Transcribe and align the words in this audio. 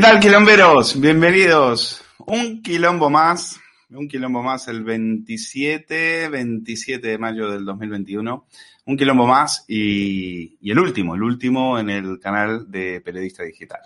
Tal, 0.00 0.18
quilomberos? 0.18 0.98
Bienvenidos. 0.98 2.02
Un 2.18 2.62
quilombo 2.62 3.10
más, 3.10 3.60
un 3.90 4.08
quilombo 4.08 4.42
más 4.42 4.66
el 4.68 4.82
27, 4.82 6.30
27 6.30 7.06
de 7.06 7.18
mayo 7.18 7.50
del 7.50 7.66
2021. 7.66 8.46
Un 8.86 8.96
quilombo 8.96 9.26
más 9.26 9.66
y, 9.68 10.56
y 10.62 10.70
el 10.70 10.78
último, 10.78 11.14
el 11.14 11.22
último 11.22 11.78
en 11.78 11.90
el 11.90 12.18
canal 12.18 12.70
de 12.70 13.02
Periodista 13.02 13.42
Digital. 13.42 13.80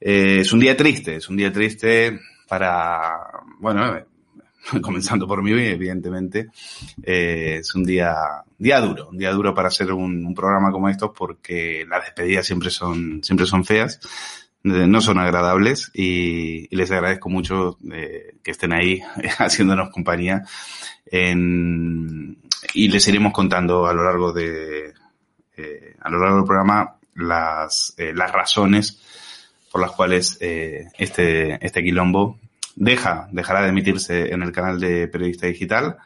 Eh, 0.00 0.38
es 0.40 0.52
un 0.52 0.60
día 0.60 0.76
triste, 0.76 1.16
es 1.16 1.28
un 1.28 1.36
día 1.36 1.52
triste 1.52 2.20
para, 2.48 3.18
bueno, 3.58 3.96
eh, 3.96 4.06
comenzando 4.80 5.26
por 5.26 5.42
mí, 5.42 5.50
evidentemente, 5.50 6.50
eh, 7.02 7.56
es 7.58 7.74
un 7.74 7.82
día, 7.82 8.14
día 8.56 8.80
duro, 8.80 9.08
un 9.08 9.18
día 9.18 9.32
duro 9.32 9.52
para 9.52 9.66
hacer 9.66 9.92
un, 9.92 10.24
un 10.24 10.34
programa 10.34 10.70
como 10.70 10.88
estos 10.88 11.10
porque 11.10 11.84
las 11.88 12.04
despedidas 12.04 12.46
siempre 12.46 12.70
son, 12.70 13.20
siempre 13.24 13.46
son 13.46 13.64
feas 13.64 13.98
no 14.68 15.00
son 15.00 15.18
agradables 15.18 15.90
y, 15.94 16.74
les 16.74 16.90
agradezco 16.90 17.28
mucho 17.28 17.78
eh, 17.92 18.34
que 18.42 18.50
estén 18.50 18.72
ahí 18.72 19.00
haciéndonos 19.38 19.90
compañía 19.90 20.44
en- 21.06 22.38
y 22.74 22.88
les 22.88 23.06
iremos 23.08 23.32
contando 23.32 23.86
a 23.86 23.92
lo 23.92 24.04
largo 24.04 24.32
de 24.32 24.92
eh, 25.56 25.96
a 26.00 26.10
lo 26.10 26.18
largo 26.20 26.36
del 26.36 26.44
programa 26.44 26.96
las 27.14 27.94
eh, 27.96 28.12
las 28.14 28.30
razones 28.32 29.00
por 29.70 29.80
las 29.80 29.92
cuales 29.92 30.38
este 30.40 31.64
este 31.64 31.82
quilombo 31.82 32.38
deja 32.74 33.28
dejará 33.32 33.62
de 33.62 33.68
emitirse 33.68 34.32
en 34.32 34.42
el 34.42 34.52
canal 34.52 34.80
de 34.80 35.08
periodista 35.08 35.46
digital 35.46 35.98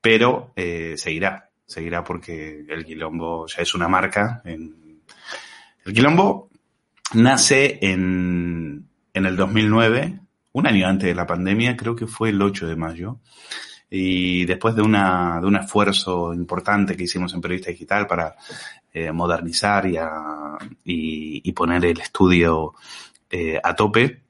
pero 0.00 0.52
seguirá 0.96 1.50
seguirá 1.66 2.02
porque 2.02 2.64
el 2.68 2.84
quilombo 2.84 3.46
ya 3.46 3.62
es 3.62 3.74
una 3.74 3.88
marca 3.88 4.40
en 4.44 5.00
el 5.84 5.92
quilombo 5.92 6.48
nace 7.14 7.78
en, 7.82 8.88
en 9.14 9.26
el 9.26 9.36
2009, 9.36 10.20
un 10.52 10.66
año 10.66 10.86
antes 10.86 11.08
de 11.08 11.14
la 11.14 11.26
pandemia, 11.26 11.76
creo 11.76 11.96
que 11.96 12.06
fue 12.06 12.30
el 12.30 12.40
8 12.42 12.66
de 12.66 12.76
mayo. 12.76 13.18
Y 13.90 14.44
después 14.46 14.74
de, 14.74 14.82
una, 14.82 15.38
de 15.40 15.46
un 15.46 15.56
esfuerzo 15.56 16.32
importante 16.32 16.96
que 16.96 17.04
hicimos 17.04 17.34
en 17.34 17.42
Periodista 17.42 17.70
Digital 17.70 18.06
para 18.06 18.34
eh, 18.92 19.12
modernizar 19.12 19.86
y, 19.86 19.96
a- 19.98 20.56
y, 20.84 21.42
y 21.48 21.52
poner 21.52 21.84
el 21.84 22.00
estudio 22.00 22.72
eh, 23.30 23.60
a 23.62 23.74
tope, 23.76 24.21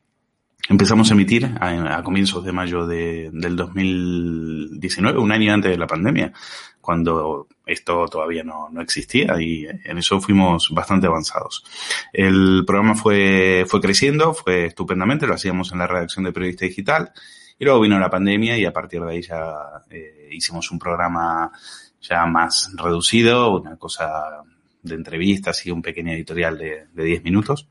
empezamos 0.69 1.11
a 1.11 1.15
emitir 1.15 1.51
a, 1.61 2.03
comienzos 2.03 2.45
de 2.45 2.53
mayo 2.53 2.87
de- 2.87 3.31
del 3.33 3.57
2019, 3.57 5.19
un 5.19 5.33
año 5.33 5.53
antes 5.53 5.71
de 5.71 5.79
la 5.79 5.87
pandemia, 5.87 6.33
cuando 6.81 7.47
esto 7.67 8.07
todavía 8.09 8.43
no, 8.43 8.69
no 8.71 8.81
existía 8.81 9.41
y 9.41 9.67
en 9.67 9.99
eso 9.99 10.21
fuimos 10.21 10.71
bastante 10.73 11.07
avanzados. 11.07 11.65
El 12.13 12.65
programa 12.67 12.95
fue, 12.95 13.65
fue 13.69 13.81
creciendo, 13.81 14.35
fue 14.35 14.67
estupendamente, 14.67 15.27
lo 15.27 15.35
hacíamos 15.35 15.73
en 15.73 15.79
la 15.79 15.87
redacción 15.87 16.25
de 16.25 16.33
Periodista 16.33 16.65
Digital 16.67 17.13
y 17.59 17.65
luego 17.65 17.81
vino 17.81 17.99
la 17.99 18.11
pandemia 18.11 18.59
y 18.59 18.65
a 18.65 18.73
partir 18.73 19.01
de 19.03 19.11
ahí 19.13 19.23
ya 19.23 19.53
eh, 19.91 20.29
hicimos 20.33 20.71
un 20.71 20.79
programa 20.79 21.53
ya 22.01 22.27
más 22.27 22.73
reducido, 22.77 23.61
una 23.61 23.77
cosa 23.77 24.43
de 24.83 24.95
entrevistas 24.97 25.65
y 25.67 25.71
un 25.71 25.83
pequeño 25.83 26.13
editorial 26.13 26.59
de, 26.59 26.87
de 26.93 27.05
10 27.05 27.23
minutos. 27.23 27.69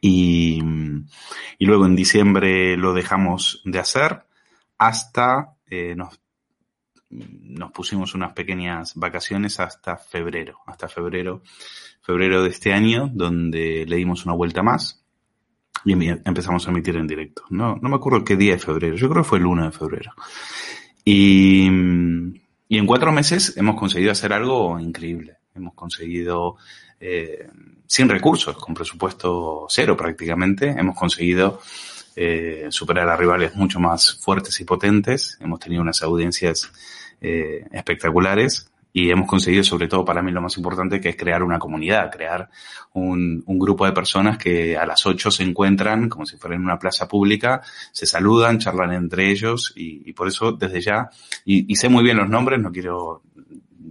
Y, 0.00 0.62
y 1.58 1.66
luego 1.66 1.86
en 1.86 1.96
diciembre 1.96 2.76
lo 2.76 2.94
dejamos 2.94 3.60
de 3.64 3.78
hacer 3.78 4.24
hasta 4.78 5.56
eh, 5.66 5.94
nos, 5.94 6.18
nos 7.10 7.72
pusimos 7.72 8.14
unas 8.14 8.32
pequeñas 8.32 8.94
vacaciones 8.94 9.60
hasta 9.60 9.96
febrero, 9.96 10.58
hasta 10.66 10.88
febrero, 10.88 11.42
febrero 12.00 12.42
de 12.42 12.50
este 12.50 12.72
año, 12.72 13.10
donde 13.12 13.84
le 13.86 13.96
dimos 13.96 14.24
una 14.24 14.34
vuelta 14.34 14.62
más 14.62 15.04
y 15.84 15.92
em- 15.92 16.22
empezamos 16.24 16.66
a 16.66 16.70
emitir 16.70 16.96
en 16.96 17.06
directo. 17.06 17.42
No, 17.50 17.76
no 17.76 17.88
me 17.88 17.96
acuerdo 17.96 18.24
qué 18.24 18.36
día 18.36 18.52
de 18.52 18.58
febrero, 18.58 18.96
yo 18.96 19.08
creo 19.10 19.22
que 19.22 19.28
fue 19.28 19.38
el 19.38 19.46
1 19.46 19.64
de 19.66 19.72
febrero. 19.72 20.12
Y, 21.04 21.68
y 22.68 22.78
en 22.78 22.86
cuatro 22.86 23.12
meses 23.12 23.56
hemos 23.56 23.76
conseguido 23.76 24.12
hacer 24.12 24.32
algo 24.32 24.78
increíble. 24.78 25.38
Hemos 25.54 25.74
conseguido, 25.74 26.56
eh, 27.00 27.48
sin 27.86 28.08
recursos, 28.08 28.56
con 28.56 28.74
presupuesto 28.74 29.66
cero 29.68 29.96
prácticamente, 29.96 30.68
hemos 30.68 30.96
conseguido 30.96 31.60
eh, 32.16 32.66
superar 32.70 33.08
a 33.08 33.16
rivales 33.16 33.54
mucho 33.54 33.80
más 33.80 34.18
fuertes 34.20 34.60
y 34.60 34.64
potentes. 34.64 35.38
Hemos 35.40 35.58
tenido 35.60 35.80
unas 35.80 36.02
audiencias 36.02 36.70
eh, 37.20 37.66
espectaculares 37.72 38.70
y 38.92 39.10
hemos 39.10 39.28
conseguido, 39.28 39.62
sobre 39.62 39.88
todo 39.88 40.04
para 40.04 40.20
mí 40.20 40.32
lo 40.32 40.42
más 40.42 40.56
importante, 40.56 41.00
que 41.00 41.10
es 41.10 41.16
crear 41.16 41.42
una 41.42 41.58
comunidad, 41.58 42.10
crear 42.10 42.50
un, 42.92 43.42
un 43.46 43.58
grupo 43.58 43.86
de 43.86 43.92
personas 43.92 44.36
que 44.36 44.76
a 44.76 44.84
las 44.84 45.06
8 45.06 45.30
se 45.30 45.44
encuentran 45.44 46.08
como 46.08 46.26
si 46.26 46.36
fueran 46.36 46.58
en 46.58 46.64
una 46.64 46.78
plaza 46.78 47.06
pública, 47.06 47.62
se 47.92 48.06
saludan, 48.06 48.58
charlan 48.58 48.92
entre 48.92 49.30
ellos 49.30 49.72
y, 49.76 50.02
y 50.04 50.12
por 50.12 50.28
eso 50.28 50.52
desde 50.52 50.80
ya, 50.80 51.08
y, 51.44 51.72
y 51.72 51.76
sé 51.76 51.88
muy 51.88 52.02
bien 52.02 52.16
los 52.16 52.28
nombres, 52.28 52.60
no 52.60 52.72
quiero 52.72 53.22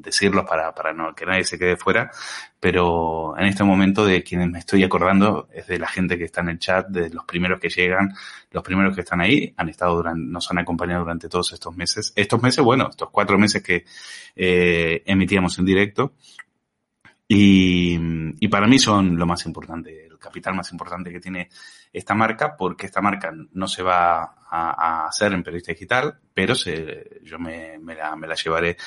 decirlos 0.01 0.45
para, 0.45 0.73
para 0.73 0.93
no, 0.93 1.13
que 1.13 1.25
nadie 1.25 1.43
se 1.43 1.57
quede 1.57 1.77
fuera, 1.77 2.11
pero 2.59 3.37
en 3.37 3.45
este 3.45 3.63
momento 3.63 4.05
de 4.05 4.23
quienes 4.23 4.49
me 4.49 4.59
estoy 4.59 4.83
acordando 4.83 5.47
es 5.53 5.67
de 5.67 5.79
la 5.79 5.87
gente 5.87 6.17
que 6.17 6.25
está 6.25 6.41
en 6.41 6.49
el 6.49 6.59
chat, 6.59 6.87
de 6.87 7.09
los 7.09 7.25
primeros 7.25 7.59
que 7.59 7.69
llegan, 7.69 8.13
los 8.51 8.63
primeros 8.63 8.95
que 8.95 9.01
están 9.01 9.21
ahí, 9.21 9.53
han 9.57 9.69
estado 9.69 9.95
durante, 9.95 10.25
nos 10.25 10.49
han 10.51 10.59
acompañado 10.59 11.01
durante 11.01 11.29
todos 11.29 11.53
estos 11.53 11.75
meses. 11.75 12.13
Estos 12.15 12.41
meses, 12.41 12.63
bueno, 12.63 12.87
estos 12.89 13.09
cuatro 13.09 13.37
meses 13.37 13.63
que 13.63 13.85
eh, 14.35 15.03
emitíamos 15.05 15.57
en 15.59 15.65
directo. 15.65 16.13
Y, 17.31 17.95
y 18.39 18.47
para 18.47 18.65
mí 18.65 18.79
son 18.79 19.15
lo 19.15 19.27
más 19.27 19.45
importante, 19.45 20.07
el 20.07 20.17
capital 20.17 20.55
más 20.55 20.71
importante 20.71 21.11
que 21.11 21.19
tiene 21.19 21.47
esta 21.93 22.15
marca, 22.15 22.57
porque 22.57 22.87
esta 22.87 23.01
marca 23.01 23.31
no 23.51 23.67
se 23.67 23.83
va 23.83 24.23
a, 24.23 25.03
a 25.03 25.07
hacer 25.07 25.33
en 25.33 25.43
periodista 25.43 25.71
digital, 25.71 26.19
pero 26.33 26.55
se, 26.55 27.21
yo 27.23 27.37
me, 27.37 27.77
me, 27.77 27.93
la, 27.93 28.15
me 28.15 28.27
la 28.27 28.33
llevaré 28.33 28.77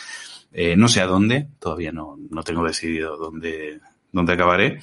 eh, 0.52 0.76
no 0.76 0.88
sé 0.88 1.00
a 1.00 1.06
dónde, 1.06 1.48
todavía 1.58 1.92
no, 1.92 2.18
no 2.30 2.42
tengo 2.42 2.64
decidido 2.64 3.16
dónde, 3.16 3.80
dónde 4.12 4.32
acabaré, 4.32 4.80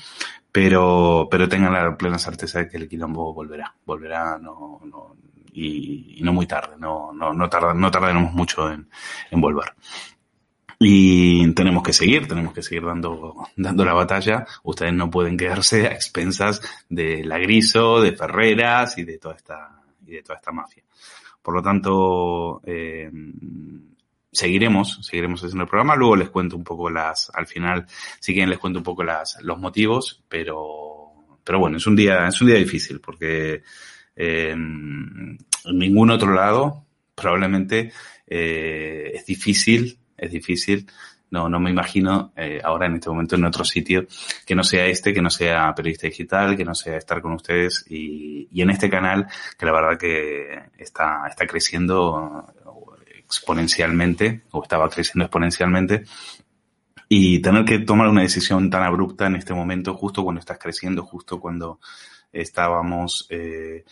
pero, 0.52 1.28
pero 1.30 1.48
tengan 1.48 1.74
la 1.74 1.96
plena 1.96 2.18
certeza 2.18 2.60
de 2.60 2.68
que 2.68 2.78
el 2.78 2.90
quilombo 2.90 3.34
volverá, 3.34 3.74
volverá, 3.86 4.38
no, 4.40 4.82
no, 4.86 5.16
y, 5.54 6.20
no 6.22 6.34
muy 6.34 6.48
tarde, 6.48 6.76
no, 6.78 7.12
no, 7.14 7.34
no, 7.34 7.50
tarda, 7.50 7.74
no 7.74 7.92
tardaremos 7.92 8.34
mucho 8.34 8.72
en, 8.72 8.88
en 9.32 9.42
volver. 9.42 9.74
Y 10.82 11.52
tenemos 11.54 11.84
que 11.84 11.92
seguir, 11.92 12.26
tenemos 12.26 12.54
que 12.54 12.62
seguir 12.62 12.86
dando, 12.86 13.36
dando 13.58 13.84
la 13.84 13.94
batalla. 13.94 14.46
Ustedes 14.64 14.94
no 14.94 15.10
pueden 15.12 15.36
quedarse 15.36 15.88
a 15.88 15.92
expensas 15.92 16.62
de 16.88 17.26
la 17.26 17.38
Griso, 17.38 18.00
de 18.02 18.16
Ferreras 18.16 18.98
y 18.98 19.04
de 19.04 19.18
toda 19.18 19.36
esta, 19.36 19.82
y 20.08 20.12
de 20.12 20.24
toda 20.24 20.38
esta 20.38 20.54
mafia. 20.54 20.84
Por 21.42 21.54
lo 21.54 21.62
tanto, 21.62 22.62
eh, 22.66 23.12
seguiremos, 24.32 25.00
seguiremos 25.02 25.42
haciendo 25.42 25.64
el 25.64 25.70
programa. 25.70 25.96
Luego 25.96 26.16
les 26.16 26.30
cuento 26.30 26.56
un 26.56 26.64
poco 26.64 26.90
las, 26.90 27.32
al 27.34 27.48
final, 27.48 27.86
si 28.20 28.34
quieren 28.34 28.50
les 28.50 28.60
cuento 28.60 28.80
un 28.80 28.84
poco 28.84 29.04
las, 29.04 29.38
los 29.42 29.58
motivos, 29.60 30.24
pero, 30.28 31.14
pero 31.44 31.60
bueno, 31.60 31.78
es 31.78 31.88
un 31.88 31.96
día, 31.96 32.28
es 32.28 32.42
un 32.42 32.48
día 32.48 32.58
difícil 32.58 33.00
porque 33.00 33.64
eh, 34.16 34.52
en 34.52 35.38
ningún 35.66 36.12
otro 36.12 36.34
lado 36.34 36.86
probablemente 37.16 37.92
eh, 38.28 39.12
es 39.14 39.26
difícil 39.26 40.00
es 40.20 40.32
difícil. 40.32 40.86
No, 41.32 41.48
no 41.48 41.60
me 41.60 41.70
imagino 41.70 42.34
eh, 42.36 42.60
ahora 42.64 42.88
en 42.88 42.96
este 42.96 43.10
momento 43.10 43.36
en 43.36 43.46
otro 43.46 43.64
sitio 43.64 44.08
que 44.48 44.56
no 44.56 44.64
sea 44.64 44.88
este, 44.88 45.14
que 45.14 45.22
no 45.22 45.30
sea 45.30 45.76
periodista 45.76 46.08
digital, 46.08 46.58
que 46.58 46.66
no 46.66 46.74
sea 46.74 46.98
estar 46.98 47.22
con 47.22 47.34
ustedes 47.34 47.86
y, 47.88 48.48
y 48.52 48.62
en 48.64 48.72
este 48.72 48.90
canal 48.90 49.28
que 49.58 49.66
la 49.68 49.72
verdad 49.72 50.00
que 50.00 50.60
está, 50.80 51.28
está 51.30 51.46
creciendo 51.46 52.52
exponencialmente 53.30 54.42
o 54.52 54.64
estaba 54.64 54.90
creciendo 54.90 55.26
exponencialmente 55.26 56.04
y 57.08 57.40
tener 57.42 57.66
que 57.66 57.80
tomar 57.80 58.08
una 58.08 58.22
decisión 58.22 58.70
tan 58.70 58.84
abrupta 58.84 59.28
en 59.28 59.36
este 59.36 59.54
momento, 59.54 59.94
justo 59.96 60.24
cuando 60.24 60.40
estás 60.40 60.58
creciendo, 60.60 61.04
justo 61.04 61.40
cuando 61.40 61.80
estábamos, 62.32 63.28
eh, 63.30 63.84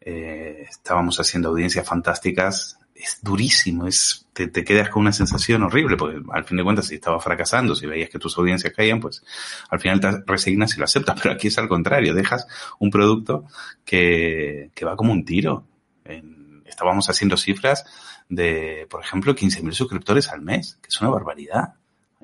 eh, 0.00 0.66
estábamos 0.68 1.18
haciendo 1.18 1.50
audiencias 1.50 1.86
fantásticas, 1.86 2.78
es 2.94 3.20
durísimo, 3.22 3.86
es, 3.86 4.26
te, 4.32 4.48
te, 4.48 4.64
quedas 4.64 4.88
con 4.88 5.02
una 5.02 5.12
sensación 5.12 5.62
horrible, 5.62 5.96
porque 5.96 6.20
al 6.32 6.44
fin 6.44 6.56
de 6.56 6.64
cuentas, 6.64 6.86
si 6.86 6.96
estabas 6.96 7.22
fracasando, 7.22 7.74
si 7.74 7.86
veías 7.86 8.08
que 8.08 8.18
tus 8.18 8.36
audiencias 8.38 8.72
caían, 8.72 9.00
pues 9.00 9.22
al 9.68 9.80
final 9.80 10.00
te 10.00 10.22
resignas 10.26 10.74
y 10.74 10.78
lo 10.78 10.84
aceptas, 10.84 11.20
pero 11.22 11.34
aquí 11.34 11.48
es 11.48 11.58
al 11.58 11.68
contrario, 11.68 12.14
dejas 12.14 12.46
un 12.78 12.90
producto 12.90 13.44
que, 13.84 14.70
que 14.74 14.84
va 14.84 14.96
como 14.96 15.12
un 15.12 15.24
tiro. 15.24 15.66
En, 16.04 16.45
estábamos 16.68 17.08
haciendo 17.10 17.36
cifras 17.36 17.84
de, 18.28 18.86
por 18.90 19.02
ejemplo, 19.02 19.34
15.000 19.34 19.72
suscriptores 19.72 20.28
al 20.28 20.42
mes, 20.42 20.78
que 20.82 20.88
es 20.88 21.00
una 21.00 21.10
barbaridad. 21.10 21.74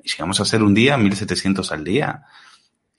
Y 0.03 0.09
si 0.09 0.21
vamos 0.21 0.39
a 0.39 0.43
hacer 0.43 0.61
un 0.61 0.73
día, 0.73 0.97
1.700 0.97 1.71
al 1.71 1.83
día, 1.83 2.25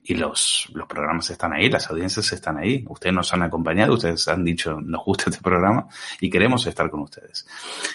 y 0.07 0.13
los, 0.13 0.69
los 0.73 0.87
programas 0.87 1.29
están 1.31 1.53
ahí, 1.53 1.67
las 1.67 1.89
audiencias 1.89 2.31
están 2.31 2.57
ahí. 2.57 2.85
Ustedes 2.87 3.15
nos 3.15 3.33
han 3.33 3.41
acompañado, 3.41 3.95
ustedes 3.95 4.27
han 4.27 4.43
dicho, 4.43 4.79
nos 4.79 5.03
gusta 5.03 5.31
este 5.31 5.41
programa 5.41 5.87
y 6.21 6.29
queremos 6.29 6.65
estar 6.67 6.91
con 6.91 7.01
ustedes. 7.01 7.47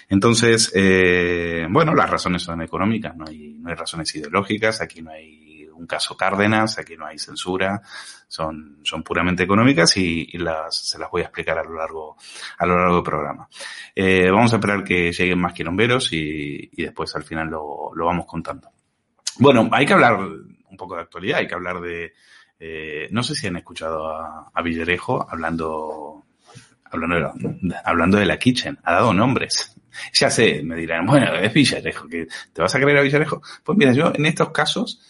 Entonces, 0.08 0.72
eh, 0.74 1.66
bueno, 1.70 1.94
las 1.94 2.10
razones 2.10 2.42
son 2.42 2.62
económicas, 2.62 3.16
no 3.16 3.26
hay, 3.28 3.54
no 3.60 3.70
hay 3.70 3.76
razones 3.76 4.12
ideológicas, 4.16 4.80
aquí 4.80 5.02
no 5.02 5.12
hay 5.12 5.49
un 5.80 5.86
caso 5.86 6.16
Cárdenas, 6.16 6.78
aquí 6.78 6.96
no 6.96 7.06
hay 7.06 7.18
censura, 7.18 7.82
son, 8.28 8.78
son 8.82 9.02
puramente 9.02 9.42
económicas 9.42 9.96
y, 9.96 10.26
las, 10.38 10.76
se 10.76 10.98
las 10.98 11.10
voy 11.10 11.22
a 11.22 11.24
explicar 11.24 11.58
a 11.58 11.64
lo 11.64 11.74
largo, 11.76 12.16
a 12.58 12.66
lo 12.66 12.76
largo 12.76 12.94
del 12.96 13.04
programa. 13.04 13.48
Eh, 13.94 14.30
vamos 14.30 14.52
a 14.52 14.56
esperar 14.56 14.84
que 14.84 15.12
lleguen 15.12 15.40
más 15.40 15.52
quilomberos 15.52 16.12
y, 16.12 16.70
y 16.72 16.82
después 16.82 17.14
al 17.16 17.24
final 17.24 17.48
lo, 17.48 17.90
lo 17.94 18.06
vamos 18.06 18.26
contando. 18.26 18.70
Bueno, 19.38 19.68
hay 19.72 19.86
que 19.86 19.92
hablar 19.94 20.18
un 20.18 20.76
poco 20.76 20.94
de 20.96 21.02
actualidad, 21.02 21.38
hay 21.38 21.48
que 21.48 21.54
hablar 21.54 21.80
de, 21.80 22.12
eh, 22.62 23.08
no 23.10 23.22
sé 23.22 23.34
si 23.34 23.46
han 23.46 23.56
escuchado 23.56 24.06
a, 24.08 24.50
a 24.52 24.62
Villarejo 24.62 25.26
hablando, 25.28 26.26
hablando 26.84 27.16
de, 27.16 27.74
hablando 27.84 28.18
de 28.18 28.26
la 28.26 28.38
kitchen, 28.38 28.78
ha 28.84 28.92
dado 28.92 29.14
nombres. 29.14 29.74
Ya 30.12 30.30
sé, 30.30 30.62
me 30.62 30.76
dirán, 30.76 31.06
bueno, 31.06 31.34
es 31.34 31.52
Villarejo, 31.52 32.06
que 32.06 32.28
¿te 32.52 32.62
vas 32.62 32.74
a 32.74 32.80
creer 32.80 32.98
a 32.98 33.02
Villarejo? 33.02 33.42
Pues 33.64 33.76
mira, 33.78 33.92
yo 33.92 34.12
en 34.14 34.26
estos 34.26 34.50
casos, 34.50 35.00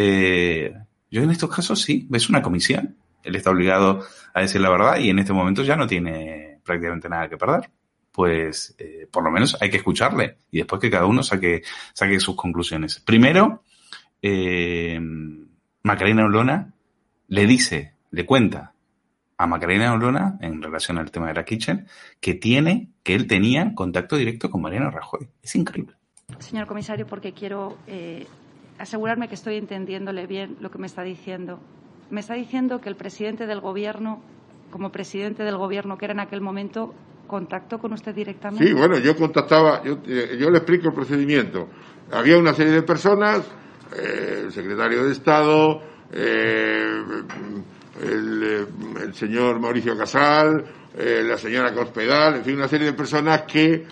eh, 0.00 0.72
yo 1.10 1.22
en 1.24 1.32
estos 1.32 1.52
casos 1.52 1.82
sí, 1.82 2.06
ves 2.08 2.28
una 2.28 2.40
comisión, 2.40 2.96
él 3.24 3.34
está 3.34 3.50
obligado 3.50 4.04
a 4.32 4.40
decir 4.40 4.60
la 4.60 4.70
verdad 4.70 5.00
y 5.00 5.10
en 5.10 5.18
este 5.18 5.32
momento 5.32 5.64
ya 5.64 5.74
no 5.74 5.88
tiene 5.88 6.60
prácticamente 6.64 7.08
nada 7.08 7.28
que 7.28 7.36
perder. 7.36 7.68
Pues 8.12 8.76
eh, 8.78 9.08
por 9.10 9.24
lo 9.24 9.32
menos 9.32 9.60
hay 9.60 9.70
que 9.70 9.78
escucarle 9.78 10.36
y 10.52 10.58
después 10.58 10.80
que 10.80 10.88
cada 10.88 11.04
uno 11.04 11.24
saque, 11.24 11.62
saque 11.92 12.20
sus 12.20 12.36
conclusiones. 12.36 13.00
Primero, 13.00 13.64
eh, 14.22 15.00
Macarena 15.82 16.26
Olona 16.26 16.72
le 17.26 17.46
dice, 17.46 17.94
le 18.12 18.24
cuenta 18.24 18.74
a 19.36 19.46
Macarena 19.48 19.94
Olona, 19.94 20.38
en 20.40 20.62
relación 20.62 20.98
al 20.98 21.10
tema 21.10 21.26
de 21.26 21.34
la 21.34 21.44
kitchen, 21.44 21.88
que 22.20 22.34
tiene, 22.34 22.90
que 23.02 23.16
él 23.16 23.26
tenía 23.26 23.74
contacto 23.74 24.14
directo 24.14 24.48
con 24.48 24.62
Mariano 24.62 24.92
Rajoy. 24.92 25.28
Es 25.42 25.56
increíble. 25.56 25.96
Señor 26.38 26.68
comisario, 26.68 27.04
porque 27.04 27.32
quiero 27.32 27.78
asegurarme 28.78 29.28
que 29.28 29.34
estoy 29.34 29.56
entendiéndole 29.56 30.26
bien 30.26 30.56
lo 30.60 30.70
que 30.70 30.78
me 30.78 30.86
está 30.86 31.02
diciendo. 31.02 31.60
Me 32.10 32.20
está 32.20 32.34
diciendo 32.34 32.80
que 32.80 32.88
el 32.88 32.96
presidente 32.96 33.46
del 33.46 33.60
gobierno, 33.60 34.22
como 34.70 34.90
presidente 34.90 35.42
del 35.42 35.56
gobierno 35.56 35.98
que 35.98 36.06
era 36.06 36.14
en 36.14 36.20
aquel 36.20 36.40
momento, 36.40 36.94
contactó 37.26 37.78
con 37.78 37.92
usted 37.92 38.14
directamente. 38.14 38.66
Sí, 38.66 38.72
bueno, 38.72 38.98
yo 38.98 39.14
contactaba, 39.16 39.82
yo, 39.84 40.02
yo 40.02 40.50
le 40.50 40.58
explico 40.58 40.88
el 40.88 40.94
procedimiento. 40.94 41.68
Había 42.10 42.38
una 42.38 42.54
serie 42.54 42.72
de 42.72 42.82
personas 42.82 43.44
eh, 43.96 44.42
el 44.44 44.52
secretario 44.52 45.04
de 45.04 45.12
Estado, 45.12 45.80
eh, 46.12 47.02
el, 48.02 49.14
señor 49.14 49.58
Mauricio 49.60 49.96
Casal, 49.96 50.62
eh, 50.96 51.22
la 51.24 51.38
señora 51.38 51.72
Cospedal, 51.72 52.36
en 52.36 52.44
fin, 52.44 52.56
una 52.56 52.68
serie 52.68 52.88
de 52.88 52.92
personas 52.92 53.42
que 53.42 53.86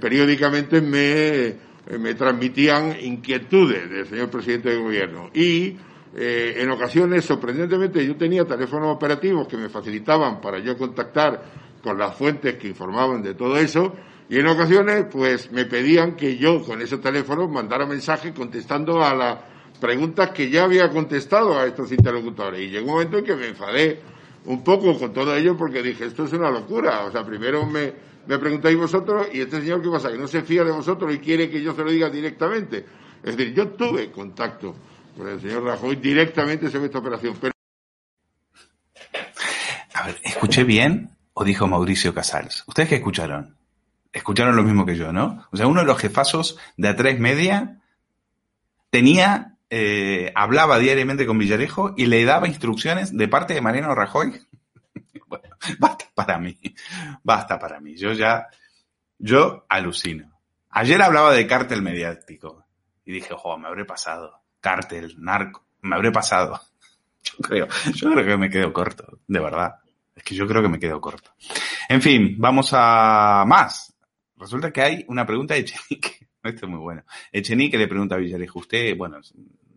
periódicamente 0.00 0.80
me, 0.80 1.56
me, 1.98 2.14
transmitían 2.14 2.96
inquietudes 3.00 3.88
del 3.90 4.06
señor 4.06 4.30
presidente 4.30 4.70
del 4.70 4.82
gobierno. 4.82 5.30
Y 5.34 5.76
en 6.12 6.68
ocasiones, 6.70 7.24
sorprendentemente, 7.24 8.04
yo 8.04 8.16
tenía 8.16 8.44
teléfonos 8.44 8.96
operativos 8.96 9.46
que 9.46 9.56
me 9.56 9.68
facilitaban 9.68 10.40
para 10.40 10.58
yo 10.58 10.76
contactar 10.76 11.42
con 11.82 11.96
las 11.96 12.16
fuentes 12.16 12.56
que 12.56 12.68
informaban 12.68 13.22
de 13.22 13.34
todo 13.34 13.56
eso, 13.56 13.94
y 14.30 14.38
en 14.38 14.46
ocasiones, 14.46 15.06
pues 15.10 15.50
me 15.50 15.64
pedían 15.64 16.14
que 16.14 16.36
yo 16.36 16.62
con 16.62 16.80
ese 16.80 16.98
teléfono 16.98 17.48
mandara 17.48 17.84
mensajes 17.84 18.32
contestando 18.32 19.02
a 19.02 19.12
las 19.12 19.38
preguntas 19.80 20.30
que 20.30 20.48
ya 20.48 20.62
había 20.62 20.88
contestado 20.88 21.58
a 21.58 21.66
estos 21.66 21.90
interlocutores. 21.90 22.60
Y 22.60 22.68
llegó 22.68 22.86
un 22.86 22.92
momento 22.92 23.18
en 23.18 23.24
que 23.24 23.34
me 23.34 23.48
enfadé 23.48 24.00
un 24.44 24.62
poco 24.62 24.96
con 24.96 25.12
todo 25.12 25.34
ello 25.34 25.56
porque 25.56 25.82
dije, 25.82 26.04
esto 26.04 26.26
es 26.26 26.32
una 26.32 26.48
locura. 26.48 27.06
O 27.06 27.10
sea, 27.10 27.24
primero 27.24 27.66
me, 27.66 27.92
me 28.26 28.38
preguntáis 28.38 28.76
vosotros 28.76 29.28
y 29.32 29.40
este 29.40 29.60
señor, 29.60 29.82
¿qué 29.82 29.90
pasa? 29.90 30.10
Que 30.10 30.18
no 30.18 30.28
se 30.28 30.42
fía 30.42 30.64
de 30.64 30.72
vosotros 30.72 31.12
y 31.14 31.18
quiere 31.18 31.50
que 31.50 31.62
yo 31.62 31.74
se 31.74 31.82
lo 31.82 31.90
diga 31.90 32.08
directamente. 32.08 32.84
Es 33.22 33.36
decir, 33.36 33.54
yo 33.54 33.68
tuve 33.68 34.10
contacto 34.10 34.74
con 35.16 35.28
el 35.28 35.40
señor 35.40 35.64
Rajoy 35.64 35.96
directamente 35.96 36.70
sobre 36.70 36.86
esta 36.86 36.98
operación. 36.98 37.36
Pero... 37.40 37.52
A 39.94 40.06
ver, 40.06 40.18
¿escuché 40.22 40.64
bien 40.64 41.10
o 41.34 41.44
dijo 41.44 41.66
Mauricio 41.66 42.14
Casals? 42.14 42.64
¿Ustedes 42.66 42.88
qué 42.88 42.94
escucharon? 42.96 43.56
escucharon 44.12 44.56
lo 44.56 44.62
mismo 44.62 44.86
que 44.86 44.96
yo, 44.96 45.12
¿no? 45.12 45.46
O 45.50 45.56
sea, 45.56 45.66
uno 45.66 45.80
de 45.80 45.86
los 45.86 45.98
jefazos 45.98 46.58
de 46.76 46.96
A3 46.96 47.18
Media 47.18 47.80
tenía, 48.90 49.56
eh, 49.70 50.32
hablaba 50.34 50.78
diariamente 50.78 51.26
con 51.26 51.38
Villarejo 51.38 51.94
y 51.96 52.06
le 52.06 52.24
daba 52.24 52.48
instrucciones 52.48 53.16
de 53.16 53.28
parte 53.28 53.54
de 53.54 53.60
Mariano 53.60 53.94
Rajoy. 53.94 54.40
basta 55.78 56.06
para 56.14 56.38
mí, 56.38 56.58
basta 57.22 57.58
para 57.58 57.80
mí. 57.80 57.96
Yo 57.96 58.12
ya, 58.12 58.48
yo 59.18 59.66
alucino. 59.68 60.40
Ayer 60.70 61.02
hablaba 61.02 61.32
de 61.32 61.46
cártel 61.46 61.82
mediático 61.82 62.66
y 63.04 63.12
dije, 63.12 63.34
ojo, 63.34 63.58
me 63.58 63.68
habré 63.68 63.84
pasado. 63.84 64.40
Cártel, 64.60 65.16
narco, 65.18 65.66
me 65.82 65.96
habré 65.96 66.12
pasado. 66.12 66.60
Yo 67.22 67.36
creo, 67.42 67.68
yo 67.94 68.10
creo 68.12 68.24
que 68.24 68.36
me 68.38 68.48
quedo 68.48 68.72
corto, 68.72 69.20
de 69.26 69.40
verdad. 69.40 69.74
Es 70.16 70.22
que 70.22 70.34
yo 70.34 70.46
creo 70.46 70.62
que 70.62 70.70
me 70.70 70.78
quedo 70.78 70.98
corto. 71.02 71.32
En 71.86 72.00
fin, 72.00 72.34
vamos 72.38 72.70
a 72.72 73.44
más. 73.46 73.94
Resulta 74.38 74.72
que 74.72 74.80
hay 74.80 75.04
una 75.06 75.26
pregunta 75.26 75.52
de 75.52 75.60
Echenique. 75.60 76.28
Esto 76.42 76.66
es 76.66 76.70
muy 76.70 76.78
bueno. 76.78 77.04
Echenique 77.30 77.76
le 77.76 77.88
pregunta 77.88 78.14
a 78.14 78.18
Villarejo, 78.18 78.60
usted, 78.60 78.96
bueno, 78.96 79.18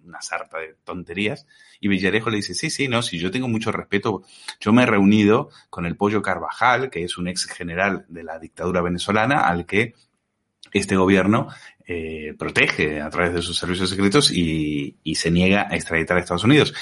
una 0.03 0.21
sarta 0.21 0.59
de 0.59 0.75
tonterías. 0.83 1.45
Y 1.79 1.87
Villarejo 1.87 2.29
le 2.29 2.37
dice, 2.37 2.53
sí, 2.53 2.69
sí, 2.69 2.87
no, 2.87 3.01
si 3.01 3.19
yo 3.19 3.31
tengo 3.31 3.47
mucho 3.47 3.71
respeto. 3.71 4.23
Yo 4.59 4.73
me 4.73 4.83
he 4.83 4.85
reunido 4.85 5.49
con 5.69 5.85
el 5.85 5.95
Pollo 5.95 6.21
Carvajal, 6.21 6.89
que 6.89 7.03
es 7.03 7.17
un 7.17 7.27
ex 7.27 7.45
general 7.45 8.05
de 8.07 8.23
la 8.23 8.39
dictadura 8.39 8.81
venezolana, 8.81 9.41
al 9.41 9.65
que 9.65 9.93
este 10.71 10.95
gobierno 10.95 11.47
eh, 11.85 12.33
protege 12.37 13.01
a 13.01 13.09
través 13.09 13.33
de 13.33 13.41
sus 13.41 13.57
servicios 13.57 13.89
secretos 13.89 14.31
y, 14.31 14.95
se 15.15 15.31
niega 15.31 15.67
a 15.69 15.75
extraditar 15.75 16.17
a 16.17 16.21
Estados 16.21 16.43
Unidos. 16.43 16.73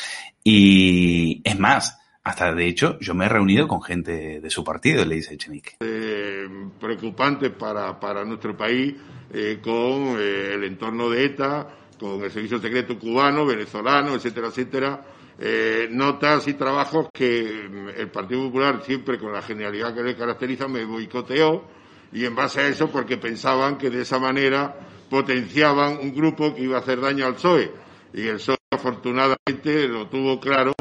Y 0.44 1.42
es 1.44 1.60
más, 1.60 2.00
hasta, 2.24 2.54
de 2.54 2.68
hecho, 2.68 3.00
yo 3.00 3.13
me 3.13 3.25
he 3.25 3.30
reunido 3.30 3.68
con 3.68 3.82
gente 3.82 4.40
de 4.40 4.50
su 4.50 4.63
partido, 4.63 5.04
le 5.06 5.16
dice 5.16 5.34
Echenique. 5.34 5.78
Eh, 5.82 6.48
preocupante 6.80 7.50
para, 7.50 8.00
para 8.00 8.24
nuestro 8.24 8.56
país 8.56 8.96
eh, 9.34 9.60
con 9.62 10.20
el 10.20 10.63
entorno 10.63 11.10
de 11.10 11.25
ETA, 11.25 11.68
con 12.01 12.24
el 12.24 12.31
servicio 12.31 12.58
secreto 12.58 12.98
cubano, 12.98 13.46
venezolano, 13.46 14.15
etcétera, 14.15 14.48
etcétera, 14.48 15.05
eh, 15.38 15.88
notas 15.91 16.48
y 16.48 16.55
trabajos 16.55 17.10
que 17.13 17.70
el 17.96 18.10
Partido 18.10 18.41
Popular, 18.46 18.81
siempre 18.84 19.20
con 19.20 19.31
la 19.31 19.43
genialidad 19.43 19.93
que 19.93 20.01
le 20.01 20.15
caracteriza, 20.15 20.67
me 20.67 20.84
boicoteó 20.84 21.63
y 22.12 22.25
en 22.25 22.36
base 22.36 22.62
a 22.62 22.67
eso 22.67 22.89
porque 22.89 23.17
pensaban 23.17 23.77
que 23.77 23.91
de 23.91 24.01
esa 24.01 24.17
manera 24.17 24.75
potenciaban 25.12 26.00
un 26.01 26.12
grupo 26.12 26.55
que 26.55 26.63
iba 26.63 26.77
a 26.77 26.79
hacer 26.79 27.00
daño 27.00 27.27
al 27.27 27.36
PSOE 27.36 27.72
y 28.15 28.27
el 28.27 28.38
PSOE 28.38 28.58
afortunadamente 28.72 29.88
lo 29.88 30.08
tuvo 30.08 30.39
claro 30.39 30.74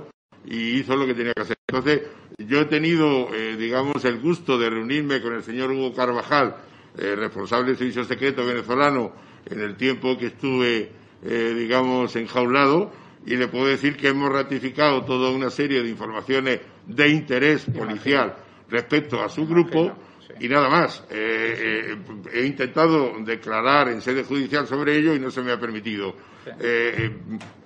y 0.46 0.78
hizo 0.78 0.96
lo 0.96 1.06
que 1.06 1.14
tenía 1.14 1.34
que 1.34 1.42
hacer. 1.42 1.58
Entonces, 1.68 2.00
yo 2.38 2.62
he 2.62 2.64
tenido, 2.64 3.28
eh, 3.34 3.56
digamos, 3.58 4.02
el 4.06 4.20
gusto 4.20 4.56
de 4.56 4.70
reunirme 4.70 5.20
con 5.20 5.34
el 5.34 5.42
señor 5.42 5.70
Hugo 5.70 5.92
Carvajal, 5.92 6.56
eh, 6.96 7.14
responsable 7.14 7.66
del 7.66 7.76
Servicio 7.76 8.04
Secreto 8.04 8.46
venezolano, 8.46 9.12
en 9.44 9.60
el 9.60 9.76
tiempo 9.76 10.16
que 10.16 10.26
estuve, 10.26 10.99
eh, 11.24 11.54
digamos, 11.56 12.14
enjaulado, 12.16 12.90
y 13.26 13.36
le 13.36 13.48
puedo 13.48 13.66
decir 13.66 13.96
que 13.96 14.08
hemos 14.08 14.30
ratificado 14.30 15.04
toda 15.04 15.30
una 15.30 15.50
serie 15.50 15.82
de 15.82 15.88
informaciones 15.90 16.60
de 16.86 17.08
interés 17.08 17.64
policial 17.66 18.34
respecto 18.68 19.22
a 19.22 19.28
su 19.28 19.46
grupo 19.46 19.92
y 20.38 20.48
nada 20.48 20.68
más. 20.68 21.04
Eh, 21.10 21.92
eh, 21.92 21.98
he 22.32 22.46
intentado 22.46 23.12
declarar 23.20 23.88
en 23.88 24.00
sede 24.00 24.24
judicial 24.24 24.66
sobre 24.66 24.96
ello 24.96 25.14
y 25.14 25.20
no 25.20 25.30
se 25.30 25.42
me 25.42 25.52
ha 25.52 25.60
permitido. 25.60 26.14
Eh, 26.58 27.10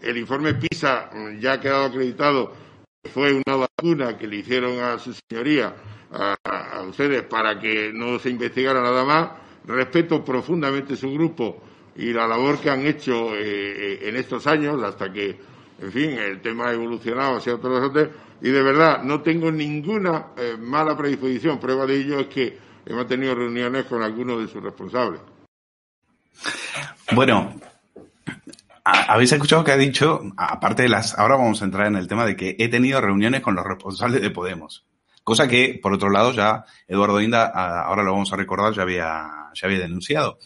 el 0.03 0.17
informe 0.17 0.55
PISA 0.55 1.11
ya 1.39 1.53
ha 1.53 1.61
quedado 1.61 1.85
acreditado. 1.85 2.53
Fue 3.13 3.33
una 3.33 3.57
vacuna 3.57 4.17
que 4.17 4.27
le 4.27 4.37
hicieron 4.37 4.81
a 4.81 4.99
su 4.99 5.15
señoría, 5.29 5.75
a, 6.11 6.37
a 6.45 6.83
ustedes, 6.83 7.23
para 7.25 7.61
que 7.61 7.93
no 7.93 8.19
se 8.19 8.31
investigara 8.31 8.81
nada 8.81 9.05
más. 9.05 9.31
Respeto 9.67 10.25
profundamente 10.25 10.97
su 10.97 11.11
grupo 11.13 11.63
y 11.97 12.13
la 12.13 12.27
labor 12.27 12.59
que 12.59 12.71
han 12.71 12.87
hecho 12.87 13.35
en 13.37 14.17
estos 14.17 14.47
años 14.47 14.83
hasta 14.83 15.13
que, 15.13 15.39
en 15.81 15.93
fin, 15.93 16.11
el 16.11 16.41
tema 16.41 16.69
ha 16.69 16.73
evolucionado 16.73 17.37
hacia 17.37 17.55
otros 17.55 17.79
asuntos 17.79 18.09
y 18.41 18.51
de 18.51 18.63
verdad 18.63 19.03
no 19.03 19.23
tengo 19.23 19.51
ninguna 19.51 20.27
eh, 20.37 20.57
mala 20.59 20.97
predisposición. 20.97 21.59
Prueba 21.59 21.87
de 21.87 21.97
ello 21.97 22.21
es 22.21 22.27
que 22.27 22.59
hemos 22.85 23.07
tenido 23.07 23.35
reuniones 23.35 23.85
con 23.87 24.03
algunos 24.03 24.41
de 24.41 24.49
sus 24.49 24.63
responsables. 24.63 25.21
Bueno, 27.13 27.55
habéis 28.85 29.33
escuchado 29.33 29.65
que 29.65 29.73
ha 29.73 29.77
dicho, 29.77 30.21
aparte 30.37 30.83
de 30.83 30.89
las, 30.89 31.19
ahora 31.19 31.37
vamos 31.37 31.63
a 31.63 31.65
entrar 31.65 31.87
en 31.87 31.97
el 31.97 32.09
tema 32.09 32.27
de 32.27 32.37
que 32.37 32.57
he 32.59 32.69
tenido 32.69 33.01
reuniones 33.01 33.41
con 33.41 33.55
los 33.55 33.65
responsables 33.65 34.21
de 34.21 34.31
Podemos. 34.31 34.85
Cosa 35.23 35.49
que, 35.49 35.81
por 35.83 35.95
otro 35.95 36.11
lado, 36.11 36.33
ya 36.33 36.67
Eduardo 36.87 37.23
Inda, 37.23 37.47
ahora 37.47 38.03
lo 38.03 38.13
vamos 38.13 38.31
a 38.33 38.37
recordar, 38.37 38.75
ya 38.75 38.83
había, 38.83 39.51
ya 39.55 39.67
había 39.67 39.79
denunciado. 39.79 40.39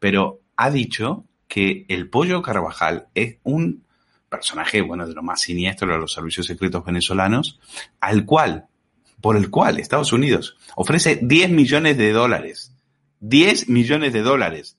Pero 0.00 0.40
ha 0.56 0.70
dicho 0.70 1.24
que 1.48 1.84
el 1.88 2.08
pollo 2.08 2.42
Carvajal 2.42 3.08
es 3.14 3.36
un 3.42 3.84
personaje, 4.28 4.80
bueno, 4.80 5.06
de 5.06 5.14
lo 5.14 5.22
más 5.22 5.40
siniestro 5.40 5.92
de 5.92 5.98
los 5.98 6.12
servicios 6.12 6.46
secretos 6.46 6.84
venezolanos, 6.84 7.60
al 8.00 8.24
cual, 8.24 8.66
por 9.20 9.36
el 9.36 9.50
cual 9.50 9.78
Estados 9.78 10.12
Unidos 10.12 10.56
ofrece 10.74 11.20
10 11.22 11.50
millones 11.50 11.96
de 11.96 12.12
dólares, 12.12 12.74
10 13.20 13.68
millones 13.68 14.12
de 14.12 14.22
dólares 14.22 14.76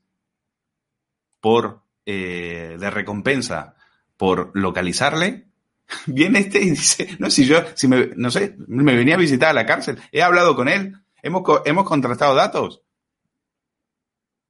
por, 1.40 1.84
eh, 2.06 2.76
de 2.80 2.90
recompensa 2.90 3.76
por 4.18 4.52
localizarle, 4.54 5.46
viene 6.08 6.40
este 6.40 6.62
y 6.62 6.72
dice, 6.72 7.16
no, 7.20 7.30
si 7.30 7.46
yo, 7.46 7.64
si 7.76 7.88
me, 7.88 8.10
no 8.16 8.32
sé, 8.32 8.56
me 8.68 8.96
venía 8.96 9.16
a 9.16 9.20
visitar 9.20 9.50
a 9.50 9.54
la 9.54 9.66
cárcel, 9.66 10.00
he 10.12 10.22
hablado 10.22 10.56
con 10.56 10.68
él, 10.68 10.98
hemos, 11.22 11.44
hemos 11.66 11.86
contrastado 11.86 12.36
datos. 12.36 12.82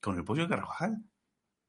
Con 0.01 0.17
el 0.17 0.23
pollo 0.23 0.47
Carvajal, 0.47 1.03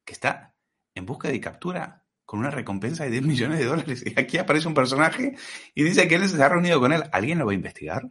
que 0.06 0.14
está 0.14 0.54
en 0.94 1.04
busca 1.04 1.28
de 1.28 1.40
captura 1.40 2.06
con 2.24 2.40
una 2.40 2.50
recompensa 2.50 3.04
de 3.04 3.10
10 3.10 3.24
millones 3.24 3.58
de 3.58 3.66
dólares. 3.66 4.04
Y 4.06 4.18
aquí 4.18 4.38
aparece 4.38 4.68
un 4.68 4.74
personaje 4.74 5.36
y 5.74 5.82
dice 5.84 6.08
que 6.08 6.14
él 6.14 6.28
se 6.28 6.42
ha 6.42 6.48
reunido 6.48 6.80
con 6.80 6.92
él. 6.92 7.02
¿Alguien 7.12 7.38
lo 7.38 7.46
va 7.46 7.52
a 7.52 7.56
investigar? 7.56 8.08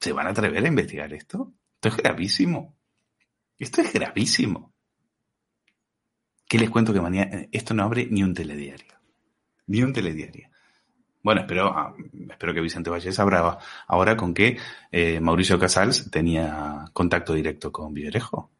¿Se 0.00 0.12
van 0.12 0.26
a 0.26 0.30
atrever 0.30 0.64
a 0.64 0.68
investigar 0.68 1.12
esto? 1.12 1.54
Esto 1.74 1.88
es 1.88 1.96
gravísimo. 1.96 2.76
Esto 3.58 3.80
es 3.80 3.92
gravísimo. 3.92 4.74
¿Qué 6.48 6.58
les 6.58 6.68
cuento 6.68 6.92
que 6.92 7.00
mañana 7.00 7.46
esto 7.52 7.72
no 7.72 7.84
abre 7.84 8.06
ni 8.10 8.22
un 8.22 8.34
telediario? 8.34 8.92
Ni 9.66 9.82
un 9.82 9.92
telediario. 9.92 10.50
Bueno, 11.22 11.42
espero, 11.42 11.68
ah, 11.68 11.94
espero 12.30 12.52
que 12.52 12.60
Vicente 12.60 12.90
Vallés 12.90 13.18
abra 13.20 13.58
ahora 13.86 14.16
con 14.16 14.34
que 14.34 14.58
eh, 14.90 15.20
Mauricio 15.20 15.58
Casals 15.58 16.10
tenía 16.10 16.84
contacto 16.92 17.32
directo 17.32 17.70
con 17.70 17.94
Villarejo. 17.94 18.51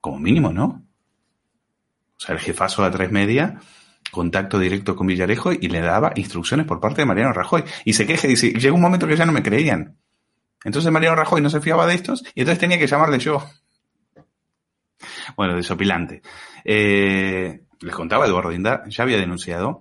Como 0.00 0.18
mínimo, 0.18 0.52
¿no? 0.52 0.86
O 2.16 2.20
sea, 2.20 2.34
el 2.34 2.40
jefazo 2.40 2.82
de 2.82 2.90
A3 2.90 3.10
Media, 3.10 3.60
contacto 4.10 4.58
directo 4.58 4.96
con 4.96 5.06
Villarejo 5.06 5.52
y 5.52 5.68
le 5.68 5.80
daba 5.80 6.12
instrucciones 6.16 6.66
por 6.66 6.80
parte 6.80 7.02
de 7.02 7.06
Mariano 7.06 7.32
Rajoy. 7.32 7.64
Y 7.84 7.94
se 7.94 8.06
queja 8.06 8.26
y 8.26 8.30
dice, 8.30 8.50
llegó 8.52 8.76
un 8.76 8.82
momento 8.82 9.06
que 9.06 9.16
ya 9.16 9.26
no 9.26 9.32
me 9.32 9.42
creían. 9.42 9.96
Entonces 10.64 10.92
Mariano 10.92 11.16
Rajoy 11.16 11.40
no 11.40 11.50
se 11.50 11.60
fiaba 11.60 11.86
de 11.86 11.94
estos 11.94 12.22
y 12.34 12.40
entonces 12.40 12.58
tenía 12.58 12.78
que 12.78 12.86
llamarle 12.86 13.18
yo. 13.18 13.42
Bueno, 15.36 15.56
desopilante. 15.56 16.22
Eh, 16.64 17.62
les 17.80 17.94
contaba, 17.94 18.26
Eduardo 18.26 18.52
Inda 18.52 18.84
ya 18.88 19.04
había 19.04 19.16
denunciado 19.16 19.78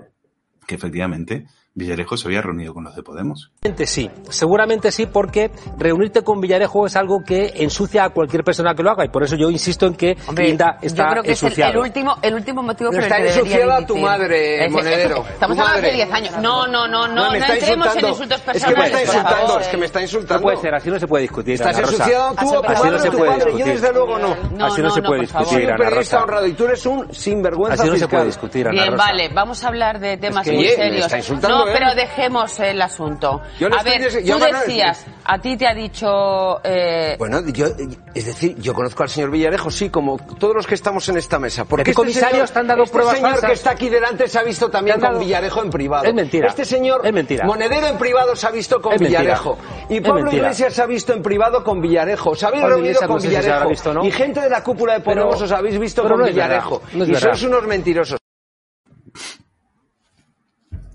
que 0.66 0.76
efectivamente 0.76 1.48
Villarejo 1.76 2.18
se 2.18 2.28
había 2.28 2.42
reunido 2.42 2.74
con 2.74 2.84
los 2.84 2.96
de 2.96 3.04
Podemos. 3.04 3.52
Sí, 3.86 4.10
seguramente 4.30 4.92
sí, 4.92 5.06
porque 5.06 5.52
reunirte 5.78 6.24
con 6.24 6.42
Villarejo 6.42 6.86
es 6.88 6.96
algo 6.96 7.20
que 7.26 7.54
ensucia 7.56 8.04
a 8.06 8.10
cualquier 8.10 8.44
persona 8.44 8.74
que 8.74 8.84
lo 8.84 8.90
haga 8.92 9.06
y 9.06 9.10
por 9.10 9.24
eso 9.24 9.36
yo 9.38 9.50
insisto 9.50 9.86
en 9.86 9.94
que 9.96 10.18
Hombre, 10.28 10.48
Linda 10.48 10.78
está 10.82 11.04
yo 11.06 11.10
creo 11.12 11.24
que 11.24 11.30
ensuciado. 11.32 11.70
es 11.72 11.76
el, 11.76 11.80
el 11.82 11.86
último, 11.88 12.18
el 12.22 12.34
último 12.34 12.64
motivo 12.64 12.90
por 12.90 13.00
el 13.00 13.04
está 13.06 13.18
que 13.18 13.28
ensuciada 13.30 13.86
tu 13.86 13.98
madre, 13.98 14.66
Es- 14.66 14.72
Monedero. 14.72 15.26
Estamos 15.30 15.58
hablando 15.60 15.76
de 15.82 15.82
madre. 15.88 15.94
10 15.96 16.12
años. 16.14 16.38
No, 16.42 16.68
no, 16.68 16.88
no, 16.88 17.08
no, 17.08 17.16
no, 17.26 17.32
me 17.32 17.38
está 17.38 17.54
entremos 17.54 17.70
en 17.70 17.80
insultando. 18.00 18.08
insultos 18.10 18.38
Es 18.40 18.44
que 18.44 18.50
me 18.50 18.76
personales. 18.76 18.92
está 18.94 19.02
insultando, 19.20 19.60
es 19.60 19.68
que 19.68 19.78
me 19.78 19.86
está 19.86 20.02
insultando. 20.02 20.40
No 20.40 20.44
puede 20.44 20.58
ser, 20.58 20.76
así 20.76 20.90
no 20.90 21.00
se 21.00 21.08
puede 21.08 21.22
discutir. 21.22 21.54
Estás 21.54 21.80
ensuciado 21.80 22.36
tú 22.36 22.56
o 22.56 22.62
tu 22.62 22.68
Así 22.68 22.74
no 22.74 22.84
madre 22.86 23.00
se 23.00 23.08
o 23.08 23.12
tu 23.12 23.18
puede 23.18 23.32
padre. 23.32 23.44
Yo 23.46 23.58
discutir. 23.58 23.74
desde 23.74 23.94
luego 23.94 24.20
no. 24.20 24.36
No, 24.58 24.66
Así 24.66 24.82
no 24.82 24.88
no, 24.88 24.94
se 24.94 25.02
no, 25.02 25.08
puede. 25.08 25.28
Soy 25.28 25.40
discutir, 25.40 25.66
un 25.68 25.72
Ana 25.74 25.90
Rosa. 25.92 26.24
honrado 26.24 26.48
y 26.48 26.54
tú 26.54 26.66
eres 26.66 26.86
un 26.86 27.14
sinvergüenza 27.14 27.84
Así 27.84 27.92
no 27.92 27.98
se 27.98 28.08
puede 28.08 28.26
discutir, 28.26 28.68
Ana 28.68 28.72
Bien, 28.82 28.92
Rosa. 28.92 29.04
vale, 29.06 29.30
vamos 29.34 29.64
a 29.64 29.68
hablar 29.68 30.00
de 30.00 30.18
temas 30.18 30.46
muy 30.48 30.58
oye, 30.58 30.70
me 30.70 30.76
serios. 30.76 31.06
está 31.06 31.18
insultando 31.18 31.66
no. 31.66 31.69
Pero 31.74 31.96
dejemos 31.96 32.60
el 32.60 32.82
asunto. 32.82 33.42
Yo 33.60 33.68
a 33.68 33.78
estoy 33.78 33.92
ver, 33.92 34.02
des- 34.12 34.26
yo 34.26 34.38
tú 34.38 34.46
decías, 34.46 35.06
a 35.26 35.40
ti 35.40 35.58
te 35.58 35.68
ha 35.68 35.74
dicho... 35.74 36.60
eh, 36.64 37.16
Bueno, 37.18 37.42
yo, 37.48 37.68
es 38.14 38.26
decir, 38.26 38.56
yo 38.60 38.74
conozco 38.74 39.04
al 39.04 39.10
señor 39.10 39.32
Villarejo, 39.32 39.70
sí, 39.72 39.90
como 39.90 40.18
todos 40.40 40.56
los 40.56 40.68
que 40.68 40.76
estamos 40.76 41.08
en 41.10 41.18
esta 41.18 41.40
mesa. 41.40 41.66
Porque 41.66 41.82
¿De 41.84 41.92
qué 41.92 41.94
comisarios 41.94 42.52
te 42.52 42.60
han 42.60 42.68
dado 42.68 42.84
este 42.84 42.94
pruebas 42.94 43.16
señor 43.16 43.32
falsas? 43.32 43.48
que 43.50 43.54
está 43.54 43.72
aquí 43.72 43.90
delante 43.90 44.28
se 44.28 44.40
ha 44.40 44.44
visto 44.44 44.70
también 44.70 45.00
con 45.00 45.10
dado- 45.10 45.20
Villarejo 45.20 45.62
en 45.64 45.70
privado. 45.70 46.06
Es 46.06 46.14
mentira. 46.14 46.48
Este 46.48 46.66
señor 46.66 47.02
Es 47.06 47.14
mentira. 47.14 47.46
Monedero 47.46 47.88
en 47.88 47.98
privado 47.98 48.36
se 48.36 48.48
ha 48.48 48.52
visto 48.52 48.82
con 48.82 48.94
Es 48.94 49.02
mentira. 49.02 49.22
Villarejo. 49.22 49.58
Y 49.90 50.02
Pablo. 50.02 50.32
Iglesias 50.32 50.74
se 50.74 50.82
ha 50.82 50.86
visto 50.86 51.14
en 51.14 51.22
privado 51.22 51.64
con 51.64 51.82
Villarejo. 51.82 52.32
Os 52.32 52.44
habéis 52.44 52.62
Pablo 52.62 52.76
reunido 52.78 52.92
Iglesias 53.02 53.08
con 53.10 53.22
se 53.22 53.28
Villarejo. 53.28 53.70
visto 53.70 53.94
no. 53.94 54.06
Y 54.06 54.12
gente 54.12 54.42
de 54.42 54.50
la 54.50 54.64
cúpula 54.64 54.94
de 54.94 55.00
Podemos 55.02 55.36
Pero- 55.36 55.46
os 55.46 55.52
habéis 55.52 55.80
visto 55.80 56.04
con. 56.08 56.24
Villarejo. 56.24 56.82
Y 56.94 57.16
sois 57.16 57.44
unos 57.44 57.66
mentirosos. 57.66 58.20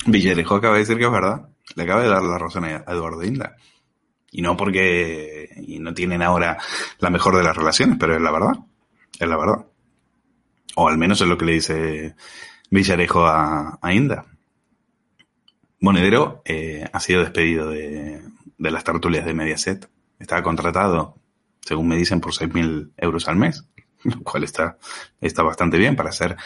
Villarejo 0.07 0.57
acaba 0.57 0.75
de 0.75 0.81
decir 0.81 0.99
que 0.99 1.05
es 1.05 1.11
verdad. 1.11 1.49
Le 1.75 1.83
acaba 1.83 2.03
de 2.03 2.09
dar 2.09 2.23
la 2.23 2.39
razón 2.39 2.65
a 2.65 2.85
Eduardo 2.87 3.23
Inda. 3.23 3.57
Y 4.31 4.43
no 4.43 4.57
porque 4.57 5.49
y 5.57 5.79
no 5.79 5.95
tienen 5.95 6.23
ahora 6.23 6.59
la 6.99 7.11
mejor 7.11 7.37
de 7.37 7.45
las 7.45 7.57
relaciones, 7.57 7.97
pero 7.99 8.15
es 8.15 8.21
la 8.21 8.33
verdad. 8.33 8.55
Es 9.19 9.29
la 9.29 9.37
verdad. 9.37 9.67
O 10.77 10.89
al 10.89 10.99
menos 10.99 11.21
es 11.21 11.29
lo 11.29 11.39
que 11.39 11.45
le 11.45 11.53
dice 11.53 12.17
Villarejo 12.71 13.27
a, 13.27 13.79
Inda. 13.93 14.27
Monedero 15.81 16.43
eh, 16.45 16.89
ha 16.93 17.01
sido 17.01 17.21
despedido 17.21 17.69
de, 17.71 18.23
de 18.59 18.71
las 18.71 18.85
tertulias 18.85 19.25
de 19.25 19.35
Mediaset. 19.35 19.89
Estaba 20.19 20.43
contratado, 20.43 21.17
según 21.61 21.89
me 21.89 21.97
dicen, 21.97 22.21
por 22.21 22.33
6.000 22.33 22.93
euros 22.97 23.29
al 23.29 23.37
mes, 23.37 23.65
lo 24.03 24.23
cual 24.23 24.45
está, 24.45 24.79
está 25.21 25.43
bastante 25.43 25.79
bien 25.79 25.97
para 25.97 26.11
hacer, 26.11 26.37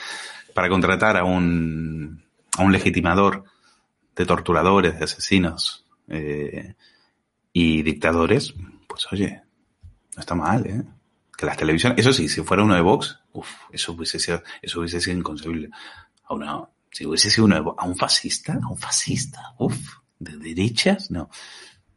para 0.54 0.68
contratar 0.68 1.16
a 1.16 1.24
un, 1.24 2.24
a 2.58 2.62
un 2.62 2.72
legitimador 2.72 3.44
de 4.14 4.26
torturadores, 4.26 4.98
de 4.98 5.04
asesinos 5.04 5.84
eh, 6.08 6.74
y 7.52 7.82
dictadores, 7.82 8.54
pues 8.86 9.06
oye, 9.12 9.42
no 10.16 10.20
está 10.20 10.34
mal, 10.34 10.66
¿eh? 10.66 10.82
Que 11.36 11.46
las 11.46 11.56
televisiones, 11.56 12.00
eso 12.00 12.12
sí, 12.12 12.28
si 12.28 12.42
fuera 12.42 12.64
uno 12.64 12.74
de 12.74 12.80
Vox, 12.80 13.20
uf, 13.32 13.48
eso 13.70 13.92
hubiese 13.92 14.18
sido, 14.18 14.42
eso 14.60 14.80
hubiese 14.80 15.00
sido 15.00 15.16
inconcebible. 15.16 15.70
A 16.24 16.34
una, 16.34 16.68
si 16.90 17.06
hubiese 17.06 17.30
sido 17.30 17.44
uno 17.44 17.54
de 17.54 17.60
Vox, 17.60 17.76
a 17.80 17.86
un 17.86 17.96
fascista, 17.96 18.54
a 18.60 18.68
un 18.68 18.76
fascista, 18.76 19.54
uff, 19.58 19.98
de 20.18 20.36
derechas, 20.36 21.12
no. 21.12 21.30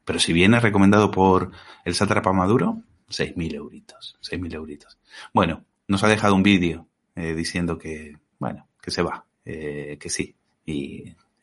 Pero 0.06 0.20
si 0.20 0.32
viene 0.32 0.60
recomendado 0.60 1.10
por 1.10 1.52
el 1.86 1.96
sátrapa 1.96 2.32
Maduro, 2.34 2.84
6.000 3.10 3.56
euritos, 3.56 4.18
6.000 4.22 4.54
euritos. 4.54 5.00
Bueno, 5.34 5.66
nos 5.88 6.04
ha 6.04 6.08
dejado 6.08 6.36
un 6.36 6.44
vídeo 6.44 6.88
eh, 7.16 7.34
diciendo 7.34 7.80
que, 7.80 8.18
bueno, 8.38 8.68
que 8.80 8.92
se 8.92 9.02
va, 9.02 9.26
eh, 9.44 9.98
que 10.00 10.10
sí, 10.10 10.36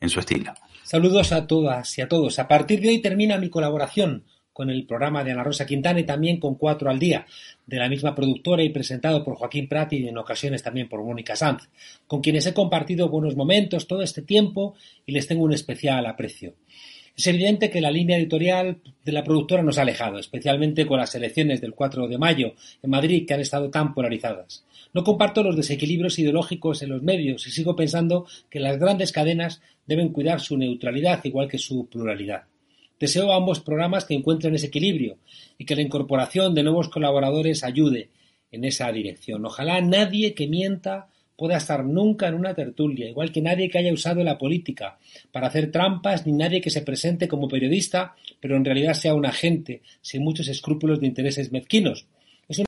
en 0.01 0.09
su 0.09 0.19
estilo. 0.19 0.53
Saludos 0.83 1.31
a 1.31 1.45
todas 1.45 1.97
y 1.97 2.01
a 2.01 2.07
todos. 2.07 2.39
A 2.39 2.47
partir 2.47 2.81
de 2.81 2.89
hoy 2.89 2.99
termina 2.99 3.37
mi 3.37 3.49
colaboración 3.49 4.23
con 4.59 4.69
el 4.69 4.85
programa 4.85 5.23
de 5.23 5.31
Ana 5.31 5.43
Rosa 5.43 5.65
Quintana 5.65 6.01
y 6.01 6.03
también 6.03 6.37
con 6.37 6.55
Cuatro 6.55 6.89
al 6.89 6.99
Día, 6.99 7.25
de 7.65 7.77
la 7.77 7.87
misma 7.87 8.13
productora 8.13 8.61
y 8.61 8.69
presentado 8.69 9.23
por 9.23 9.35
Joaquín 9.35 9.69
Prat 9.69 9.93
y 9.93 10.07
en 10.07 10.17
ocasiones 10.17 10.63
también 10.63 10.89
por 10.89 11.01
Mónica 11.01 11.37
Sanz, 11.37 11.69
con 12.07 12.19
quienes 12.19 12.45
he 12.45 12.53
compartido 12.53 13.07
buenos 13.07 13.37
momentos 13.37 13.87
todo 13.87 14.01
este 14.01 14.21
tiempo 14.21 14.75
y 15.05 15.13
les 15.13 15.27
tengo 15.27 15.43
un 15.43 15.53
especial 15.53 16.05
aprecio. 16.07 16.55
Es 17.19 17.27
evidente 17.27 17.69
que 17.69 17.81
la 17.81 17.91
línea 17.91 18.17
editorial 18.17 18.77
de 19.03 19.11
la 19.11 19.25
productora 19.25 19.61
nos 19.61 19.77
ha 19.77 19.81
alejado, 19.81 20.19
especialmente 20.19 20.85
con 20.85 20.99
las 20.99 21.13
elecciones 21.15 21.59
del 21.59 21.73
4 21.73 22.07
de 22.07 22.17
mayo 22.17 22.53
en 22.81 22.91
Madrid 22.91 23.25
que 23.27 23.33
han 23.33 23.41
estado 23.41 23.69
tan 23.69 23.93
polarizadas. 23.93 24.63
No 24.93 25.03
comparto 25.03 25.43
los 25.43 25.57
desequilibrios 25.57 26.17
ideológicos 26.17 26.81
en 26.81 26.91
los 26.91 27.03
medios 27.03 27.45
y 27.45 27.51
sigo 27.51 27.75
pensando 27.75 28.25
que 28.49 28.61
las 28.61 28.79
grandes 28.79 29.11
cadenas 29.11 29.61
deben 29.85 30.13
cuidar 30.13 30.39
su 30.39 30.55
neutralidad 30.55 31.19
igual 31.25 31.49
que 31.49 31.57
su 31.57 31.89
pluralidad. 31.89 32.43
Deseo 33.01 33.33
a 33.33 33.35
ambos 33.35 33.59
programas 33.59 34.05
que 34.05 34.13
encuentren 34.13 34.55
ese 34.55 34.67
equilibrio 34.67 35.17
y 35.57 35.65
que 35.65 35.75
la 35.75 35.81
incorporación 35.81 36.55
de 36.55 36.63
nuevos 36.63 36.87
colaboradores 36.87 37.65
ayude 37.65 38.07
en 38.49 38.63
esa 38.63 38.89
dirección. 38.93 39.45
Ojalá 39.45 39.81
nadie 39.81 40.33
que 40.33 40.47
mienta 40.47 41.09
pueda 41.39 41.55
estar 41.55 41.85
nunca 41.85 42.27
en 42.27 42.33
una 42.33 42.53
tertulia, 42.53 43.07
igual 43.07 43.31
que 43.31 43.41
nadie 43.41 43.69
que 43.69 43.77
haya 43.77 43.93
usado 43.93 44.21
la 44.25 44.37
política 44.37 44.97
para 45.31 45.47
hacer 45.47 45.71
trampas, 45.71 46.27
ni 46.27 46.33
nadie 46.33 46.59
que 46.59 46.69
se 46.69 46.81
presente 46.81 47.29
como 47.29 47.47
periodista, 47.47 48.13
pero 48.41 48.57
en 48.57 48.65
realidad 48.65 48.93
sea 48.93 49.15
un 49.15 49.25
agente 49.25 49.81
sin 50.01 50.21
muchos 50.21 50.49
escrúpulos 50.49 50.99
de 50.99 51.07
intereses 51.07 51.53
mezquinos. 51.53 52.07
Es 52.49 52.61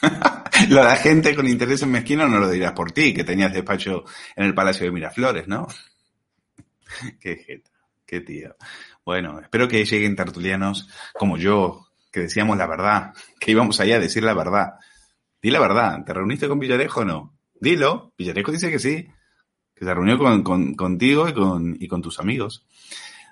Lo 0.70 0.82
de 0.82 0.96
gente 0.96 1.34
con 1.34 1.46
intereses 1.46 1.86
mezquinos 1.86 2.30
no 2.30 2.38
lo 2.38 2.48
dirás 2.48 2.72
por 2.72 2.92
ti, 2.92 3.12
que 3.12 3.24
tenías 3.24 3.52
despacho 3.52 4.04
en 4.36 4.46
el 4.46 4.54
Palacio 4.54 4.86
de 4.86 4.92
Miraflores, 4.92 5.46
¿no? 5.46 5.68
qué 7.20 7.36
jeta, 7.36 7.70
qué 8.06 8.22
tío. 8.22 8.56
Bueno, 9.04 9.38
espero 9.38 9.68
que 9.68 9.84
lleguen 9.84 10.16
tertulianos 10.16 10.88
como 11.12 11.36
yo, 11.36 11.88
que 12.10 12.20
decíamos 12.20 12.56
la 12.56 12.66
verdad, 12.66 13.12
que 13.38 13.50
íbamos 13.50 13.80
allá 13.80 13.96
a 13.96 14.00
decir 14.00 14.22
la 14.22 14.32
verdad. 14.32 14.76
Di 15.42 15.50
la 15.50 15.60
verdad, 15.60 16.04
¿te 16.06 16.14
reuniste 16.14 16.48
con 16.48 16.58
Villarejo 16.58 17.00
o 17.00 17.04
no? 17.04 17.41
Dilo, 17.62 18.12
Villarejo 18.18 18.50
dice 18.50 18.70
que 18.72 18.78
sí, 18.80 19.06
que 19.74 19.84
se 19.84 19.94
reunió 19.94 20.18
con, 20.18 20.42
con- 20.42 20.74
contigo 20.74 21.28
y 21.28 21.32
con, 21.32 21.76
y 21.78 21.86
con 21.86 22.02
tus 22.02 22.18
amigos. 22.18 22.66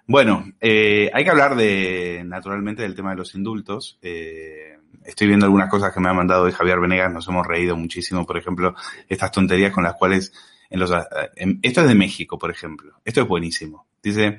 Bueno, 0.06 0.44
eh, 0.60 1.10
hay 1.12 1.24
que 1.24 1.30
hablar 1.30 1.56
de, 1.56 2.22
naturalmente, 2.24 2.82
del 2.82 2.94
tema 2.94 3.10
de 3.10 3.16
los 3.16 3.34
indultos. 3.34 3.98
Eh, 4.02 4.76
estoy 5.04 5.26
viendo 5.26 5.46
algunas 5.46 5.68
cosas 5.68 5.92
que 5.92 5.98
me 6.00 6.08
ha 6.08 6.14
mandado 6.14 6.50
Javier 6.52 6.78
Venegas, 6.78 7.12
nos 7.12 7.26
hemos 7.28 7.44
reído 7.46 7.76
muchísimo, 7.76 8.24
por 8.24 8.38
ejemplo, 8.38 8.74
estas 9.08 9.32
tonterías 9.32 9.72
con 9.72 9.82
las 9.82 9.94
cuales, 9.94 10.32
en 10.70 10.78
los, 10.78 10.92
en- 11.36 11.58
esto 11.62 11.80
es 11.82 11.88
de 11.88 11.94
México, 11.96 12.38
por 12.38 12.52
ejemplo, 12.52 13.00
esto 13.04 13.22
es 13.22 13.26
buenísimo. 13.28 13.88
Dice, 14.02 14.38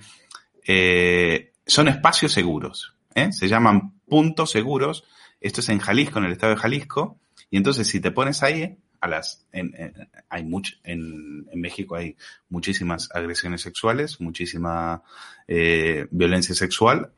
eh, 0.65 1.51
son 1.65 1.87
espacios 1.89 2.31
seguros, 2.31 2.95
¿eh? 3.13 3.31
se 3.33 3.47
llaman 3.49 3.99
puntos 4.07 4.51
seguros, 4.51 5.03
esto 5.39 5.61
es 5.61 5.69
en 5.69 5.79
Jalisco, 5.79 6.19
en 6.19 6.25
el 6.25 6.31
estado 6.33 6.53
de 6.55 6.59
Jalisco, 6.61 7.19
y 7.49 7.57
entonces 7.57 7.87
si 7.87 7.99
te 7.99 8.11
pones 8.11 8.41
ahí, 8.43 8.77
a 9.01 9.07
las, 9.07 9.45
en, 9.51 9.73
en- 9.75 10.09
hay 10.29 10.43
much, 10.45 10.73
en, 10.83 11.47
en 11.51 11.59
México 11.59 11.95
hay 11.95 12.15
muchísimas 12.49 13.09
agresiones 13.13 13.61
sexuales, 13.61 14.21
muchísima 14.21 15.03
eh, 15.47 16.07
violencia 16.11 16.55
sexual, 16.55 17.11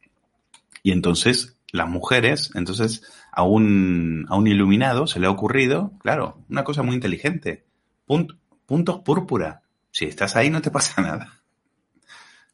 y 0.81 0.91
entonces 0.91 1.57
las 1.71 1.87
mujeres, 1.89 2.51
entonces 2.55 3.03
a 3.31 3.43
un, 3.43 4.25
a 4.29 4.35
un 4.35 4.47
iluminado 4.47 5.07
se 5.07 5.19
le 5.19 5.27
ha 5.27 5.31
ocurrido, 5.31 5.91
claro, 5.99 6.43
una 6.49 6.63
cosa 6.63 6.83
muy 6.83 6.95
inteligente, 6.95 7.65
punt- 8.07 8.37
puntos 8.65 8.99
púrpura. 9.01 9.61
Si 9.91 10.05
estás 10.05 10.35
ahí 10.35 10.49
no 10.49 10.61
te 10.61 10.71
pasa 10.71 11.01
nada. 11.01 11.41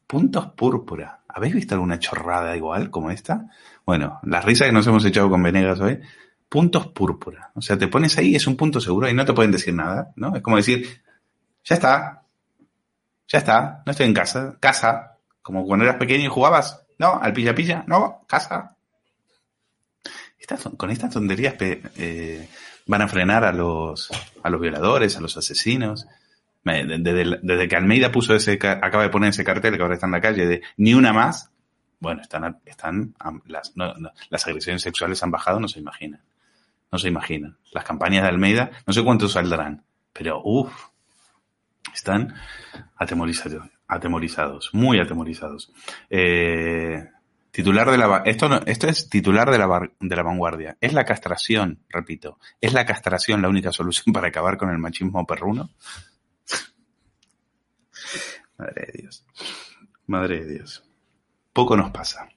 Puntos 0.06 0.46
púrpura. 0.56 1.20
¿Habéis 1.28 1.54
visto 1.54 1.74
alguna 1.74 1.98
chorrada 1.98 2.56
igual 2.56 2.90
como 2.90 3.10
esta? 3.10 3.48
Bueno, 3.86 4.18
la 4.24 4.40
risa 4.40 4.66
que 4.66 4.72
nos 4.72 4.86
hemos 4.86 5.04
echado 5.04 5.30
con 5.30 5.42
Venegas 5.42 5.80
hoy. 5.80 6.00
Puntos 6.50 6.88
púrpura. 6.88 7.50
O 7.54 7.62
sea, 7.62 7.78
te 7.78 7.88
pones 7.88 8.18
ahí, 8.18 8.34
es 8.34 8.46
un 8.46 8.56
punto 8.56 8.78
seguro 8.80 9.08
y 9.08 9.14
no 9.14 9.24
te 9.24 9.32
pueden 9.32 9.52
decir 9.52 9.72
nada, 9.72 10.12
¿no? 10.16 10.36
Es 10.36 10.42
como 10.42 10.56
decir, 10.56 11.02
ya 11.64 11.74
está. 11.76 12.22
Ya 13.28 13.38
está. 13.38 13.82
No 13.86 13.92
estoy 13.92 14.06
en 14.06 14.14
casa. 14.14 14.56
Casa. 14.60 15.16
Como 15.40 15.64
cuando 15.64 15.84
eras 15.86 15.96
pequeño 15.96 16.24
y 16.24 16.28
jugabas. 16.28 16.84
No, 16.98 17.18
al 17.22 17.32
pilla 17.32 17.54
pilla. 17.54 17.84
No, 17.86 18.26
casa. 18.28 18.76
Con 20.76 20.90
estas 20.90 21.12
tonterías 21.12 21.54
eh, 21.60 22.48
van 22.86 23.02
a 23.02 23.08
frenar 23.08 23.44
a 23.44 23.52
los, 23.52 24.10
a 24.42 24.50
los 24.50 24.60
violadores, 24.60 25.16
a 25.16 25.20
los 25.20 25.36
asesinos. 25.36 26.06
Desde, 26.64 27.38
desde 27.40 27.68
que 27.68 27.76
Almeida 27.76 28.10
puso 28.10 28.34
ese, 28.34 28.58
ca- 28.58 28.80
acaba 28.82 29.04
de 29.04 29.08
poner 29.10 29.30
ese 29.30 29.44
cartel 29.44 29.76
que 29.76 29.82
ahora 29.82 29.94
está 29.94 30.06
en 30.06 30.12
la 30.12 30.20
calle 30.20 30.46
de 30.46 30.62
ni 30.76 30.92
una 30.94 31.12
más, 31.12 31.50
bueno, 32.00 32.20
están, 32.20 32.60
están 32.66 33.14
las, 33.46 33.72
las 34.28 34.46
agresiones 34.46 34.82
sexuales 34.82 35.22
han 35.22 35.30
bajado, 35.30 35.60
no 35.60 35.68
se 35.68 35.78
imaginan. 35.78 36.20
No 36.92 36.98
se 36.98 37.08
imaginan. 37.08 37.58
Las 37.72 37.84
campañas 37.84 38.22
de 38.22 38.28
Almeida, 38.28 38.70
no 38.86 38.92
sé 38.92 39.04
cuántos 39.04 39.32
saldrán, 39.32 39.84
pero 40.12 40.40
uff, 40.42 40.72
están 41.94 42.34
atemorizados, 42.96 43.68
atemorizados, 43.86 44.70
muy 44.72 44.98
atemorizados. 44.98 45.72
Eh, 46.08 47.08
titular 47.50 47.90
de 47.90 47.98
la, 47.98 48.22
esto 48.24 48.60
esto 48.66 48.88
es 48.88 49.08
titular 49.08 49.50
de 49.50 49.58
la, 49.58 49.90
de 50.00 50.16
la 50.16 50.22
vanguardia. 50.22 50.76
Es 50.80 50.92
la 50.92 51.04
castración, 51.04 51.84
repito, 51.88 52.38
es 52.60 52.72
la 52.72 52.86
castración 52.86 53.42
la 53.42 53.48
única 53.48 53.72
solución 53.72 54.12
para 54.12 54.28
acabar 54.28 54.56
con 54.56 54.70
el 54.70 54.78
machismo 54.78 55.26
perruno. 55.26 55.70
Madre 58.58 58.86
de 58.86 59.02
Dios. 59.02 59.24
Madre 60.06 60.44
de 60.44 60.52
Dios. 60.54 60.84
Poco 61.52 61.76
nos 61.76 61.90
pasa. 61.90 62.28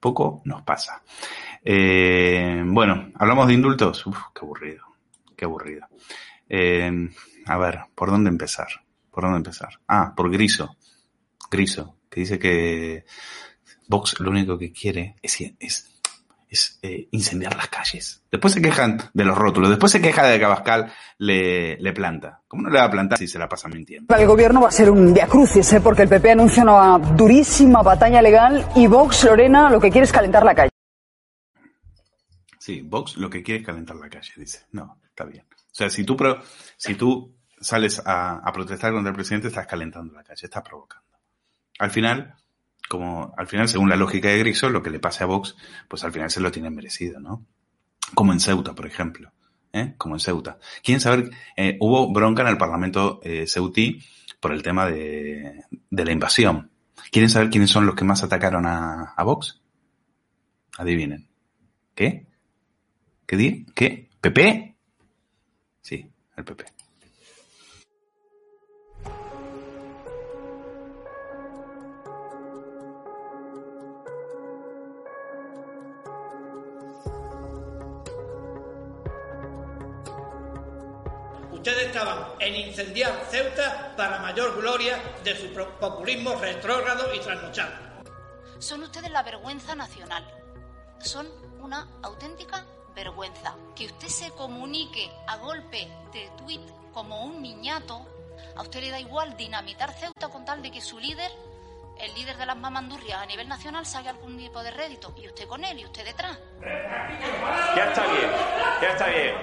Poco 0.00 0.42
nos 0.46 0.62
pasa. 0.62 1.02
Eh, 1.62 2.62
bueno, 2.66 3.12
hablamos 3.14 3.46
de 3.46 3.54
indultos. 3.54 4.06
Uf, 4.06 4.18
qué 4.34 4.40
aburrido. 4.40 4.84
Qué 5.36 5.44
aburrido. 5.44 5.86
Eh, 6.48 6.90
a 7.46 7.58
ver, 7.58 7.80
¿por 7.94 8.10
dónde 8.10 8.30
empezar? 8.30 8.68
¿Por 9.10 9.24
dónde 9.24 9.38
empezar? 9.38 9.80
Ah, 9.86 10.14
por 10.16 10.30
Griso. 10.30 10.76
Griso, 11.50 11.96
que 12.08 12.20
dice 12.20 12.38
que 12.38 13.04
Vox 13.88 14.20
lo 14.20 14.30
único 14.30 14.56
que 14.56 14.72
quiere 14.72 15.16
es, 15.20 15.38
es, 15.58 15.99
es, 16.50 16.78
eh, 16.82 17.08
incendiar 17.12 17.56
las 17.56 17.68
calles. 17.68 18.22
Después 18.30 18.52
se 18.52 18.60
quejan 18.60 18.98
de 19.14 19.24
los 19.24 19.38
rótulos, 19.38 19.70
después 19.70 19.92
se 19.92 20.02
queja 20.02 20.26
de 20.26 20.38
que 20.38 20.44
Abascal 20.44 20.92
le, 21.18 21.76
le 21.80 21.92
planta. 21.92 22.42
¿Cómo 22.48 22.64
no 22.64 22.70
le 22.70 22.78
va 22.80 22.84
a 22.86 22.90
plantar 22.90 23.18
si 23.18 23.28
se 23.28 23.38
la 23.38 23.48
pasa 23.48 23.68
mintiendo? 23.68 24.14
El 24.14 24.26
gobierno 24.26 24.60
va 24.60 24.68
a 24.68 24.72
ser 24.72 24.90
un 24.90 25.14
viacrucis, 25.14 25.72
¿eh? 25.72 25.80
porque 25.80 26.02
el 26.02 26.08
PP 26.08 26.32
anuncia 26.32 26.62
una 26.64 26.98
durísima 26.98 27.82
batalla 27.82 28.20
legal 28.20 28.66
y 28.76 28.86
Vox, 28.88 29.24
Lorena, 29.24 29.70
lo 29.70 29.80
que 29.80 29.90
quiere 29.90 30.04
es 30.04 30.12
calentar 30.12 30.44
la 30.44 30.54
calle. 30.54 30.70
Sí, 32.58 32.82
Vox 32.82 33.16
lo 33.16 33.30
que 33.30 33.42
quiere 33.42 33.60
es 33.60 33.66
calentar 33.66 33.96
la 33.96 34.08
calle, 34.10 34.32
dice. 34.36 34.66
No, 34.72 35.00
está 35.06 35.24
bien. 35.24 35.44
O 35.52 35.74
sea, 35.74 35.88
si 35.88 36.04
tú, 36.04 36.16
pro- 36.16 36.42
si 36.76 36.94
tú 36.94 37.34
sales 37.60 38.02
a, 38.04 38.38
a 38.38 38.52
protestar 38.52 38.92
contra 38.92 39.10
el 39.10 39.16
presidente, 39.16 39.48
estás 39.48 39.66
calentando 39.66 40.12
la 40.14 40.22
calle, 40.24 40.40
estás 40.46 40.62
provocando. 40.62 41.06
Al 41.78 41.90
final, 41.90 42.34
como 42.90 43.32
al 43.36 43.46
final, 43.46 43.68
según 43.68 43.88
la 43.88 43.94
lógica 43.94 44.30
de 44.30 44.38
Griso, 44.38 44.68
lo 44.68 44.82
que 44.82 44.90
le 44.90 44.98
pase 44.98 45.22
a 45.22 45.26
Vox, 45.26 45.54
pues 45.86 46.02
al 46.02 46.10
final 46.10 46.28
se 46.28 46.40
lo 46.40 46.50
tienen 46.50 46.74
merecido, 46.74 47.20
¿no? 47.20 47.46
Como 48.16 48.32
en 48.32 48.40
Ceuta, 48.40 48.74
por 48.74 48.84
ejemplo. 48.84 49.30
¿eh? 49.72 49.94
Como 49.96 50.16
en 50.16 50.20
Ceuta. 50.20 50.58
¿Quieren 50.82 51.00
saber? 51.00 51.30
eh, 51.56 51.76
hubo 51.78 52.12
bronca 52.12 52.42
en 52.42 52.48
el 52.48 52.58
Parlamento 52.58 53.20
eh, 53.22 53.46
ceutí 53.46 54.02
por 54.40 54.50
el 54.52 54.64
tema 54.64 54.86
de, 54.86 55.62
de 55.88 56.04
la 56.04 56.10
invasión. 56.10 56.72
¿Quieren 57.12 57.30
saber 57.30 57.50
quiénes 57.50 57.70
son 57.70 57.86
los 57.86 57.94
que 57.94 58.04
más 58.04 58.24
atacaron 58.24 58.66
a, 58.66 59.14
a 59.16 59.22
Vox? 59.22 59.60
Adivinen. 60.76 61.28
¿Qué? 61.94 62.26
¿Qué 63.24 63.36
di? 63.36 63.66
¿Qué? 63.72 64.10
¿PP? 64.20 64.76
Sí, 65.80 66.10
el 66.36 66.44
PP. 66.44 66.64
En 82.40 82.56
incendiar 82.56 83.12
Ceuta 83.30 83.94
para 83.96 84.18
mayor 84.18 84.56
gloria 84.56 84.98
de 85.22 85.36
su 85.36 85.52
populismo 85.78 86.34
retrógrado 86.36 87.14
y 87.14 87.20
trasnochado. 87.20 87.72
Son 88.58 88.82
ustedes 88.82 89.10
la 89.10 89.22
vergüenza 89.22 89.74
nacional. 89.74 90.24
Son 91.00 91.28
una 91.60 91.86
auténtica 92.02 92.64
vergüenza. 92.94 93.54
Que 93.76 93.86
usted 93.86 94.08
se 94.08 94.30
comunique 94.30 95.10
a 95.26 95.36
golpe 95.36 95.88
de 96.12 96.30
tuit 96.38 96.62
como 96.92 97.24
un 97.24 97.42
niñato, 97.42 98.06
a 98.56 98.62
usted 98.62 98.80
le 98.80 98.90
da 98.90 98.98
igual 98.98 99.36
dinamitar 99.36 99.92
Ceuta 99.92 100.28
con 100.28 100.44
tal 100.44 100.62
de 100.62 100.70
que 100.70 100.80
su 100.80 100.98
líder, 100.98 101.30
el 101.98 102.14
líder 102.14 102.36
de 102.38 102.46
las 102.46 102.56
mamandurrias 102.56 103.22
a 103.22 103.26
nivel 103.26 103.48
nacional, 103.48 103.84
saque 103.84 104.08
algún 104.08 104.38
tipo 104.38 104.62
de 104.62 104.70
rédito. 104.70 105.12
Y 105.16 105.26
usted 105.26 105.46
con 105.46 105.62
él, 105.62 105.78
y 105.78 105.84
usted 105.84 106.04
detrás. 106.04 106.38
Ya 107.76 107.84
está 107.84 108.06
bien, 108.06 108.30
ya 108.80 108.88
está 108.88 109.06
bien. 109.08 109.34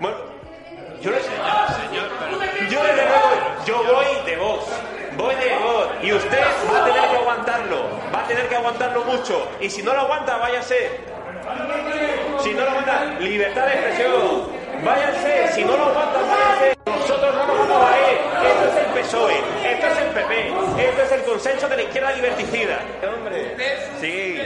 Bueno, 0.00 0.43
yo 1.04 1.10
le 1.10 1.20
señor, 1.20 2.08
yo 2.70 2.82
le 2.82 2.92
digo, 2.94 3.20
yo 3.66 3.76
voy 3.92 4.06
de 4.24 4.36
Vox, 4.38 4.64
voy 5.18 5.34
de 5.34 5.54
Vox, 5.58 5.88
y 6.02 6.12
usted 6.14 6.44
va 6.72 6.80
a 6.80 6.84
tener 6.86 7.10
que 7.10 7.16
aguantarlo, 7.16 7.76
va 8.14 8.20
a 8.20 8.26
tener 8.26 8.48
que 8.48 8.56
aguantarlo 8.56 9.04
mucho. 9.04 9.46
Y 9.60 9.68
si 9.68 9.82
no 9.82 9.92
lo 9.92 10.00
aguanta, 10.00 10.38
váyase. 10.38 10.98
Si 12.42 12.54
no 12.54 12.64
lo 12.64 12.70
aguanta, 12.70 13.04
libertad 13.20 13.66
de 13.66 13.72
expresión. 13.74 14.48
Váyanse, 14.82 15.52
si 15.52 15.64
no 15.66 15.76
lo 15.76 15.84
aguantan, 15.84 16.22
váyanse. 16.26 16.78
Nosotros 16.86 17.34
no 17.34 17.46
nos 17.48 17.68
vamos 17.68 17.90
a 17.90 18.10
ir. 18.10 18.13
Esto 18.44 18.64
es 18.68 18.76
el 18.76 18.92
PSOE, 18.92 19.34
esto 19.64 19.86
es 19.86 19.98
el 19.98 20.08
PP, 20.08 20.48
esto 20.88 21.02
es 21.02 21.12
el 21.12 21.22
consenso 21.22 21.68
de 21.68 21.76
la 21.76 21.82
izquierda 21.82 22.12
liberticida. 22.12 22.80
Hombre, 23.14 23.56
sí. 24.00 24.38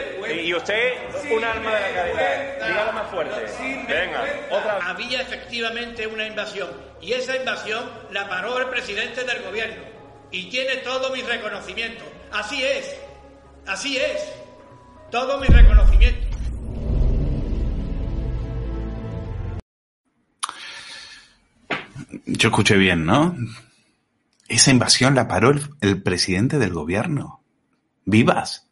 Y 0.43 0.55
usted, 0.55 0.93
un 1.31 1.45
alma 1.45 1.75
de 1.75 1.81
la 1.81 1.95
caridad. 1.95 2.69
Dígalo 2.69 2.93
más 2.93 3.11
fuerte. 3.11 3.47
Venga, 3.89 4.25
otra. 4.51 4.79
Había 4.83 5.23
efectivamente 5.23 6.07
una 6.07 6.27
invasión 6.27 6.69
y 7.01 7.13
esa 7.13 7.37
invasión 7.37 7.91
la 8.13 8.29
paró 8.29 8.59
el 8.59 8.67
presidente 8.67 9.25
del 9.25 9.43
gobierno 9.43 9.83
y 10.31 10.49
tiene 10.51 10.77
todo 10.77 11.11
mi 11.11 11.23
reconocimiento. 11.23 12.05
Así 12.33 12.63
es, 12.63 12.97
así 13.67 13.97
es, 13.97 14.33
todo 15.11 15.39
mi 15.39 15.47
reconocimiento. 15.47 16.27
Yo 22.27 22.49
escuché 22.49 22.77
bien, 22.77 23.05
¿no? 23.05 23.35
Esa 24.49 24.71
invasión 24.71 25.15
la 25.15 25.29
paró 25.29 25.53
el, 25.83 26.03
presidente 26.03 26.59
del 26.59 26.73
gobierno. 26.73 27.45
Vivas. 28.07 28.71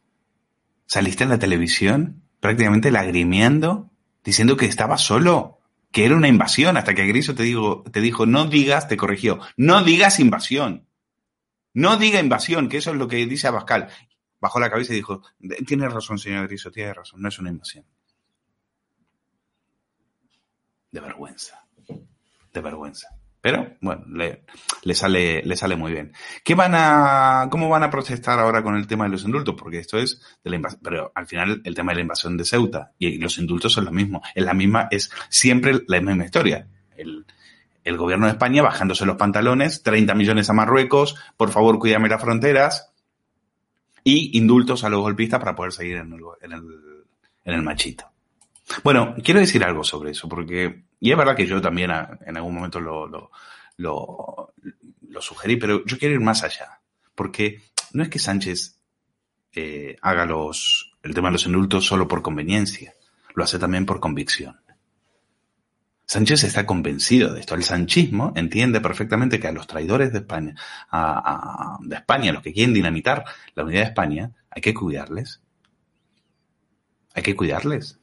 Saliste 0.87 1.23
en 1.23 1.29
la 1.29 1.37
televisión 1.37 2.23
prácticamente 2.39 2.91
lagrimeando, 2.91 3.91
diciendo 4.23 4.57
que 4.57 4.65
estaba 4.65 4.97
solo, 4.97 5.59
que 5.91 6.05
era 6.05 6.15
una 6.15 6.27
invasión, 6.27 6.77
hasta 6.77 6.95
que 6.95 7.05
Griso 7.05 7.35
te, 7.35 7.43
digo, 7.43 7.83
te 7.91 8.01
dijo, 8.01 8.25
no 8.25 8.45
digas, 8.45 8.87
te 8.87 8.97
corrigió, 8.97 9.39
no 9.55 9.83
digas 9.83 10.19
invasión. 10.19 10.87
No 11.73 11.97
diga 11.97 12.19
invasión, 12.19 12.69
que 12.69 12.77
eso 12.77 12.91
es 12.91 12.97
lo 12.97 13.07
que 13.07 13.25
dice 13.27 13.47
Abascal. 13.47 13.89
Bajó 14.39 14.59
la 14.59 14.71
cabeza 14.71 14.93
y 14.93 14.97
dijo, 14.97 15.21
tiene 15.67 15.87
razón, 15.89 16.17
señor 16.17 16.47
Griso, 16.47 16.71
tiene 16.71 16.93
razón, 16.93 17.21
no 17.21 17.29
es 17.29 17.37
una 17.37 17.49
invasión. 17.49 17.85
De 20.91 20.99
vergüenza. 20.99 21.63
De 22.53 22.61
vergüenza. 22.61 23.16
Pero, 23.41 23.75
bueno, 23.81 24.03
le, 24.11 24.43
le, 24.83 24.95
sale, 24.95 25.41
le 25.43 25.55
sale 25.55 25.75
muy 25.75 25.91
bien. 25.91 26.11
¿Qué 26.43 26.55
van 26.55 26.73
a, 26.75 27.47
cómo 27.49 27.69
van 27.69 27.83
a 27.83 27.89
protestar 27.89 28.39
ahora 28.39 28.63
con 28.63 28.75
el 28.75 28.87
tema 28.87 29.05
de 29.05 29.11
los 29.11 29.23
indultos? 29.23 29.55
Porque 29.57 29.79
esto 29.79 29.97
es 29.97 30.21
de 30.43 30.49
la 30.49 30.55
invasión, 30.55 30.81
pero 30.83 31.11
al 31.15 31.27
final 31.27 31.61
el 31.63 31.75
tema 31.75 31.91
de 31.91 31.97
la 31.97 32.01
invasión 32.01 32.35
de 32.35 32.45
Ceuta 32.45 32.91
y 32.97 33.17
los 33.17 33.37
indultos 33.37 33.73
son 33.73 33.85
lo 33.85 33.91
mismo. 33.91 34.21
Es 34.35 34.43
la 34.43 34.53
misma, 34.53 34.87
es 34.91 35.11
siempre 35.29 35.81
la 35.87 36.01
misma 36.01 36.25
historia. 36.25 36.67
El, 36.97 37.25
el 37.83 37.97
gobierno 37.97 38.25
de 38.25 38.33
España 38.33 38.61
bajándose 38.61 39.05
los 39.05 39.15
pantalones, 39.15 39.81
30 39.83 40.13
millones 40.15 40.49
a 40.49 40.53
Marruecos, 40.53 41.15
por 41.37 41.51
favor 41.51 41.79
cuídame 41.79 42.09
las 42.09 42.21
fronteras, 42.21 42.91
y 44.03 44.37
indultos 44.37 44.85
a 44.85 44.89
los 44.89 45.01
golpistas 45.01 45.39
para 45.39 45.53
poder 45.53 45.73
seguir 45.73 45.97
en 45.97 46.13
el, 46.13 46.21
en 46.41 46.51
el, 46.53 46.63
en 47.43 47.53
el 47.53 47.61
machito. 47.61 48.09
Bueno, 48.81 49.15
quiero 49.21 49.41
decir 49.41 49.63
algo 49.65 49.83
sobre 49.83 50.11
eso, 50.11 50.29
porque, 50.29 50.83
y 50.99 51.11
es 51.11 51.17
verdad 51.17 51.35
que 51.35 51.45
yo 51.45 51.61
también 51.61 51.91
a, 51.91 52.17
en 52.25 52.37
algún 52.37 52.55
momento 52.55 52.79
lo, 52.79 53.07
lo, 53.07 53.31
lo, 53.77 54.53
lo, 55.09 55.21
sugerí, 55.21 55.57
pero 55.57 55.85
yo 55.85 55.97
quiero 55.97 56.15
ir 56.15 56.21
más 56.21 56.43
allá, 56.43 56.81
porque 57.15 57.61
no 57.93 58.03
es 58.03 58.09
que 58.09 58.19
Sánchez 58.19 58.79
eh, 59.53 59.95
haga 60.01 60.25
los, 60.25 60.93
el 61.03 61.13
tema 61.13 61.29
de 61.29 61.33
los 61.33 61.45
indultos 61.45 61.85
solo 61.85 62.07
por 62.07 62.21
conveniencia, 62.21 62.93
lo 63.35 63.43
hace 63.43 63.59
también 63.59 63.85
por 63.85 63.99
convicción. 63.99 64.59
Sánchez 66.07 66.45
está 66.45 66.65
convencido 66.65 67.33
de 67.33 67.41
esto. 67.41 67.53
El 67.53 67.63
sanchismo 67.63 68.31
entiende 68.35 68.79
perfectamente 68.79 69.41
que 69.41 69.47
a 69.49 69.51
los 69.51 69.67
traidores 69.67 70.13
de 70.13 70.19
España, 70.19 70.55
a, 70.89 71.75
a, 71.75 71.77
de 71.81 71.97
España, 71.97 72.31
los 72.31 72.41
que 72.41 72.53
quieren 72.53 72.73
dinamitar 72.73 73.25
la 73.55 73.65
unidad 73.65 73.81
de 73.81 73.87
España, 73.87 74.31
hay 74.49 74.61
que 74.61 74.73
cuidarles. 74.73 75.41
Hay 77.13 77.23
que 77.23 77.35
cuidarles. 77.35 77.99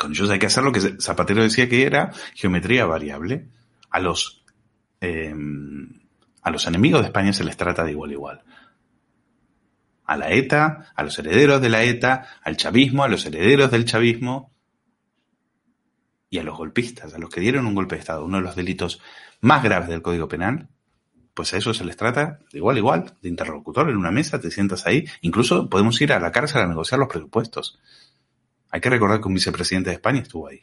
Con 0.00 0.12
ellos 0.12 0.30
hay 0.30 0.38
que 0.38 0.46
hacer 0.46 0.64
lo 0.64 0.72
que 0.72 0.80
Zapatero 0.80 1.42
decía 1.42 1.68
que 1.68 1.84
era 1.84 2.10
geometría 2.34 2.86
variable. 2.86 3.48
A 3.90 4.00
los, 4.00 4.42
eh, 5.02 5.34
a 6.40 6.50
los 6.50 6.66
enemigos 6.66 7.02
de 7.02 7.08
España 7.08 7.34
se 7.34 7.44
les 7.44 7.58
trata 7.58 7.84
de 7.84 7.90
igual 7.90 8.08
a 8.08 8.14
igual. 8.14 8.42
A 10.06 10.16
la 10.16 10.30
ETA, 10.30 10.90
a 10.96 11.02
los 11.02 11.18
herederos 11.18 11.60
de 11.60 11.68
la 11.68 11.82
ETA, 11.84 12.26
al 12.42 12.56
chavismo, 12.56 13.04
a 13.04 13.08
los 13.08 13.26
herederos 13.26 13.70
del 13.70 13.84
chavismo 13.84 14.50
y 16.30 16.38
a 16.38 16.44
los 16.44 16.56
golpistas, 16.56 17.12
a 17.12 17.18
los 17.18 17.28
que 17.28 17.42
dieron 17.42 17.66
un 17.66 17.74
golpe 17.74 17.96
de 17.96 18.00
Estado, 18.00 18.24
uno 18.24 18.38
de 18.38 18.44
los 18.44 18.56
delitos 18.56 19.02
más 19.42 19.62
graves 19.62 19.90
del 19.90 20.00
Código 20.00 20.28
Penal, 20.28 20.70
pues 21.34 21.52
a 21.52 21.58
eso 21.58 21.74
se 21.74 21.84
les 21.84 21.98
trata 21.98 22.38
de 22.50 22.58
igual 22.58 22.76
a 22.76 22.78
igual, 22.78 23.14
de 23.20 23.28
interlocutor 23.28 23.90
en 23.90 23.98
una 23.98 24.10
mesa, 24.10 24.40
te 24.40 24.50
sientas 24.50 24.86
ahí, 24.86 25.04
incluso 25.20 25.68
podemos 25.68 26.00
ir 26.00 26.14
a 26.14 26.20
la 26.20 26.32
cárcel 26.32 26.62
a 26.62 26.66
negociar 26.66 27.00
los 27.00 27.08
presupuestos. 27.08 27.78
Hay 28.70 28.80
que 28.80 28.90
recordar 28.90 29.20
que 29.20 29.28
un 29.28 29.34
vicepresidente 29.34 29.90
de 29.90 29.96
España 29.96 30.20
estuvo 30.20 30.48
ahí. 30.48 30.60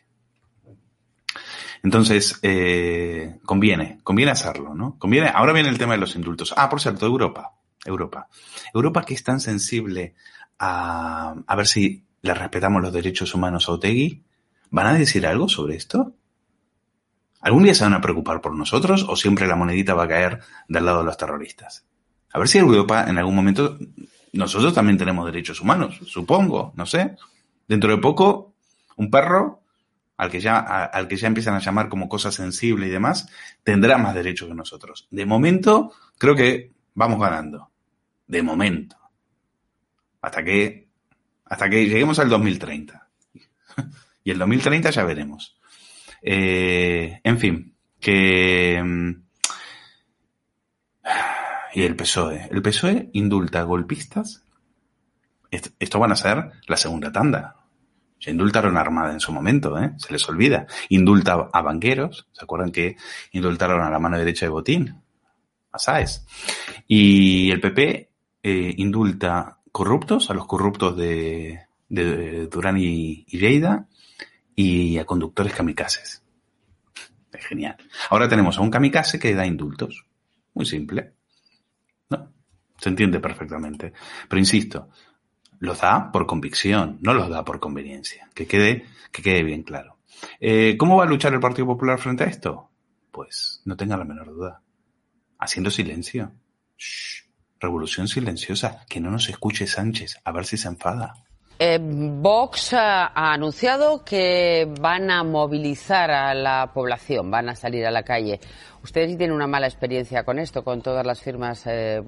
Entonces, 1.84 2.40
eh, 2.42 3.38
conviene, 3.46 4.00
conviene 4.04 4.32
hacerlo, 4.32 4.74
¿no? 4.74 4.98
Conviene. 4.98 5.32
Ahora 5.34 5.54
viene 5.54 5.70
el 5.70 5.78
tema 5.78 5.94
de 5.94 6.00
los 6.00 6.16
indultos. 6.16 6.54
Ah, 6.58 6.70
por 6.70 6.82
cierto, 6.82 7.06
Europa. 7.06 7.54
Europa. 7.86 8.28
Europa 8.74 9.04
que 9.04 9.14
es 9.14 9.24
tan 9.24 9.40
sensible 9.40 10.16
a, 10.60 11.36
a 11.46 11.56
ver 11.56 11.68
si 11.68 12.04
le 12.22 12.34
respetamos 12.34 12.82
los 12.82 12.92
derechos 12.92 13.34
humanos 13.34 13.70
a 13.70 13.74
Otegui. 13.74 14.24
¿Van 14.70 14.88
a 14.88 14.94
decir 14.94 15.26
algo 15.26 15.48
sobre 15.48 15.76
esto? 15.76 16.14
¿Algún 17.42 17.64
día 17.64 17.74
se 17.74 17.84
van 17.84 17.94
a 17.94 18.02
preocupar 18.02 18.42
por 18.42 18.54
nosotros 18.54 19.06
o 19.08 19.16
siempre 19.16 19.48
la 19.48 19.56
monedita 19.56 19.94
va 19.94 20.04
a 20.04 20.08
caer 20.08 20.42
del 20.68 20.86
lado 20.86 21.00
de 21.00 21.06
los 21.06 21.18
terroristas? 21.18 21.86
A 22.34 22.40
ver 22.40 22.48
si 22.48 22.58
Europa 22.58 23.06
en 23.08 23.18
algún 23.18 23.36
momento 23.36 23.78
nosotros 24.34 24.74
también 24.74 24.98
tenemos 24.98 25.26
derechos 25.26 25.62
humanos, 25.62 26.00
supongo, 26.06 26.74
no 26.76 26.86
sé. 26.86 27.16
Dentro 27.68 27.92
de 27.92 27.98
poco, 27.98 28.56
un 28.96 29.12
perro, 29.12 29.64
al 30.18 30.32
que 30.32 30.40
ya, 30.40 30.58
al 30.58 31.08
que 31.08 31.16
ya 31.16 31.28
empiezan 31.28 31.54
a 31.54 31.60
llamar 31.60 31.90
como 31.90 32.10
cosa 32.10 32.32
sensible 32.32 32.88
y 32.88 32.90
demás, 32.90 33.30
tendrá 33.64 33.98
más 33.98 34.16
derechos 34.16 34.48
que 34.48 34.56
nosotros. 34.56 35.08
De 35.12 35.26
momento, 35.26 35.94
creo 36.18 36.36
que 36.36 36.72
vamos 36.96 37.20
ganando. 37.20 37.70
De 38.26 38.42
momento. 38.42 38.98
Hasta 40.22 40.44
que, 40.44 40.88
hasta 41.46 41.70
que 41.70 41.86
lleguemos 41.86 42.18
al 42.20 42.30
2030. 42.30 43.08
y 44.24 44.32
el 44.32 44.40
2030 44.40 44.90
ya 44.90 45.04
veremos. 45.04 45.58
Eh, 46.22 47.22
en 47.24 47.38
fin, 47.38 47.76
que... 48.00 49.16
Y 51.74 51.84
el 51.84 51.96
PSOE. 51.96 52.48
El 52.50 52.64
PSOE 52.64 53.10
indulta 53.14 53.60
a 53.60 53.64
golpistas. 53.64 54.44
Esto 55.52 56.00
van 56.00 56.12
a 56.12 56.16
ser 56.16 56.52
la 56.66 56.76
segunda 56.76 57.12
tanda. 57.12 57.57
Se 58.20 58.32
indultaron 58.32 58.78
a 58.78 58.82
Armada 58.82 59.14
en 59.14 59.20
su 59.20 59.32
momento, 59.32 59.78
¿eh? 59.78 59.92
se 59.98 60.12
les 60.12 60.28
olvida. 60.28 60.66
Indulta 60.90 61.50
a 61.54 61.62
banqueros, 61.62 62.28
¿se 62.32 62.44
acuerdan 62.44 62.72
que 62.72 62.98
indultaron 63.32 63.82
a 63.82 63.90
la 63.90 64.00
mano 64.00 64.18
derecha 64.18 64.46
de 64.46 64.50
Botín? 64.50 65.02
A. 65.72 66.06
Y 66.88 67.52
el 67.52 67.62
PP 67.62 68.10
eh, 68.44 68.74
indulta 68.78 69.60
corruptos, 69.72 70.30
a 70.32 70.34
los 70.34 70.48
corruptos 70.48 70.98
de, 70.98 71.68
de 71.88 72.48
Durán 72.48 72.78
y, 72.78 73.26
y 73.28 73.62
y 74.56 74.98
a 74.98 75.06
conductores 75.06 75.54
kamikazes. 75.54 76.24
Es 77.32 77.46
genial. 77.46 77.78
Ahora 78.10 78.28
tenemos 78.28 78.58
a 78.58 78.62
un 78.62 78.72
kamikaze 78.72 79.20
que 79.20 79.36
da 79.36 79.46
indultos. 79.46 80.06
Muy 80.56 80.66
simple. 80.66 81.14
¿No? 82.10 82.32
Se 82.80 82.90
entiende 82.90 83.20
perfectamente. 83.20 83.94
Pero 84.28 84.40
insisto, 84.40 84.90
los 85.60 85.82
da 85.82 86.12
por 86.12 86.26
convicción, 86.26 86.98
no 87.02 87.14
los 87.14 87.30
da 87.30 87.44
por 87.44 87.60
conveniencia. 87.60 88.30
Que 88.34 88.48
quede, 88.48 88.86
que 89.12 89.22
quede 89.22 89.44
bien 89.44 89.64
claro. 89.64 89.98
Eh, 90.40 90.76
¿Cómo 90.78 90.98
va 90.98 91.04
a 91.04 91.08
luchar 91.08 91.34
el 91.34 91.40
Partido 91.40 91.68
Popular 91.68 92.00
frente 92.00 92.24
a 92.24 92.28
esto? 92.28 92.70
Pues 93.12 93.62
no 93.66 93.76
tenga 93.76 93.98
la 93.98 94.06
menor 94.06 94.28
duda. 94.28 94.62
Haciendo 95.40 95.70
silencio. 95.70 96.32
Shh. 96.78 97.28
Revolución 97.60 98.08
silenciosa. 98.08 98.86
Que 98.88 99.00
no 99.00 99.10
nos 99.10 99.30
escuche 99.30 99.68
Sánchez. 99.68 100.18
A 100.24 100.32
ver 100.32 100.46
si 100.46 100.58
se 100.58 100.68
enfada. 100.68 101.14
Eh, 101.60 101.80
Vox 101.82 102.74
ha 102.74 103.34
anunciado 103.34 104.04
que 104.06 104.68
van 104.80 105.10
a 105.10 105.24
movilizar 105.24 106.12
a 106.12 106.36
la 106.36 106.70
población, 106.72 107.32
van 107.32 107.50
a 107.50 107.56
salir 107.56 107.86
a 107.86 107.92
la 107.92 108.04
calle. 108.04 108.40
Ustedes 108.84 109.18
tienen 109.18 109.36
una 109.36 109.48
mala 109.48 109.68
experiencia 109.68 110.24
con 110.24 110.40
esto, 110.40 110.64
con 110.64 110.82
todas 110.82 111.06
las 111.06 111.22
firmas 111.22 111.66
eh, 111.68 112.02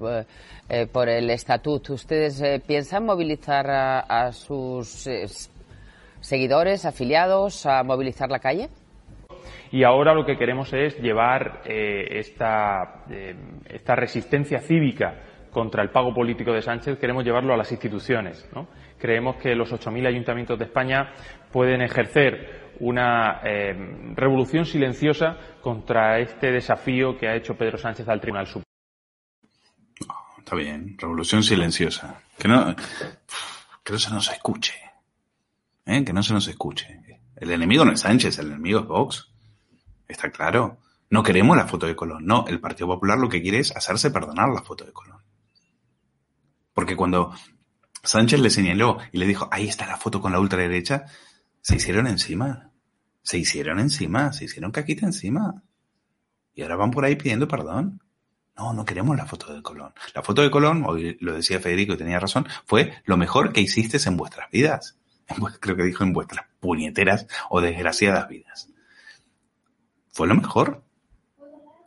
eh, 0.68 0.86
por 0.86 1.08
el 1.08 1.28
estatuto. 1.30 1.94
¿Ustedes 1.94 2.40
eh, 2.40 2.62
piensan 2.64 3.04
movilizar 3.04 3.68
a, 3.70 4.00
a 4.00 4.32
sus 4.32 5.08
seguidores, 6.20 6.86
afiliados, 6.86 7.66
a 7.66 7.82
movilizar 7.82 8.30
la 8.30 8.38
calle? 8.38 8.68
Y 9.72 9.82
ahora 9.82 10.14
lo 10.14 10.24
que 10.24 10.38
queremos 10.38 10.72
es 10.72 10.96
llevar 10.98 11.62
esta, 11.64 13.04
esta 13.68 13.94
resistencia 13.94 14.60
cívica 14.60 15.14
contra 15.52 15.82
el 15.82 15.90
pago 15.90 16.14
político 16.14 16.52
de 16.52 16.62
Sánchez, 16.62 16.98
queremos 16.98 17.24
llevarlo 17.24 17.52
a 17.54 17.56
las 17.56 17.70
instituciones. 17.70 18.48
¿no? 18.54 18.66
Creemos 19.00 19.36
que 19.36 19.54
los 19.54 19.72
8.000 19.72 20.06
ayuntamientos 20.06 20.58
de 20.58 20.66
España 20.66 21.12
pueden 21.50 21.80
ejercer 21.82 22.74
una 22.80 23.40
eh, 23.44 23.74
revolución 24.14 24.64
silenciosa 24.64 25.36
contra 25.60 26.18
este 26.18 26.50
desafío 26.50 27.16
que 27.16 27.28
ha 27.28 27.36
hecho 27.36 27.56
Pedro 27.56 27.78
Sánchez 27.78 28.08
al 28.08 28.20
Tribunal 28.20 28.46
Supremo. 28.46 28.64
Está 30.38 30.56
bien, 30.56 30.96
revolución 30.98 31.42
silenciosa. 31.42 32.22
Que 32.38 32.48
no, 32.48 32.74
que 33.84 33.92
no 33.92 33.98
se 33.98 34.10
nos 34.10 34.30
escuche. 34.30 34.74
¿Eh? 35.86 36.04
Que 36.04 36.12
no 36.12 36.22
se 36.22 36.32
nos 36.32 36.48
escuche. 36.48 37.00
El 37.36 37.50
enemigo 37.50 37.84
no 37.84 37.92
es 37.92 38.00
Sánchez, 38.00 38.38
el 38.38 38.48
enemigo 38.48 38.80
es 38.80 38.86
Vox. 38.86 39.32
¿Está 40.08 40.30
claro? 40.30 40.78
No 41.08 41.22
queremos 41.22 41.56
la 41.56 41.66
foto 41.66 41.86
de 41.86 41.96
Colón. 41.96 42.24
No, 42.26 42.44
el 42.48 42.60
Partido 42.60 42.88
Popular 42.88 43.18
lo 43.18 43.28
que 43.28 43.42
quiere 43.42 43.58
es 43.58 43.74
hacerse 43.76 44.10
perdonar 44.10 44.48
la 44.50 44.62
foto 44.62 44.84
de 44.84 44.92
Colón. 44.92 45.22
Porque 46.74 46.96
cuando 46.96 47.32
Sánchez 48.02 48.40
le 48.40 48.50
señaló 48.50 48.98
y 49.12 49.18
le 49.18 49.26
dijo, 49.26 49.48
ahí 49.52 49.68
está 49.68 49.86
la 49.86 49.96
foto 49.96 50.20
con 50.20 50.32
la 50.32 50.40
ultraderecha, 50.40 51.06
se 51.60 51.76
hicieron 51.76 52.06
encima. 52.06 52.70
Se 53.22 53.38
hicieron 53.38 53.78
encima, 53.78 54.32
se 54.32 54.44
hicieron 54.46 54.70
caquita 54.70 55.06
encima. 55.06 55.62
Y 56.54 56.62
ahora 56.62 56.76
van 56.76 56.90
por 56.90 57.04
ahí 57.04 57.16
pidiendo 57.16 57.46
perdón. 57.46 58.02
No, 58.56 58.72
no 58.72 58.84
queremos 58.84 59.16
la 59.16 59.26
foto 59.26 59.54
de 59.54 59.62
Colón. 59.62 59.94
La 60.14 60.22
foto 60.22 60.42
de 60.42 60.50
Colón, 60.50 60.84
hoy 60.86 61.16
lo 61.20 61.34
decía 61.34 61.60
Federico 61.60 61.94
y 61.94 61.96
tenía 61.96 62.20
razón, 62.20 62.46
fue 62.66 62.94
lo 63.04 63.16
mejor 63.16 63.52
que 63.52 63.60
hiciste 63.60 63.98
en 64.06 64.16
vuestras 64.16 64.50
vidas. 64.50 64.98
Creo 65.60 65.76
que 65.76 65.84
dijo 65.84 66.04
en 66.04 66.12
vuestras 66.12 66.46
puñeteras 66.60 67.26
o 67.48 67.60
desgraciadas 67.60 68.28
vidas. 68.28 68.68
Fue 70.12 70.26
lo 70.26 70.34
mejor. 70.34 70.82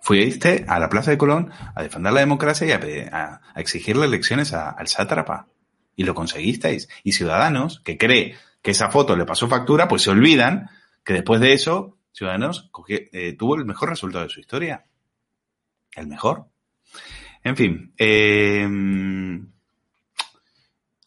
Fuiste 0.02 0.66
a 0.68 0.80
la 0.80 0.90
Plaza 0.90 1.12
de 1.12 1.18
Colón 1.18 1.52
a 1.76 1.82
defender 1.82 2.12
la 2.12 2.20
democracia 2.20 2.68
y 2.68 2.72
a, 3.12 3.42
a 3.54 3.60
exigirle 3.60 4.06
elecciones 4.06 4.54
a, 4.54 4.70
al 4.70 4.88
sátrapa. 4.88 5.48
Y 5.96 6.04
lo 6.04 6.16
conseguisteis. 6.16 6.90
Y 7.04 7.14
Ciudadanos, 7.14 7.80
que 7.82 7.98
cree 7.98 8.36
que 8.62 8.72
esa 8.72 8.90
foto 8.90 9.16
le 9.16 9.26
pasó 9.26 9.48
factura, 9.48 9.88
pues 9.88 10.02
se 10.02 10.10
olvidan 10.10 10.70
que 11.04 11.14
después 11.14 11.42
de 11.42 11.54
eso, 11.54 11.98
Ciudadanos 12.12 12.70
eh, 12.88 13.36
tuvo 13.38 13.56
el 13.56 13.66
mejor 13.66 13.90
resultado 13.90 14.24
de 14.24 14.30
su 14.30 14.40
historia. 14.40 14.86
El 15.96 16.08
mejor. 16.08 16.46
En 17.44 17.56
fin. 17.56 17.94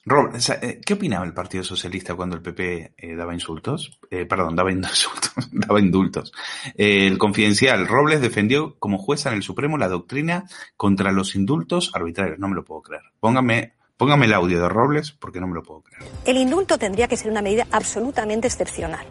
Rob, 0.09 0.31
eh, 0.63 0.81
¿qué 0.87 0.95
opinaba 0.95 1.27
el 1.27 1.35
Partido 1.35 1.65
Socialista 1.65 2.15
cuando 2.15 2.37
el 2.37 2.43
PP 2.43 2.95
eh, 2.97 3.17
daba 3.17 3.35
insultos? 3.35 3.99
Eh, 4.09 4.25
perdón, 4.25 4.55
daba 4.55 4.71
insultos, 4.73 5.33
daba 5.51 5.81
indultos. 5.81 6.33
el 6.77 7.19
confidencial 7.19 7.89
Robles 7.89 8.21
defendió 8.21 8.77
como 8.79 8.99
jueza 8.99 9.31
en 9.31 9.37
el 9.37 9.43
Supremo 9.43 9.77
la 9.77 9.89
doctrina 9.89 10.45
contra 10.77 11.11
los 11.11 11.35
indultos 11.35 11.91
arbitrarios. 11.93 12.39
No 12.39 12.47
me 12.47 12.55
lo 12.55 12.65
puedo 12.65 12.83
creer. 12.83 13.03
Póngame 13.19 13.73
Póngame 13.97 14.27
el 14.27 14.35
audio 14.35 14.61
de 14.61 14.69
Robles 14.69 15.11
porque 15.13 15.41
no 15.41 15.47
me 15.47 15.55
lo 15.55 15.63
puedo 15.63 15.81
creer. 15.81 16.13
El 16.27 16.37
indulto 16.37 16.77
tendría 16.77 17.09
que 17.09 17.17
ser 17.17 17.31
una 17.31 17.41
medida 17.41 17.67
absolutamente 17.71 18.47
excepcional. 18.47 19.07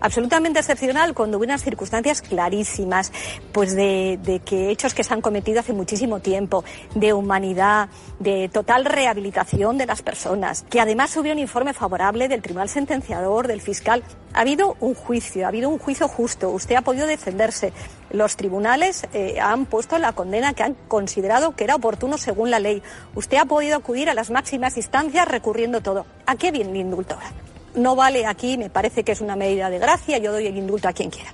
Absolutamente 0.00 0.60
excepcional 0.60 1.12
cuando 1.12 1.36
hubo 1.36 1.44
unas 1.44 1.62
circunstancias 1.62 2.22
clarísimas, 2.22 3.12
pues 3.52 3.76
de, 3.76 4.18
de, 4.22 4.40
que 4.40 4.70
hechos 4.70 4.94
que 4.94 5.04
se 5.04 5.12
han 5.12 5.20
cometido 5.20 5.60
hace 5.60 5.74
muchísimo 5.74 6.20
tiempo, 6.20 6.64
de 6.94 7.12
humanidad, 7.12 7.90
de 8.18 8.48
total 8.48 8.86
rehabilitación 8.86 9.76
de 9.76 9.84
las 9.84 10.00
personas, 10.00 10.64
que 10.70 10.80
además 10.80 11.14
hubiera 11.18 11.34
un 11.34 11.40
informe 11.40 11.74
favorable 11.74 12.26
del 12.26 12.40
tribunal 12.40 12.70
sentenciador, 12.70 13.46
del 13.46 13.60
fiscal. 13.60 14.02
Ha 14.32 14.40
habido 14.40 14.76
un 14.80 14.94
juicio, 14.94 15.44
ha 15.44 15.48
habido 15.48 15.68
un 15.68 15.78
juicio 15.78 16.06
justo. 16.06 16.50
Usted 16.50 16.76
ha 16.76 16.82
podido 16.82 17.06
defenderse. 17.06 17.72
Los 18.10 18.36
tribunales 18.36 19.06
eh, 19.12 19.40
han 19.40 19.66
puesto 19.66 19.98
la 19.98 20.12
condena 20.12 20.54
que 20.54 20.62
han 20.62 20.74
considerado 20.74 21.56
que 21.56 21.64
era 21.64 21.74
oportuno 21.74 22.16
según 22.16 22.50
la 22.50 22.60
ley. 22.60 22.82
Usted 23.14 23.38
ha 23.38 23.44
podido 23.44 23.76
acudir 23.76 24.08
a 24.08 24.14
las 24.14 24.30
máximas 24.30 24.76
instancias 24.76 25.26
recurriendo 25.26 25.80
todo. 25.80 26.06
¿A 26.26 26.36
qué 26.36 26.52
viene 26.52 26.70
el 26.70 26.76
indulto 26.76 27.14
ahora? 27.14 27.32
No 27.74 27.96
vale 27.96 28.26
aquí, 28.26 28.56
me 28.56 28.70
parece 28.70 29.04
que 29.04 29.12
es 29.12 29.20
una 29.20 29.36
medida 29.36 29.70
de 29.70 29.78
gracia, 29.78 30.18
yo 30.18 30.32
doy 30.32 30.46
el 30.46 30.56
indulto 30.56 30.88
a 30.88 30.92
quien 30.92 31.10
quiera. 31.10 31.32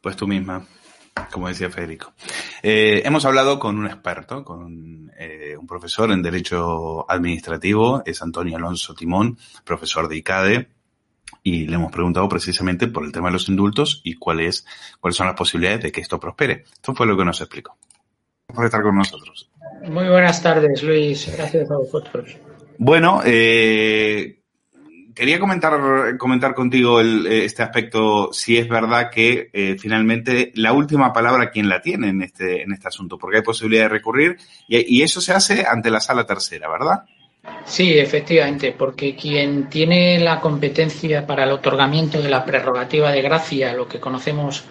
Pues 0.00 0.16
tú 0.16 0.26
misma, 0.26 0.66
como 1.32 1.48
decía 1.48 1.68
Federico. 1.68 2.12
Eh, 2.68 3.06
hemos 3.06 3.24
hablado 3.24 3.60
con 3.60 3.78
un 3.78 3.86
experto, 3.86 4.42
con 4.42 5.12
eh, 5.16 5.56
un 5.56 5.68
profesor 5.68 6.10
en 6.10 6.20
Derecho 6.20 7.08
Administrativo, 7.08 8.02
es 8.04 8.20
Antonio 8.22 8.56
Alonso 8.56 8.92
Timón, 8.92 9.38
profesor 9.62 10.08
de 10.08 10.16
ICADE, 10.16 10.68
y 11.44 11.68
le 11.68 11.76
hemos 11.76 11.92
preguntado 11.92 12.28
precisamente 12.28 12.88
por 12.88 13.04
el 13.04 13.12
tema 13.12 13.28
de 13.28 13.34
los 13.34 13.48
indultos 13.48 14.00
y 14.02 14.14
cuáles 14.14 14.66
cuáles 14.98 15.16
son 15.16 15.28
las 15.28 15.36
posibilidades 15.36 15.84
de 15.84 15.92
que 15.92 16.00
esto 16.00 16.18
prospere. 16.18 16.64
Esto 16.72 16.92
fue 16.92 17.06
lo 17.06 17.16
que 17.16 17.24
nos 17.24 17.40
explicó. 17.40 17.76
Por 18.52 18.64
estar 18.64 18.82
con 18.82 18.96
nosotros. 18.96 19.48
Muy 19.88 20.08
buenas 20.08 20.42
tardes, 20.42 20.82
Luis. 20.82 21.32
Gracias 21.36 21.70
a 21.70 21.76
vosotros. 21.76 22.36
Bueno, 22.78 23.20
eh, 23.24 24.35
quería 25.16 25.40
comentar, 25.40 26.16
comentar 26.18 26.54
contigo 26.54 27.00
el, 27.00 27.26
este 27.26 27.62
aspecto, 27.62 28.32
si 28.32 28.58
es 28.58 28.68
verdad 28.68 29.10
que 29.10 29.50
eh, 29.52 29.76
finalmente 29.78 30.52
la 30.54 30.72
última 30.72 31.12
palabra 31.12 31.50
quién 31.50 31.68
la 31.68 31.80
tiene 31.80 32.10
en 32.10 32.22
este, 32.22 32.62
en 32.62 32.72
este 32.72 32.88
asunto, 32.88 33.18
porque 33.18 33.38
hay 33.38 33.42
posibilidad 33.42 33.84
de 33.84 33.88
recurrir 33.88 34.36
y, 34.68 34.98
y 34.98 35.02
eso 35.02 35.20
se 35.20 35.32
hace 35.32 35.64
ante 35.66 35.90
la 35.90 36.00
sala 36.00 36.24
tercera, 36.24 36.68
¿verdad? 36.68 37.04
Sí, 37.64 37.98
efectivamente, 37.98 38.74
porque 38.76 39.16
quien 39.16 39.68
tiene 39.68 40.20
la 40.20 40.40
competencia 40.40 41.26
para 41.26 41.44
el 41.44 41.50
otorgamiento 41.50 42.20
de 42.20 42.28
la 42.28 42.44
prerrogativa 42.44 43.10
de 43.10 43.22
gracia, 43.22 43.72
lo 43.72 43.88
que 43.88 43.98
conocemos 43.98 44.64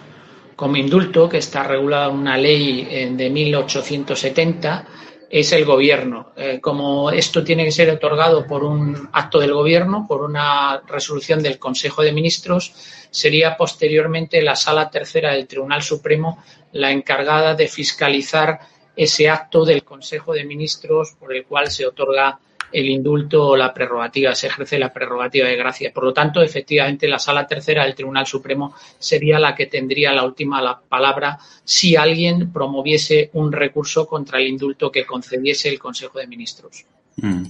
como 0.54 0.76
indulto, 0.76 1.28
que 1.28 1.38
está 1.38 1.62
regulada 1.62 2.08
en 2.08 2.16
una 2.16 2.38
ley 2.38 2.86
eh, 2.90 3.10
de 3.12 3.30
1870, 3.30 4.86
es 5.28 5.52
el 5.52 5.64
gobierno. 5.64 6.32
Eh, 6.36 6.60
como 6.60 7.10
esto 7.10 7.42
tiene 7.42 7.64
que 7.64 7.72
ser 7.72 7.90
otorgado 7.90 8.46
por 8.46 8.64
un 8.64 9.08
acto 9.12 9.38
del 9.40 9.52
gobierno, 9.52 10.06
por 10.06 10.22
una 10.22 10.82
resolución 10.86 11.42
del 11.42 11.58
Consejo 11.58 12.02
de 12.02 12.12
Ministros, 12.12 12.72
sería 13.10 13.56
posteriormente 13.56 14.40
la 14.42 14.56
Sala 14.56 14.90
Tercera 14.90 15.32
del 15.32 15.46
Tribunal 15.46 15.82
Supremo 15.82 16.42
la 16.72 16.90
encargada 16.90 17.54
de 17.54 17.68
fiscalizar 17.68 18.60
ese 18.94 19.28
acto 19.28 19.64
del 19.64 19.84
Consejo 19.84 20.32
de 20.32 20.44
Ministros 20.44 21.12
por 21.18 21.34
el 21.34 21.44
cual 21.44 21.70
se 21.70 21.86
otorga 21.86 22.38
el 22.76 22.90
indulto 22.90 23.48
o 23.48 23.56
la 23.56 23.72
prerrogativa, 23.72 24.34
se 24.34 24.48
ejerce 24.48 24.78
la 24.78 24.92
prerrogativa 24.92 25.48
de 25.48 25.56
gracia. 25.56 25.92
Por 25.94 26.04
lo 26.04 26.12
tanto, 26.12 26.42
efectivamente, 26.42 27.08
la 27.08 27.18
sala 27.18 27.46
tercera 27.46 27.84
del 27.84 27.94
Tribunal 27.94 28.26
Supremo 28.26 28.74
sería 28.98 29.38
la 29.38 29.54
que 29.54 29.64
tendría 29.64 30.12
la 30.12 30.24
última 30.24 30.60
la 30.60 30.78
palabra 30.78 31.38
si 31.64 31.96
alguien 31.96 32.52
promoviese 32.52 33.30
un 33.32 33.50
recurso 33.50 34.06
contra 34.06 34.40
el 34.40 34.48
indulto 34.48 34.92
que 34.92 35.06
concediese 35.06 35.70
el 35.70 35.78
Consejo 35.78 36.18
de 36.18 36.26
Ministros. 36.26 36.84
Mm. 37.16 37.44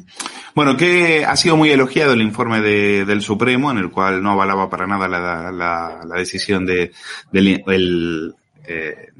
Bueno, 0.55 0.77
que 0.77 1.25
ha 1.25 1.35
sido 1.35 1.57
muy 1.57 1.71
elogiado 1.71 2.13
el 2.13 2.23
informe 2.23 2.61
de, 2.61 3.05
del 3.05 3.21
Supremo, 3.21 3.73
en 3.73 3.79
el 3.79 3.91
cual 3.91 4.23
no 4.23 4.31
avalaba 4.31 4.71
para 4.71 4.87
nada 4.87 5.09
la, 5.09 5.51
la, 5.51 6.17
decisión 6.17 6.65
de, 6.65 6.93
del 7.33 7.65
el, 7.67 8.35
eh, 8.67 9.11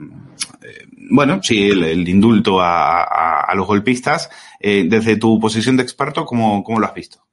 eh, 0.63 0.87
bueno, 1.11 1.41
sí, 1.43 1.71
el, 1.71 2.09
indulto 2.09 2.59
a, 2.61 3.53
los 3.55 3.67
golpistas. 3.67 4.31
Eh, 4.61 4.87
desde 4.89 5.17
tu 5.17 5.39
posición 5.39 5.77
de 5.77 5.83
experto, 5.83 6.25
¿cómo, 6.25 6.63
cómo 6.65 6.81
lo 6.81 6.87
has 6.87 6.95
visto? 6.95 7.27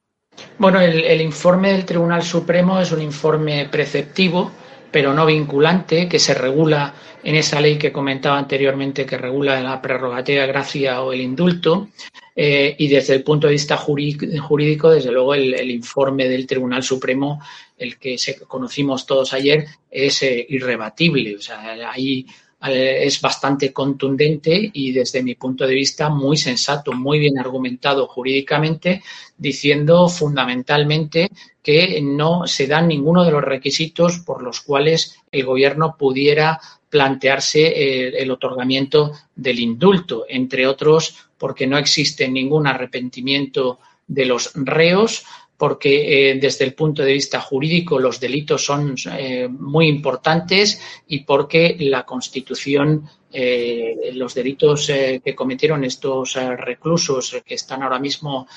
Bueno, 0.57 0.79
el, 0.79 1.21
informe 1.21 1.71
del 1.71 1.85
Tribunal 1.85 2.23
Supremo 2.23 2.79
es 2.79 2.91
un 2.91 3.01
informe 3.01 3.67
preceptivo, 3.69 4.51
pero 4.93 5.11
no 5.11 5.25
vinculante, 5.25 6.07
que 6.07 6.19
se 6.19 6.35
regula 6.35 6.93
en 7.23 7.35
esa 7.35 7.59
ley 7.59 7.79
que 7.79 7.91
comentaba 7.91 8.37
anteriormente, 8.37 9.07
que 9.07 9.17
regula 9.17 9.59
la 9.59 9.81
prerrogativa 9.81 10.43
de 10.43 10.47
gracia 10.47 11.01
o 11.01 11.11
el 11.11 11.21
indulto. 11.21 11.89
Eh, 12.35 12.75
y 12.77 12.87
desde 12.87 13.15
el 13.15 13.23
punto 13.23 13.47
de 13.47 13.53
vista 13.53 13.75
jurídico, 13.75 14.91
desde 14.91 15.11
luego, 15.11 15.33
el, 15.33 15.71
informe 15.71 16.29
del 16.29 16.45
Tribunal 16.45 16.83
Supremo, 16.83 17.41
el 17.75 17.97
que 17.97 18.17
conocimos 18.47 19.07
todos 19.07 19.33
ayer, 19.33 19.65
es 19.89 20.21
eh, 20.21 20.45
irrebatible. 20.47 21.37
O 21.37 21.41
sea, 21.41 21.91
ahí 21.91 22.27
eh, 22.65 23.05
es 23.05 23.19
bastante 23.19 23.73
contundente 23.73 24.69
y 24.73 24.91
desde 24.91 25.21
mi 25.21 25.35
punto 25.35 25.67
de 25.67 25.75
vista 25.75 26.09
muy 26.09 26.37
sensato, 26.37 26.93
muy 26.93 27.19
bien 27.19 27.37
argumentado 27.37 28.07
jurídicamente, 28.07 29.03
diciendo 29.37 30.07
fundamentalmente 30.07 31.29
que 31.61 32.01
no 32.01 32.47
se 32.47 32.67
dan 32.67 32.87
ninguno 32.87 33.23
de 33.23 33.31
los 33.31 33.43
requisitos 33.43 34.19
por 34.19 34.41
los 34.41 34.61
cuales 34.61 35.17
el 35.31 35.45
gobierno 35.45 35.95
pudiera 35.97 36.59
plantearse 36.89 38.07
el, 38.07 38.15
el 38.15 38.31
otorgamiento 38.31 39.11
del 39.35 39.59
indulto, 39.59 40.25
entre 40.29 40.67
otros 40.67 41.15
porque 41.37 41.67
no 41.67 41.77
existe 41.77 42.29
ningún 42.29 42.67
arrepentimiento 42.67 43.79
de 44.07 44.25
los 44.25 44.51
reos, 44.53 45.25
porque 45.57 46.31
eh, 46.31 46.39
desde 46.39 46.65
el 46.65 46.73
punto 46.73 47.03
de 47.03 47.13
vista 47.13 47.39
jurídico 47.39 47.99
los 47.99 48.19
delitos 48.19 48.65
son 48.65 48.95
eh, 49.17 49.47
muy 49.47 49.87
importantes 49.87 50.81
y 51.07 51.19
porque 51.19 51.75
la 51.79 52.03
Constitución, 52.03 53.07
eh, 53.31 54.11
los 54.13 54.33
delitos 54.33 54.87
que 54.87 55.35
cometieron 55.35 55.83
estos 55.83 56.33
reclusos 56.33 57.41
que 57.45 57.55
están 57.55 57.81
ahora 57.81 57.97
mismo 57.97 58.47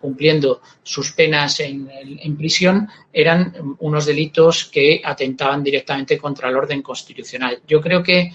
cumpliendo 0.00 0.62
sus 0.82 1.12
penas 1.12 1.60
en, 1.60 1.88
en, 1.92 2.36
prisión 2.36 2.88
eran 3.12 3.76
unos 3.80 4.06
delitos 4.06 4.64
que 4.64 5.02
atentaban 5.04 5.62
directamente 5.62 6.16
contra 6.18 6.48
el 6.48 6.56
orden 6.56 6.80
constitucional. 6.80 7.60
Yo 7.68 7.82
creo 7.82 8.02
que 8.02 8.32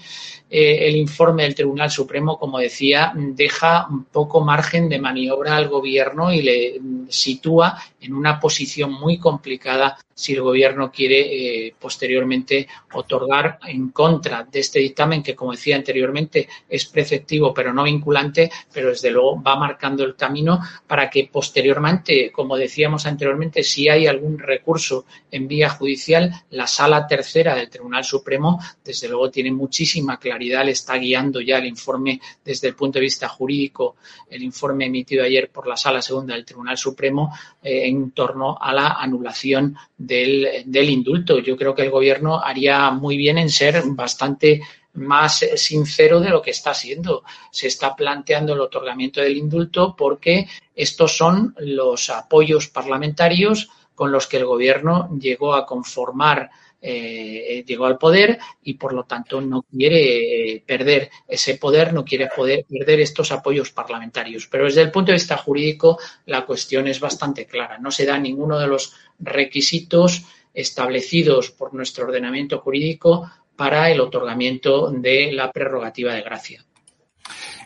eh, 0.56 0.86
el 0.86 0.94
informe 0.94 1.42
del 1.42 1.56
Tribunal 1.56 1.90
Supremo, 1.90 2.38
como 2.38 2.60
decía, 2.60 3.12
deja 3.16 3.88
poco 4.12 4.40
margen 4.40 4.88
de 4.88 5.00
maniobra 5.00 5.56
al 5.56 5.68
gobierno 5.68 6.32
y 6.32 6.42
le 6.42 6.80
sitúa 7.08 7.76
en 8.00 8.14
una 8.14 8.38
posición 8.38 8.92
muy 8.92 9.18
complicada 9.18 9.98
si 10.14 10.32
el 10.34 10.42
gobierno 10.42 10.92
quiere 10.92 11.66
eh, 11.66 11.74
posteriormente 11.78 12.68
otorgar 12.92 13.58
en 13.66 13.88
contra 13.88 14.44
de 14.44 14.60
este 14.60 14.78
dictamen 14.78 15.22
que, 15.22 15.34
como 15.34 15.52
decía 15.52 15.74
anteriormente, 15.74 16.48
es 16.68 16.84
preceptivo 16.86 17.52
pero 17.52 17.74
no 17.74 17.82
vinculante, 17.82 18.50
pero 18.72 18.90
desde 18.90 19.10
luego 19.10 19.42
va 19.42 19.56
marcando 19.56 20.04
el 20.04 20.14
camino 20.14 20.60
para 20.86 21.10
que 21.10 21.28
posteriormente, 21.32 22.30
como 22.30 22.56
decíamos 22.56 23.06
anteriormente, 23.06 23.64
si 23.64 23.88
hay 23.88 24.06
algún 24.06 24.38
recurso 24.38 25.04
en 25.30 25.48
vía 25.48 25.68
judicial, 25.68 26.30
la 26.50 26.68
sala 26.68 27.08
tercera 27.08 27.56
del 27.56 27.68
Tribunal 27.68 28.04
Supremo, 28.04 28.60
desde 28.84 29.08
luego, 29.08 29.30
tiene 29.30 29.50
muchísima 29.50 30.18
claridad, 30.18 30.43
le 30.44 30.70
está 30.70 30.96
guiando 30.96 31.40
ya 31.40 31.58
el 31.58 31.66
informe 31.66 32.20
desde 32.44 32.68
el 32.68 32.74
punto 32.74 32.98
de 32.98 33.04
vista 33.04 33.28
jurídico, 33.28 33.96
el 34.28 34.42
informe 34.42 34.86
emitido 34.86 35.24
ayer 35.24 35.50
por 35.50 35.66
la 35.66 35.76
sala 35.76 36.02
segunda 36.02 36.34
del 36.34 36.44
Tribunal 36.44 36.76
Supremo 36.76 37.32
eh, 37.62 37.86
en 37.86 38.10
torno 38.12 38.56
a 38.60 38.72
la 38.72 38.88
anulación 38.92 39.76
del, 39.96 40.64
del 40.66 40.90
indulto. 40.90 41.38
Yo 41.38 41.56
creo 41.56 41.74
que 41.74 41.82
el 41.82 41.90
gobierno 41.90 42.40
haría 42.40 42.90
muy 42.90 43.16
bien 43.16 43.38
en 43.38 43.50
ser 43.50 43.82
bastante 43.86 44.62
más 44.94 45.44
sincero 45.56 46.20
de 46.20 46.30
lo 46.30 46.40
que 46.40 46.50
está 46.50 46.72
siendo. 46.72 47.24
Se 47.50 47.66
está 47.66 47.94
planteando 47.94 48.54
el 48.54 48.60
otorgamiento 48.60 49.20
del 49.20 49.36
indulto 49.36 49.94
porque 49.96 50.46
estos 50.74 51.16
son 51.16 51.54
los 51.58 52.10
apoyos 52.10 52.68
parlamentarios 52.68 53.68
con 53.94 54.10
los 54.10 54.26
que 54.26 54.38
el 54.38 54.44
gobierno 54.44 55.08
llegó 55.18 55.54
a 55.54 55.66
conformar 55.66 56.50
eh, 56.86 57.64
llegó 57.66 57.86
al 57.86 57.96
poder 57.96 58.38
y 58.62 58.74
por 58.74 58.92
lo 58.92 59.04
tanto 59.04 59.40
no 59.40 59.62
quiere 59.62 60.52
eh, 60.52 60.62
perder 60.66 61.10
ese 61.26 61.56
poder, 61.56 61.94
no 61.94 62.04
quiere 62.04 62.28
poder 62.34 62.66
perder 62.68 63.00
estos 63.00 63.32
apoyos 63.32 63.70
parlamentarios. 63.70 64.46
Pero 64.48 64.66
desde 64.66 64.82
el 64.82 64.90
punto 64.90 65.10
de 65.10 65.16
vista 65.16 65.38
jurídico 65.38 65.98
la 66.26 66.44
cuestión 66.44 66.86
es 66.86 67.00
bastante 67.00 67.46
clara. 67.46 67.78
No 67.78 67.90
se 67.90 68.04
da 68.04 68.18
ninguno 68.18 68.58
de 68.58 68.66
los 68.66 68.92
requisitos 69.18 70.26
establecidos 70.52 71.50
por 71.50 71.72
nuestro 71.72 72.04
ordenamiento 72.04 72.58
jurídico 72.58 73.30
para 73.56 73.90
el 73.90 74.00
otorgamiento 74.00 74.90
de 74.90 75.32
la 75.32 75.50
prerrogativa 75.52 76.12
de 76.12 76.20
gracia. 76.20 76.64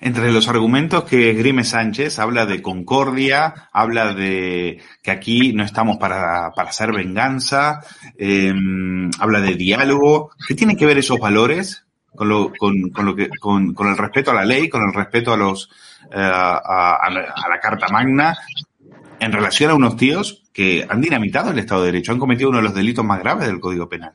Entre 0.00 0.32
los 0.32 0.48
argumentos 0.48 1.04
que 1.04 1.32
Grime 1.34 1.64
Sánchez 1.64 2.18
habla 2.18 2.46
de 2.46 2.62
concordia, 2.62 3.68
habla 3.72 4.14
de 4.14 4.80
que 5.02 5.10
aquí 5.10 5.52
no 5.52 5.64
estamos 5.64 5.96
para, 5.96 6.52
para 6.52 6.70
hacer 6.70 6.92
venganza, 6.92 7.80
eh, 8.16 8.52
habla 9.18 9.40
de 9.40 9.54
diálogo. 9.54 10.30
¿Qué 10.46 10.54
tienen 10.54 10.76
que 10.76 10.86
ver 10.86 10.98
esos 10.98 11.18
valores 11.18 11.84
con, 12.14 12.28
lo, 12.28 12.52
con, 12.56 12.90
lo 12.94 13.14
que, 13.14 13.28
con, 13.40 13.74
con 13.74 13.88
el 13.88 13.96
respeto 13.96 14.30
a 14.30 14.34
la 14.34 14.44
ley, 14.44 14.68
con 14.68 14.82
el 14.82 14.94
respeto 14.94 15.32
a, 15.32 15.36
los, 15.36 15.70
eh, 16.10 16.18
la, 16.18 16.56
a 16.56 17.48
la 17.48 17.60
Carta 17.60 17.88
Magna, 17.88 18.36
en 19.20 19.32
relación 19.32 19.70
a 19.70 19.74
unos 19.74 19.96
tíos 19.96 20.44
que 20.52 20.86
han 20.88 21.00
dinamitado 21.00 21.50
el 21.50 21.58
Estado 21.58 21.82
de 21.82 21.92
Derecho, 21.92 22.12
han 22.12 22.18
cometido 22.18 22.48
uno 22.50 22.58
de 22.58 22.64
los 22.64 22.74
delitos 22.74 23.04
más 23.04 23.20
graves 23.20 23.46
del 23.46 23.60
Código 23.60 23.88
Penal? 23.88 24.12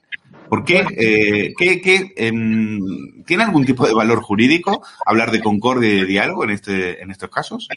¿Por 0.54 0.66
qué? 0.66 0.86
Eh, 0.96 1.54
¿qué, 1.58 1.82
qué 1.82 2.14
em, 2.16 3.24
¿Tiene 3.26 3.44
algún 3.44 3.66
tipo 3.66 3.88
de 3.88 3.94
valor 3.96 4.22
jurídico 4.22 4.84
hablar 5.04 5.32
de 5.32 5.42
concordia 5.42 5.90
y 5.90 6.02
de 6.02 6.06
diálogo 6.06 6.44
en, 6.44 6.52
este, 6.52 7.02
en 7.02 7.10
estos 7.10 7.32
casos? 7.32 7.68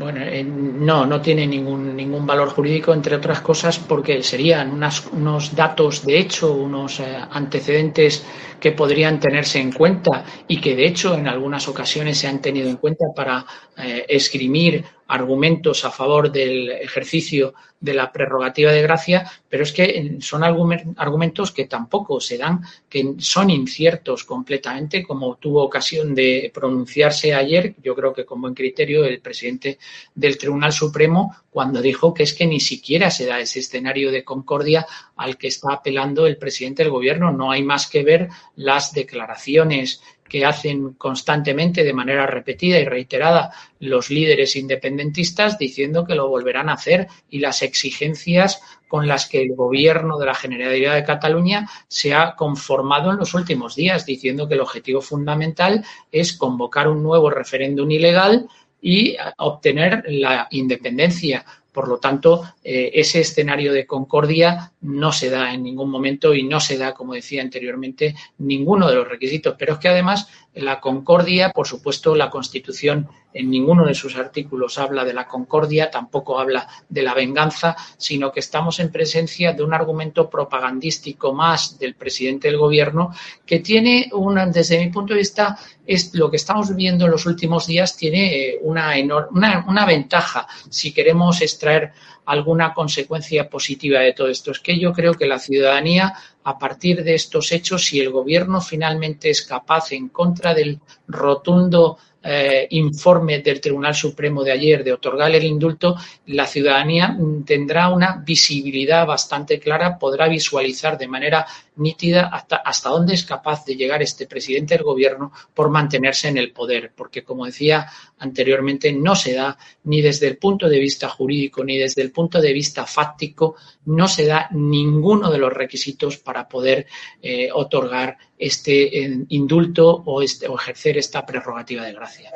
Bueno, 0.00 0.20
eh, 0.20 0.42
no, 0.42 1.06
no 1.06 1.20
tiene 1.20 1.46
ningún, 1.46 1.94
ningún 1.94 2.26
valor 2.26 2.48
jurídico, 2.48 2.92
entre 2.92 3.14
otras 3.14 3.42
cosas, 3.42 3.78
porque 3.78 4.24
serían 4.24 4.72
unas, 4.72 5.06
unos 5.12 5.54
datos 5.54 6.04
de 6.04 6.18
hecho, 6.18 6.52
unos 6.52 6.98
eh, 6.98 7.16
antecedentes 7.30 8.26
que 8.58 8.72
podrían 8.72 9.20
tenerse 9.20 9.60
en 9.60 9.70
cuenta 9.70 10.24
y 10.48 10.60
que 10.60 10.74
de 10.74 10.86
hecho 10.86 11.14
en 11.14 11.28
algunas 11.28 11.68
ocasiones 11.68 12.18
se 12.18 12.26
han 12.26 12.40
tenido 12.40 12.68
en 12.68 12.76
cuenta 12.76 13.04
para 13.14 13.46
eh, 13.76 14.04
esgrimir 14.08 14.84
argumentos 15.06 15.84
a 15.84 15.90
favor 15.90 16.30
del 16.30 16.70
ejercicio 16.70 17.54
de 17.84 17.92
la 17.92 18.10
prerrogativa 18.10 18.72
de 18.72 18.80
gracia, 18.80 19.30
pero 19.46 19.62
es 19.62 19.72
que 19.72 20.16
son 20.20 20.42
argumentos 20.42 21.52
que 21.52 21.66
tampoco 21.66 22.18
se 22.18 22.38
dan, 22.38 22.62
que 22.88 23.14
son 23.18 23.50
inciertos 23.50 24.24
completamente, 24.24 25.02
como 25.02 25.36
tuvo 25.36 25.62
ocasión 25.62 26.14
de 26.14 26.50
pronunciarse 26.54 27.34
ayer, 27.34 27.74
yo 27.82 27.94
creo 27.94 28.14
que 28.14 28.24
con 28.24 28.40
buen 28.40 28.54
criterio, 28.54 29.04
el 29.04 29.20
presidente 29.20 29.78
del 30.14 30.38
Tribunal 30.38 30.72
Supremo, 30.72 31.36
cuando 31.50 31.82
dijo 31.82 32.14
que 32.14 32.22
es 32.22 32.32
que 32.32 32.46
ni 32.46 32.58
siquiera 32.58 33.10
se 33.10 33.26
da 33.26 33.38
ese 33.38 33.60
escenario 33.60 34.10
de 34.10 34.24
concordia 34.24 34.86
al 35.16 35.36
que 35.36 35.48
está 35.48 35.74
apelando 35.74 36.26
el 36.26 36.38
presidente 36.38 36.82
del 36.82 36.90
Gobierno. 36.90 37.32
No 37.32 37.50
hay 37.50 37.62
más 37.62 37.86
que 37.86 38.02
ver 38.02 38.28
las 38.56 38.92
declaraciones 38.92 40.02
que 40.34 40.44
hacen 40.44 40.94
constantemente 40.94 41.84
de 41.84 41.92
manera 41.92 42.26
repetida 42.26 42.80
y 42.80 42.84
reiterada 42.84 43.52
los 43.78 44.10
líderes 44.10 44.56
independentistas 44.56 45.58
diciendo 45.58 46.04
que 46.04 46.16
lo 46.16 46.28
volverán 46.28 46.68
a 46.68 46.72
hacer 46.72 47.06
y 47.30 47.38
las 47.38 47.62
exigencias 47.62 48.60
con 48.88 49.06
las 49.06 49.28
que 49.28 49.40
el 49.40 49.54
gobierno 49.54 50.18
de 50.18 50.26
la 50.26 50.34
Generalidad 50.34 50.96
de 50.96 51.04
Cataluña 51.04 51.68
se 51.86 52.14
ha 52.14 52.34
conformado 52.34 53.12
en 53.12 53.18
los 53.18 53.32
últimos 53.34 53.76
días, 53.76 54.06
diciendo 54.06 54.48
que 54.48 54.54
el 54.54 54.62
objetivo 54.62 55.00
fundamental 55.00 55.84
es 56.10 56.32
convocar 56.32 56.88
un 56.88 57.04
nuevo 57.04 57.30
referéndum 57.30 57.88
ilegal 57.92 58.48
y 58.82 59.16
obtener 59.38 60.02
la 60.08 60.48
independencia. 60.50 61.44
Por 61.74 61.88
lo 61.88 61.98
tanto, 61.98 62.44
eh, 62.62 62.92
ese 62.94 63.20
escenario 63.20 63.72
de 63.72 63.84
concordia 63.84 64.70
no 64.82 65.10
se 65.10 65.28
da 65.28 65.52
en 65.52 65.64
ningún 65.64 65.90
momento 65.90 66.32
y 66.32 66.44
no 66.44 66.60
se 66.60 66.78
da, 66.78 66.94
como 66.94 67.14
decía 67.14 67.42
anteriormente, 67.42 68.14
ninguno 68.38 68.88
de 68.88 68.94
los 68.94 69.08
requisitos. 69.08 69.56
Pero 69.58 69.72
es 69.72 69.78
que 69.80 69.88
además 69.88 70.28
la 70.54 70.80
concordia, 70.80 71.50
por 71.50 71.66
supuesto, 71.66 72.14
la 72.14 72.30
Constitución 72.30 73.08
en 73.32 73.50
ninguno 73.50 73.84
de 73.84 73.94
sus 73.94 74.16
artículos 74.16 74.78
habla 74.78 75.04
de 75.04 75.12
la 75.12 75.26
concordia, 75.26 75.90
tampoco 75.90 76.38
habla 76.38 76.68
de 76.88 77.02
la 77.02 77.14
venganza, 77.14 77.76
sino 77.96 78.30
que 78.30 78.38
estamos 78.38 78.78
en 78.78 78.92
presencia 78.92 79.52
de 79.52 79.64
un 79.64 79.74
argumento 79.74 80.30
propagandístico 80.30 81.32
más 81.32 81.78
del 81.78 81.96
presidente 81.96 82.48
del 82.48 82.58
gobierno 82.58 83.12
que 83.44 83.58
tiene 83.58 84.08
una, 84.12 84.46
desde 84.46 84.78
mi 84.78 84.90
punto 84.90 85.14
de 85.14 85.18
vista, 85.18 85.58
es 85.84 86.14
lo 86.14 86.30
que 86.30 86.36
estamos 86.36 86.74
viendo 86.74 87.04
en 87.06 87.10
los 87.10 87.26
últimos 87.26 87.66
días 87.66 87.96
tiene 87.96 88.36
eh, 88.36 88.58
una, 88.62 88.94
una, 89.30 89.64
una 89.66 89.84
ventaja 89.84 90.46
si 90.70 90.92
queremos 90.92 91.42
extraer 91.42 91.92
alguna 92.26 92.72
consecuencia 92.72 93.48
positiva 93.48 94.00
de 94.00 94.12
todo 94.12 94.28
esto. 94.28 94.50
Es 94.50 94.60
que 94.60 94.78
yo 94.78 94.92
creo 94.92 95.14
que 95.14 95.26
la 95.26 95.38
ciudadanía, 95.38 96.14
a 96.44 96.58
partir 96.58 97.04
de 97.04 97.14
estos 97.14 97.52
hechos, 97.52 97.84
si 97.84 98.00
el 98.00 98.10
gobierno 98.10 98.60
finalmente 98.60 99.30
es 99.30 99.42
capaz, 99.42 99.92
en 99.92 100.08
contra 100.08 100.54
del 100.54 100.80
rotundo 101.08 101.98
eh, 102.26 102.66
informe 102.70 103.40
del 103.40 103.60
Tribunal 103.60 103.94
Supremo 103.94 104.42
de 104.42 104.52
ayer 104.52 104.82
de 104.82 104.94
otorgar 104.94 105.30
el 105.34 105.44
indulto, 105.44 105.94
la 106.26 106.46
ciudadanía 106.46 107.14
tendrá 107.44 107.90
una 107.90 108.22
visibilidad 108.24 109.06
bastante 109.06 109.60
clara, 109.60 109.98
podrá 109.98 110.26
visualizar 110.26 110.96
de 110.96 111.06
manera 111.06 111.46
nítida 111.76 112.26
hasta, 112.26 112.56
hasta 112.56 112.90
dónde 112.90 113.14
es 113.14 113.24
capaz 113.24 113.64
de 113.64 113.76
llegar 113.76 114.02
este 114.02 114.26
presidente 114.26 114.74
del 114.74 114.84
gobierno 114.84 115.32
por 115.54 115.70
mantenerse 115.70 116.28
en 116.28 116.38
el 116.38 116.52
poder, 116.52 116.92
porque 116.94 117.24
como 117.24 117.46
decía 117.46 117.86
anteriormente, 118.18 118.92
no 118.92 119.14
se 119.14 119.34
da 119.34 119.58
ni 119.84 120.00
desde 120.00 120.28
el 120.28 120.36
punto 120.36 120.68
de 120.68 120.78
vista 120.78 121.08
jurídico 121.08 121.64
ni 121.64 121.76
desde 121.76 122.02
el 122.02 122.10
punto 122.10 122.40
de 122.40 122.52
vista 122.52 122.86
fáctico, 122.86 123.56
no 123.86 124.08
se 124.08 124.26
da 124.26 124.48
ninguno 124.52 125.30
de 125.30 125.38
los 125.38 125.52
requisitos 125.52 126.18
para 126.18 126.48
poder 126.48 126.86
eh, 127.22 127.48
otorgar 127.52 128.16
este 128.38 129.04
eh, 129.04 129.24
indulto 129.28 129.88
o, 129.88 130.22
este, 130.22 130.48
o 130.48 130.58
ejercer 130.58 130.98
esta 130.98 131.24
prerrogativa 131.24 131.84
de 131.84 131.92
gracia. 131.92 132.30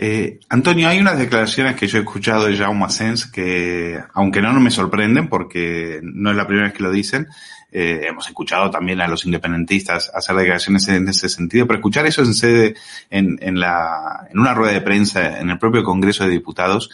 Eh, 0.00 0.38
Antonio, 0.48 0.88
hay 0.88 1.00
unas 1.00 1.18
declaraciones 1.18 1.74
que 1.74 1.88
yo 1.88 1.98
he 1.98 2.02
escuchado 2.02 2.46
de 2.46 2.56
Jaume 2.56 2.88
Sens 2.88 3.26
que, 3.26 3.98
aunque 4.14 4.40
no, 4.40 4.52
no 4.52 4.60
me 4.60 4.70
sorprenden 4.70 5.28
porque 5.28 5.98
no 6.02 6.30
es 6.30 6.36
la 6.36 6.46
primera 6.46 6.68
vez 6.68 6.76
que 6.76 6.84
lo 6.84 6.92
dicen, 6.92 7.26
eh, 7.70 8.06
hemos 8.08 8.26
escuchado 8.26 8.70
también 8.70 9.00
a 9.00 9.08
los 9.08 9.24
independentistas 9.26 10.10
hacer 10.14 10.36
declaraciones 10.36 10.88
en 10.88 11.08
ese 11.08 11.28
sentido, 11.28 11.66
pero 11.66 11.78
escuchar 11.78 12.06
eso 12.06 12.22
en 12.22 12.34
sede, 12.34 12.74
en, 13.10 13.38
en, 13.42 13.60
la, 13.60 14.26
en 14.30 14.38
una 14.38 14.54
rueda 14.54 14.72
de 14.72 14.80
prensa, 14.80 15.38
en 15.38 15.50
el 15.50 15.58
propio 15.58 15.82
Congreso 15.82 16.24
de 16.24 16.30
Diputados, 16.30 16.90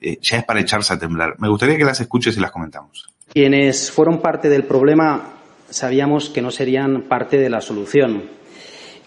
eh, 0.00 0.18
ya 0.20 0.38
es 0.38 0.44
para 0.44 0.60
echarse 0.60 0.92
a 0.92 0.98
temblar. 0.98 1.36
Me 1.38 1.48
gustaría 1.48 1.76
que 1.76 1.84
las 1.84 2.00
escuches 2.00 2.36
y 2.36 2.40
las 2.40 2.50
comentamos. 2.50 3.08
Quienes 3.32 3.90
fueron 3.90 4.20
parte 4.20 4.48
del 4.48 4.64
problema 4.64 5.32
sabíamos 5.70 6.30
que 6.30 6.42
no 6.42 6.50
serían 6.50 7.02
parte 7.02 7.38
de 7.38 7.50
la 7.50 7.60
solución. 7.60 8.24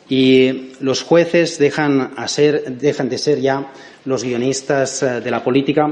Y 0.08 0.74
los 0.80 1.04
jueces 1.04 1.60
dejan, 1.60 2.14
a 2.18 2.28
ser, 2.28 2.78
dejan 2.78 3.10
de 3.10 3.18
ser 3.18 3.40
ya 3.40 3.72
los 4.06 4.24
guionistas 4.24 5.04
eh, 5.04 5.22
de 5.22 5.32
la 5.32 5.44
política 5.44 5.92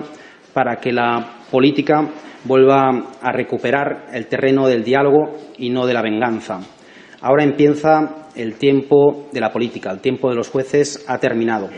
para 0.53 0.79
que 0.79 0.91
la 0.91 1.37
política 1.51 2.09
vuelva 2.47 2.89
a 3.21 3.31
recuperar 3.31 4.07
el 4.13 4.27
terreno 4.27 4.67
del 4.67 4.83
diálogo 4.83 5.37
y 5.57 5.69
no 5.69 5.85
de 5.85 5.93
la 5.93 6.01
venganza. 6.01 6.59
Ahora 7.21 7.43
empieza 7.43 8.29
el 8.35 8.55
tiempo 8.55 9.27
de 9.31 9.41
la 9.41 9.51
política, 9.51 9.91
el 9.91 9.99
tiempo 9.99 10.29
de 10.29 10.35
los 10.35 10.49
jueces 10.49 11.03
ha 11.07 11.17
terminado. 11.17 11.69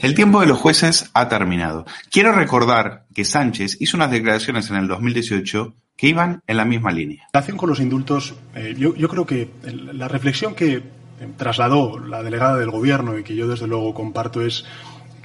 El 0.00 0.14
tiempo 0.14 0.40
de 0.40 0.46
los 0.46 0.58
jueces 0.58 1.10
ha 1.12 1.28
terminado. 1.28 1.84
Quiero 2.10 2.32
recordar 2.32 3.06
que 3.12 3.24
Sánchez 3.24 3.78
hizo 3.80 3.96
unas 3.96 4.12
declaraciones 4.12 4.70
en 4.70 4.76
el 4.76 4.86
2018 4.86 5.74
que 5.96 6.06
iban 6.06 6.42
en 6.46 6.56
la 6.56 6.64
misma 6.64 6.92
línea. 6.92 7.24
En 7.24 7.30
relación 7.34 7.56
con 7.56 7.68
los 7.68 7.80
indultos, 7.80 8.36
eh, 8.54 8.74
yo, 8.78 8.94
yo 8.94 9.08
creo 9.08 9.26
que 9.26 9.50
la 9.92 10.06
reflexión 10.06 10.54
que 10.54 10.74
eh, 10.74 10.82
trasladó 11.36 11.98
la 11.98 12.22
delegada 12.22 12.56
del 12.56 12.70
Gobierno 12.70 13.18
y 13.18 13.24
que 13.24 13.34
yo 13.34 13.48
desde 13.48 13.66
luego 13.66 13.92
comparto 13.92 14.40
es 14.40 14.64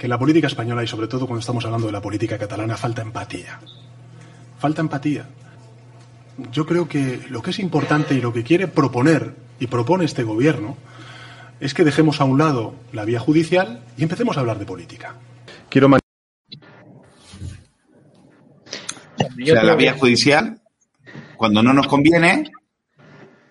que 0.04 0.06
en 0.06 0.10
la 0.10 0.18
política 0.18 0.48
española 0.48 0.84
y 0.84 0.86
sobre 0.86 1.08
todo 1.08 1.26
cuando 1.26 1.40
estamos 1.40 1.64
hablando 1.64 1.86
de 1.86 1.92
la 1.94 2.02
política 2.02 2.36
catalana 2.36 2.76
falta 2.76 3.00
empatía. 3.00 3.58
Falta 4.58 4.82
empatía. 4.82 5.26
Yo 6.52 6.66
creo 6.66 6.86
que 6.86 7.20
lo 7.30 7.40
que 7.40 7.52
es 7.52 7.58
importante 7.58 8.12
y 8.14 8.20
lo 8.20 8.30
que 8.30 8.42
quiere 8.42 8.68
proponer 8.68 9.34
y 9.58 9.66
propone 9.66 10.04
este 10.04 10.22
Gobierno 10.22 10.76
es 11.58 11.72
que 11.72 11.84
dejemos 11.84 12.20
a 12.20 12.24
un 12.24 12.36
lado 12.36 12.74
la 12.92 13.06
vía 13.06 13.18
judicial 13.18 13.82
y 13.96 14.02
empecemos 14.02 14.36
a 14.36 14.40
hablar 14.40 14.58
de 14.58 14.66
política. 14.66 15.14
Quiero 15.70 15.88
man- 15.88 16.00
O 19.16 19.46
sea, 19.46 19.62
la 19.62 19.74
vía 19.74 19.94
judicial, 19.94 20.60
cuando 21.38 21.62
no 21.62 21.72
nos 21.72 21.86
conviene, 21.86 22.52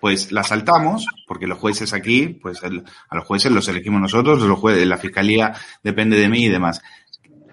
pues 0.04 0.32
la 0.32 0.42
saltamos, 0.42 1.06
porque 1.26 1.46
los 1.46 1.56
jueces 1.56 1.94
aquí, 1.94 2.26
pues 2.26 2.62
el- 2.62 2.84
a 3.08 3.16
los 3.16 3.24
jueces 3.24 3.50
los 3.50 3.66
elegimos 3.68 4.02
nosotros, 4.02 4.42
los 4.42 4.58
jueces, 4.58 4.86
la 4.86 4.98
fiscalía 4.98 5.54
depende 5.82 6.18
de 6.18 6.28
mí 6.28 6.44
y 6.44 6.50
demás. 6.50 6.82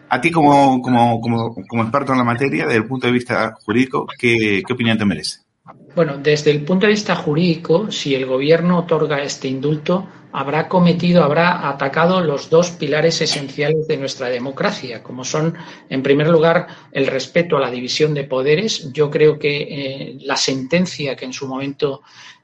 A 0.09 0.19
ti 0.19 0.31
como, 0.31 0.81
como, 0.81 1.21
como, 1.21 1.55
como 1.65 1.83
experto 1.83 2.11
en 2.11 2.17
la 2.17 2.25
materia, 2.25 2.65
desde 2.65 2.79
el 2.79 2.87
punto 2.87 3.07
de 3.07 3.13
vista 3.13 3.53
jurídico, 3.63 4.05
¿qué, 4.19 4.63
qué 4.67 4.73
opinión 4.73 4.97
te 4.97 5.05
merece? 5.05 5.39
Bueno, 5.95 6.17
desde 6.17 6.51
el 6.51 6.65
punto 6.65 6.87
de 6.87 6.91
vista 6.91 7.15
jurídico, 7.15 7.89
si 7.89 8.15
el 8.15 8.25
gobierno 8.25 8.79
otorga 8.79 9.21
este 9.21 9.47
indulto, 9.47 10.09
habrá 10.33 10.67
cometido, 10.67 11.23
habrá 11.23 11.69
atacado 11.69 12.19
los 12.21 12.49
dos 12.49 12.71
pilares 12.71 13.21
esenciales 13.21 13.87
de 13.87 13.95
nuestra 13.95 14.27
democracia, 14.27 15.01
como 15.01 15.23
son, 15.23 15.55
en 15.89 16.03
primer 16.03 16.27
lugar, 16.27 16.67
el 16.91 17.07
respeto 17.07 17.55
a 17.55 17.61
la 17.61 17.71
división 17.71 18.13
de 18.13 18.25
poderes. 18.25 18.91
Yo 18.91 19.09
creo 19.09 19.39
que 19.39 19.61
eh, 19.61 20.17
la 20.21 20.35
sentencia 20.35 21.15
que 21.15 21.25
en 21.25 21.33
su 21.33 21.47
momento 21.47 22.01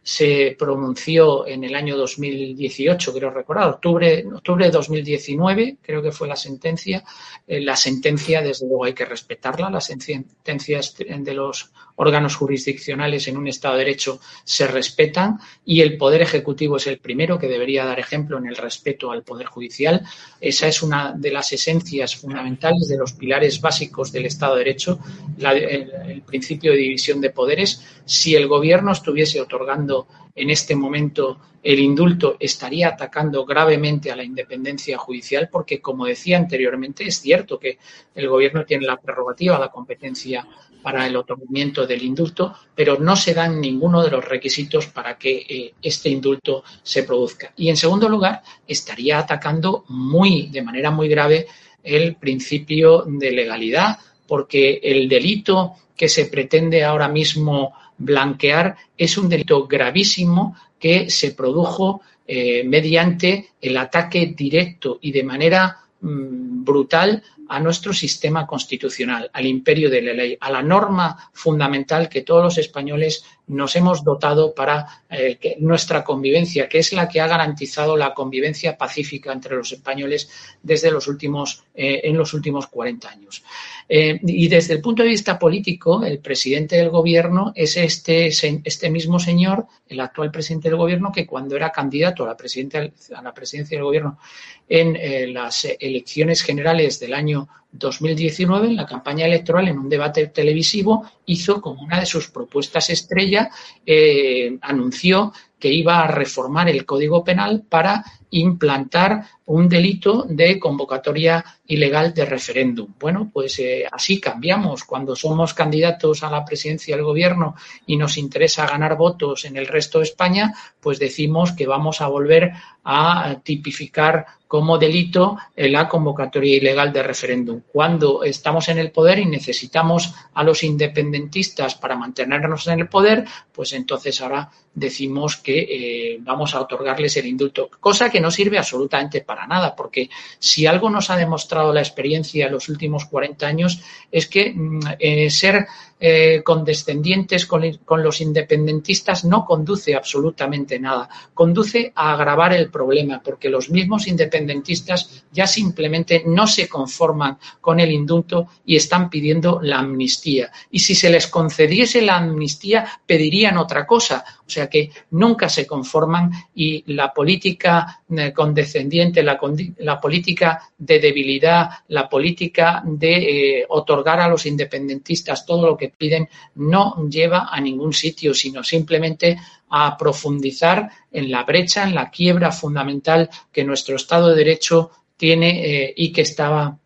se 0.08 0.56
pronunció 0.58 1.46
en 1.46 1.66
el 1.66 1.76
año 1.76 1.98
2018, 1.98 3.14
creo 3.14 3.30
recordar, 3.30 3.68
octubre, 3.68 4.26
octubre 4.34 4.64
de 4.64 4.72
2019, 4.72 5.80
creo 5.82 6.02
que 6.02 6.14
fue 6.14 6.30
la 6.30 6.38
sentencia. 6.38 7.04
Eh, 7.46 7.60
la 7.60 7.76
sentencia, 7.76 8.42
desde 8.42 8.68
luego, 8.70 8.86
hay 8.86 8.94
que 8.94 9.04
respetarla. 9.04 9.70
Las 9.70 9.88
sentencias 9.88 10.96
de 10.96 11.34
los 11.34 11.74
órganos 11.98 12.36
jurisdiccionales 12.36 13.28
en 13.28 13.38
un 13.38 13.48
Estado 13.48 13.76
de 13.76 13.86
Derecho 13.86 14.20
se 14.44 14.68
respetan 14.68 15.40
y 15.66 15.82
el 15.82 15.98
Poder 15.98 16.22
Ejecutivo 16.22 16.78
es 16.78 16.88
el 16.88 17.00
primero 17.00 17.38
que 17.38 17.48
debería 17.48 17.86
dar 17.86 18.00
ejemplo 18.00 18.38
en 18.38 18.48
el 18.48 18.56
respeto 18.56 19.12
al 19.12 19.24
Poder 19.24 19.48
Judicial. 19.48 20.04
Esa 20.40 20.68
es 20.68 20.82
una 20.82 21.14
de 21.14 21.32
las 21.32 21.52
esencias 21.52 22.16
fundamentales 22.16 22.88
de 22.88 22.98
los 22.98 23.14
pilares 23.14 23.60
básicos 23.60 24.12
del 24.12 24.28
Estado 24.28 24.56
de 24.56 24.60
Derecho, 24.60 25.00
el, 25.40 25.92
el 26.08 26.22
principio 26.22 26.72
de 26.72 26.78
división 26.78 27.20
de 27.20 27.32
poderes. 27.32 27.84
Si 28.06 28.36
el 28.36 28.48
Gobierno 28.48 28.92
estuviese 28.92 29.42
otorgando 29.42 30.08
en 30.36 30.52
este 30.52 30.76
momento 30.76 31.40
el 31.64 31.80
indulto, 31.80 32.38
estaría 32.40 32.90
atacando 32.90 33.44
gravemente 33.44 34.12
a 34.12 34.16
la 34.16 34.24
independencia 34.24 34.98
judicial 34.98 35.50
porque, 35.52 35.82
como 35.82 36.06
decía 36.06 36.38
anteriormente, 36.38 37.06
es 37.06 37.20
cierto 37.20 37.60
que 37.60 37.80
el 38.16 38.30
Gobierno 38.30 38.64
tiene 38.64 38.86
la 38.86 38.98
prerrogativa, 38.98 39.60
la 39.60 39.70
competencia 39.72 40.48
para 40.82 41.06
el 41.08 41.16
otorgamiento 41.16 41.86
del 41.86 42.04
indulto, 42.04 42.54
pero 42.76 42.98
no 42.98 43.16
se 43.16 43.34
dan 43.34 43.60
ninguno 43.60 44.04
de 44.04 44.12
los 44.12 44.24
requisitos 44.24 44.88
para 44.88 45.18
que 45.18 45.46
eh, 45.48 45.74
este 45.82 46.10
indulto 46.10 46.64
se 46.84 47.04
produzca. 47.04 47.52
Y 47.58 47.70
en 47.70 47.78
segundo 47.78 48.08
lugar, 48.08 48.42
estaría 48.68 49.20
atacando 49.20 49.84
muy, 49.90 50.48
de 50.48 50.62
manera 50.62 50.92
muy 50.92 51.08
grave, 51.08 51.48
el 51.84 52.16
principio 52.16 53.04
de 53.08 53.32
legalidad, 53.32 53.98
porque 54.28 54.80
el 54.84 55.08
delito 55.08 55.74
que 55.96 56.10
se 56.10 56.26
pretende 56.26 56.84
ahora 56.84 57.08
mismo 57.08 57.74
blanquear 57.98 58.76
es 58.98 59.18
un 59.18 59.30
delito 59.30 59.66
gravísimo 59.68 60.56
que 60.80 61.10
se 61.10 61.32
produjo 61.32 62.02
eh, 62.28 62.64
mediante 62.64 63.52
el 63.62 63.78
ataque 63.78 64.34
directo 64.36 65.00
y 65.02 65.12
de 65.12 65.24
manera 65.24 65.78
mm, 66.02 66.64
brutal 66.64 67.24
a 67.50 67.60
nuestro 67.60 67.94
sistema 67.94 68.46
constitucional, 68.46 69.30
al 69.34 69.46
imperio 69.46 69.90
de 69.90 70.02
la 70.02 70.14
ley, 70.14 70.38
a 70.40 70.52
la 70.52 70.62
norma 70.62 71.30
fundamental 71.34 72.10
que 72.10 72.22
todos 72.22 72.44
los 72.44 72.58
españoles 72.58 73.24
nos 73.48 73.76
hemos 73.76 74.04
dotado 74.04 74.54
para 74.54 75.04
eh, 75.10 75.56
nuestra 75.60 76.04
convivencia, 76.04 76.68
que 76.68 76.80
es 76.80 76.92
la 76.94 77.08
que 77.08 77.22
ha 77.22 77.28
garantizado 77.28 77.96
la 77.96 78.14
convivencia 78.14 78.78
pacífica 78.78 79.32
entre 79.32 79.56
los 79.56 79.72
españoles 79.72 80.30
desde 80.62 80.92
los 80.92 81.08
últimos, 81.08 81.64
eh, 81.74 82.02
en 82.04 82.18
los 82.18 82.34
últimos 82.34 82.68
40 82.68 83.10
años. 83.10 83.44
Eh, 83.88 84.20
y 84.22 84.48
desde 84.50 84.74
el 84.74 84.82
punto 84.82 85.02
de 85.04 85.10
vista 85.10 85.40
político, 85.40 86.04
el 86.04 86.20
presidente 86.20 86.76
del 86.76 86.90
gobierno 86.90 87.54
es 87.56 87.78
este, 87.78 88.28
este 88.28 88.90
mismo 88.90 89.18
señor, 89.18 89.66
el 89.88 90.02
actual 90.02 90.30
presidente 90.30 90.68
del 90.70 90.78
gobierno, 90.78 91.12
que 91.12 91.26
cuando 91.26 91.56
era 91.56 91.72
candidato 91.72 92.24
a 92.26 92.28
la, 92.28 92.36
presidenta- 92.38 92.92
a 93.16 93.22
la 93.22 93.34
presidencia 93.34 93.78
del 93.78 93.86
gobierno 93.86 94.20
en 94.68 94.98
eh, 94.98 95.28
las 95.28 95.66
elecciones 95.80 96.42
generales 96.42 97.00
del 97.00 97.14
año 97.14 97.48
2019, 97.72 98.68
en 98.68 98.76
la 98.76 98.86
campaña 98.86 99.26
electoral, 99.26 99.68
en 99.68 99.78
un 99.78 99.90
debate 99.90 100.28
televisivo, 100.28 101.10
hizo 101.26 101.62
como 101.62 101.84
una 101.84 102.00
de 102.00 102.06
sus 102.06 102.30
propuestas 102.30 102.90
estrella, 102.90 103.50
eh, 103.86 104.58
anunció 104.62 105.34
que 105.60 105.72
iba 105.72 106.02
a 106.02 106.08
reformar 106.08 106.70
el 106.70 106.86
Código 106.86 107.24
Penal 107.24 107.64
para 107.68 108.04
implantar 108.32 109.26
un 109.46 109.70
delito 109.70 110.26
de 110.28 110.60
convocatoria 110.60 111.44
ilegal 111.68 112.14
de 112.14 112.26
referéndum. 112.26 112.94
Bueno, 113.00 113.30
pues 113.32 113.60
eh, 113.60 113.86
así 113.90 114.20
cambiamos. 114.20 114.84
Cuando 114.84 115.16
somos 115.16 115.54
candidatos 115.54 116.24
a 116.24 116.30
la 116.30 116.44
presidencia 116.44 116.96
del 116.96 117.06
gobierno 117.06 117.56
y 117.86 117.96
nos 117.96 118.18
interesa 118.18 118.68
ganar 118.68 118.98
votos 118.98 119.46
en 119.46 119.56
el 119.56 119.68
resto 119.68 120.00
de 120.00 120.06
España, 120.06 120.54
pues 120.82 121.00
decimos 121.00 121.54
que 121.54 121.68
vamos 121.68 122.02
a 122.02 122.08
volver 122.08 122.52
a 122.84 123.38
tipificar 123.44 124.26
como 124.48 124.78
delito 124.78 125.38
eh, 125.56 125.70
la 125.70 125.88
convocatoria 125.88 126.58
ilegal 126.58 126.94
de 126.94 127.04
referéndum. 127.04 127.62
Cuando 127.72 128.24
estamos 128.24 128.70
en 128.70 128.80
el 128.80 128.92
poder 128.92 129.20
y 129.20 129.26
necesitamos 129.26 130.14
a 130.34 130.44
los 130.44 130.64
independentistas 130.64 131.76
para 131.76 131.98
mantenernos 131.98 132.68
en 132.68 132.80
el 132.80 132.88
poder, 132.88 133.26
pues 133.52 133.74
entonces 133.74 134.22
ahora 134.22 134.50
decimos 134.74 135.38
que 135.38 135.60
eh, 135.60 136.18
vamos 136.22 136.56
a 136.56 136.62
otorgarles 136.62 137.18
el 137.18 137.28
indulto, 137.28 137.70
cosa 137.80 138.10
que 138.10 138.17
no 138.20 138.32
sirve 138.32 138.58
absolutamente 138.58 139.22
para 139.22 139.48
nada, 139.48 139.76
porque 139.76 140.10
si 140.40 140.66
algo 140.66 140.90
nos 140.90 141.10
ha 141.10 141.18
demostrado 141.18 141.74
la 141.74 141.82
experiencia 141.82 142.48
en 142.48 142.54
los 142.54 142.70
últimos 142.70 143.06
40 143.06 143.48
años 143.48 143.82
es 144.12 144.28
que 144.28 144.54
mm, 144.54 144.80
eh, 145.00 145.30
ser 145.30 145.68
eh, 146.00 146.44
condescendientes 146.44 147.48
con, 147.48 147.64
los 148.04 148.22
independentistas 148.22 149.26
no 149.26 149.44
conduce 149.44 149.96
absolutamente 149.96 150.80
nada, 150.80 151.10
conduce 151.34 151.92
a 151.96 152.14
agravar 152.14 152.54
el 152.54 152.70
problema, 152.70 153.20
porque 153.24 153.50
los 153.50 153.72
mismos 153.72 154.08
independentistas 154.08 155.26
ya 155.32 155.48
simplemente 155.48 156.24
no 156.26 156.46
se 156.46 156.70
conforman 156.70 157.40
con 157.60 157.80
el 157.80 157.92
indulto 157.92 158.48
y 158.66 158.76
están 158.76 159.10
pidiendo 159.10 159.60
la 159.62 159.80
amnistía. 159.80 160.52
Y 160.70 160.80
si 160.80 160.94
se 160.94 161.10
les 161.10 161.26
concediese 161.28 162.02
la 162.04 162.18
amnistía, 162.18 162.88
pedirían 163.06 163.58
otra 163.58 163.88
cosa. 163.88 164.24
O 164.46 164.50
sea 164.50 164.70
que 164.70 164.92
nunca 165.12 165.50
se 165.50 165.66
conforman 165.66 166.32
y 166.56 166.94
la 166.94 167.12
política 167.12 168.02
eh, 168.10 168.32
condescendiente, 168.32 169.24
la 169.24 170.00
política 170.00 170.62
de 170.78 171.00
debilidad, 171.00 171.70
la 171.90 172.08
política 172.08 172.82
de 172.86 173.60
eh, 173.60 173.66
otorgar 173.68 174.22
a 174.22 174.28
los 174.28 174.46
independentistas 174.46 175.46
todo 175.46 175.68
lo 175.68 175.76
que 175.76 175.87
piden 175.90 176.30
no 176.56 177.08
lleva 177.10 177.50
a 177.52 177.60
ningún 177.62 177.94
sitio, 177.94 178.34
sino 178.34 178.64
simplemente 178.64 179.38
a 179.70 179.98
profundizar 179.98 180.90
en 181.12 181.30
la 181.32 181.44
brecha, 181.44 181.84
en 181.84 181.96
la 181.96 182.10
quiebra 182.10 182.52
fundamental 182.52 183.30
que 183.52 183.64
nuestro 183.64 183.96
Estado 183.96 184.30
de 184.30 184.36
Derecho 184.36 184.92
tiene 185.16 185.66
eh, 185.66 185.94
y 185.96 186.12
que 186.12 186.22
estaba 186.22 186.78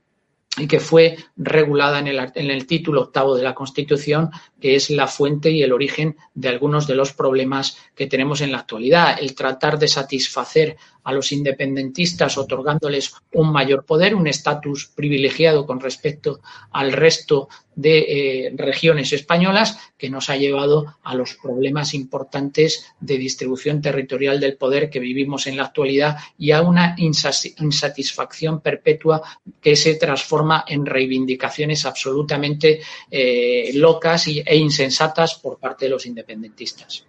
y 0.58 0.68
que 0.68 0.82
fue 0.82 1.18
regulada 1.38 2.00
en 2.00 2.08
el, 2.08 2.32
en 2.36 2.52
el 2.52 2.68
título 2.68 3.04
octavo 3.04 3.38
de 3.38 3.44
la 3.44 3.56
Constitución, 3.56 4.30
que 4.62 4.76
es 4.76 4.90
la 4.92 5.08
fuente 5.08 5.50
y 5.52 5.64
el 5.64 5.74
origen 5.74 6.16
de 6.34 6.50
algunos 6.50 6.88
de 6.88 6.96
los 6.96 7.12
problemas 7.12 7.78
que 7.96 8.08
tenemos 8.08 8.42
en 8.42 8.52
la 8.52 8.60
actualidad. 8.60 9.18
El 9.20 9.36
tratar 9.36 9.80
de 9.80 9.88
satisfacer 9.88 10.78
a 11.04 11.12
los 11.12 11.32
independentistas 11.32 12.38
otorgándoles 12.38 13.14
un 13.34 13.52
mayor 13.52 13.86
poder, 13.86 14.14
un 14.14 14.28
estatus 14.28 14.86
privilegiado 14.96 15.66
con 15.66 15.80
respecto 15.80 16.42
al 16.72 16.92
resto 16.92 17.50
de 17.76 18.00
eh, 18.48 18.54
regiones 18.56 19.12
españolas, 19.14 19.80
que 19.98 20.10
nos 20.10 20.30
ha 20.30 20.36
llevado 20.36 20.98
a 21.04 21.16
los 21.16 21.36
problemas 21.36 21.94
importantes 21.96 22.86
de 23.00 23.18
distribución 23.18 23.82
territorial 23.82 24.40
del 24.40 24.58
poder 24.58 24.90
que 24.90 25.00
vivimos 25.00 25.48
en 25.48 25.58
la 25.58 25.64
actualidad 25.64 26.18
y 26.38 26.52
a 26.52 26.62
una 26.62 26.96
insatisfacción 26.98 28.62
perpetua 28.62 29.22
que 29.60 29.76
se 29.76 29.96
transforma 29.96 30.66
en 30.68 30.86
reivindicaciones 30.86 31.86
absolutamente 31.86 32.82
eh, 33.10 33.72
locas 33.74 34.28
y- 34.28 34.44
e 34.52 34.58
insensatas 34.58 35.36
por 35.36 35.58
parte 35.58 35.86
de 35.86 35.92
los 35.92 36.06
independentistas. 36.06 37.06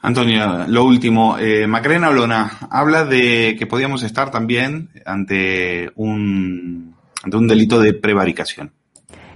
Antonio, 0.00 0.64
lo 0.68 0.86
último, 0.86 1.36
eh, 1.36 1.66
Macarena 1.66 2.08
Olona 2.08 2.60
habla 2.70 3.04
de 3.04 3.54
que 3.58 3.66
podíamos 3.66 4.02
estar 4.02 4.30
también 4.30 4.88
ante 5.04 5.90
un, 5.96 6.96
ante 7.22 7.36
un 7.36 7.46
delito 7.46 7.78
de 7.78 7.92
prevaricación. 7.92 8.72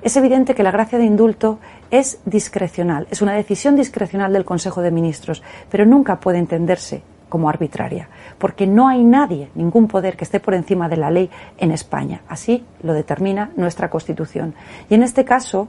Es 0.00 0.16
evidente 0.16 0.54
que 0.54 0.62
la 0.62 0.70
gracia 0.70 0.98
de 0.98 1.04
indulto 1.04 1.60
es 1.90 2.20
discrecional, 2.24 3.06
es 3.10 3.20
una 3.20 3.34
decisión 3.34 3.76
discrecional 3.76 4.32
del 4.32 4.46
Consejo 4.46 4.80
de 4.80 4.90
Ministros, 4.90 5.42
pero 5.70 5.84
nunca 5.84 6.18
puede 6.20 6.38
entenderse 6.38 7.02
como 7.28 7.50
arbitraria, 7.50 8.08
porque 8.38 8.66
no 8.66 8.88
hay 8.88 9.04
nadie, 9.04 9.50
ningún 9.54 9.88
poder 9.88 10.16
que 10.16 10.24
esté 10.24 10.40
por 10.40 10.54
encima 10.54 10.88
de 10.88 10.96
la 10.96 11.10
ley 11.10 11.28
en 11.58 11.70
España. 11.70 12.22
Así 12.28 12.64
lo 12.82 12.94
determina 12.94 13.50
nuestra 13.56 13.90
Constitución. 13.90 14.54
Y 14.88 14.94
en 14.94 15.02
este 15.02 15.26
caso, 15.26 15.68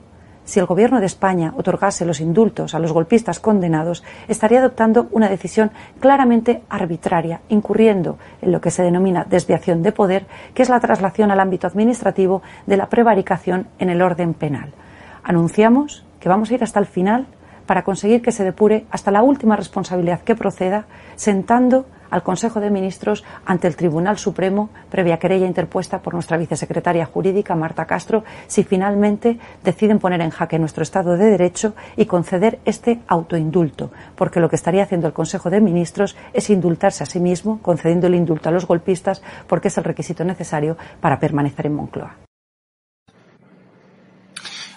si 0.50 0.60
el 0.60 0.66
Gobierno 0.66 1.00
de 1.00 1.06
España 1.06 1.54
otorgase 1.56 2.06
los 2.06 2.20
indultos 2.20 2.74
a 2.74 2.80
los 2.80 2.92
golpistas 2.92 3.40
condenados, 3.40 4.04
estaría 4.28 4.60
adoptando 4.60 5.08
una 5.12 5.30
decisión 5.30 5.70
claramente 6.00 6.64
arbitraria, 6.70 7.42
incurriendo 7.50 8.18
en 8.42 8.52
lo 8.52 8.60
que 8.60 8.72
se 8.72 8.82
denomina 8.82 9.28
desviación 9.30 9.84
de 9.84 9.92
poder, 9.92 10.26
que 10.56 10.64
es 10.64 10.70
la 10.70 10.80
traslación 10.80 11.30
al 11.30 11.40
ámbito 11.40 11.68
administrativo 11.68 12.42
de 12.66 12.78
la 12.78 12.90
prevaricación 12.90 13.68
en 13.78 13.90
el 13.90 14.02
orden 14.02 14.34
penal. 14.34 14.74
Anunciamos 15.22 16.04
que 16.20 16.30
vamos 16.30 16.50
a 16.50 16.56
ir 16.56 16.64
hasta 16.64 16.80
el 16.80 16.88
final 16.88 17.28
para 17.68 17.84
conseguir 17.84 18.24
que 18.24 18.32
se 18.32 18.44
depure 18.44 18.88
hasta 18.90 19.12
la 19.12 19.22
última 19.22 19.56
responsabilidad 19.56 20.22
que 20.22 20.34
proceda, 20.34 20.88
sentando 21.16 21.86
al 22.10 22.24
Consejo 22.24 22.60
de 22.60 22.70
Ministros 22.70 23.24
ante 23.46 23.68
el 23.68 23.76
Tribunal 23.76 24.18
Supremo, 24.18 24.70
previa 24.90 25.20
querella 25.20 25.46
interpuesta 25.46 26.02
por 26.02 26.14
nuestra 26.14 26.38
vicesecretaria 26.38 27.06
jurídica, 27.06 27.56
Marta 27.56 27.86
Castro, 27.86 28.24
si 28.48 28.64
finalmente 28.64 29.40
deciden 29.64 30.00
poner 30.00 30.22
en 30.22 30.30
jaque 30.30 30.60
nuestro 30.60 30.84
Estado 30.84 31.18
de 31.18 31.26
Derecho 31.26 31.76
y 31.96 32.06
conceder 32.06 32.60
este 32.66 33.00
autoindulto, 33.08 33.92
porque 34.16 34.40
lo 34.40 34.50
que 34.50 34.56
estaría 34.56 34.84
haciendo 34.84 35.08
el 35.08 35.14
Consejo 35.14 35.50
de 35.50 35.62
Ministros 35.62 36.16
es 36.34 36.50
indultarse 36.50 37.04
a 37.04 37.08
sí 37.08 37.20
mismo, 37.20 37.60
concediendo 37.62 38.08
el 38.08 38.16
indulto 38.16 38.50
a 38.50 38.52
los 38.52 38.66
golpistas, 38.66 39.22
porque 39.48 39.70
es 39.70 39.78
el 39.78 39.84
requisito 39.84 40.24
necesario 40.24 40.78
para 41.02 41.20
permanecer 41.20 41.66
en 41.68 41.76
Moncloa. 41.76 42.16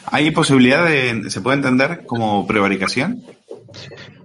¿Hay 0.07 0.31
posibilidad 0.31 0.85
de, 0.85 1.31
se 1.31 1.41
puede 1.41 1.57
entender 1.57 2.05
como 2.05 2.47
prevaricación? 2.47 3.23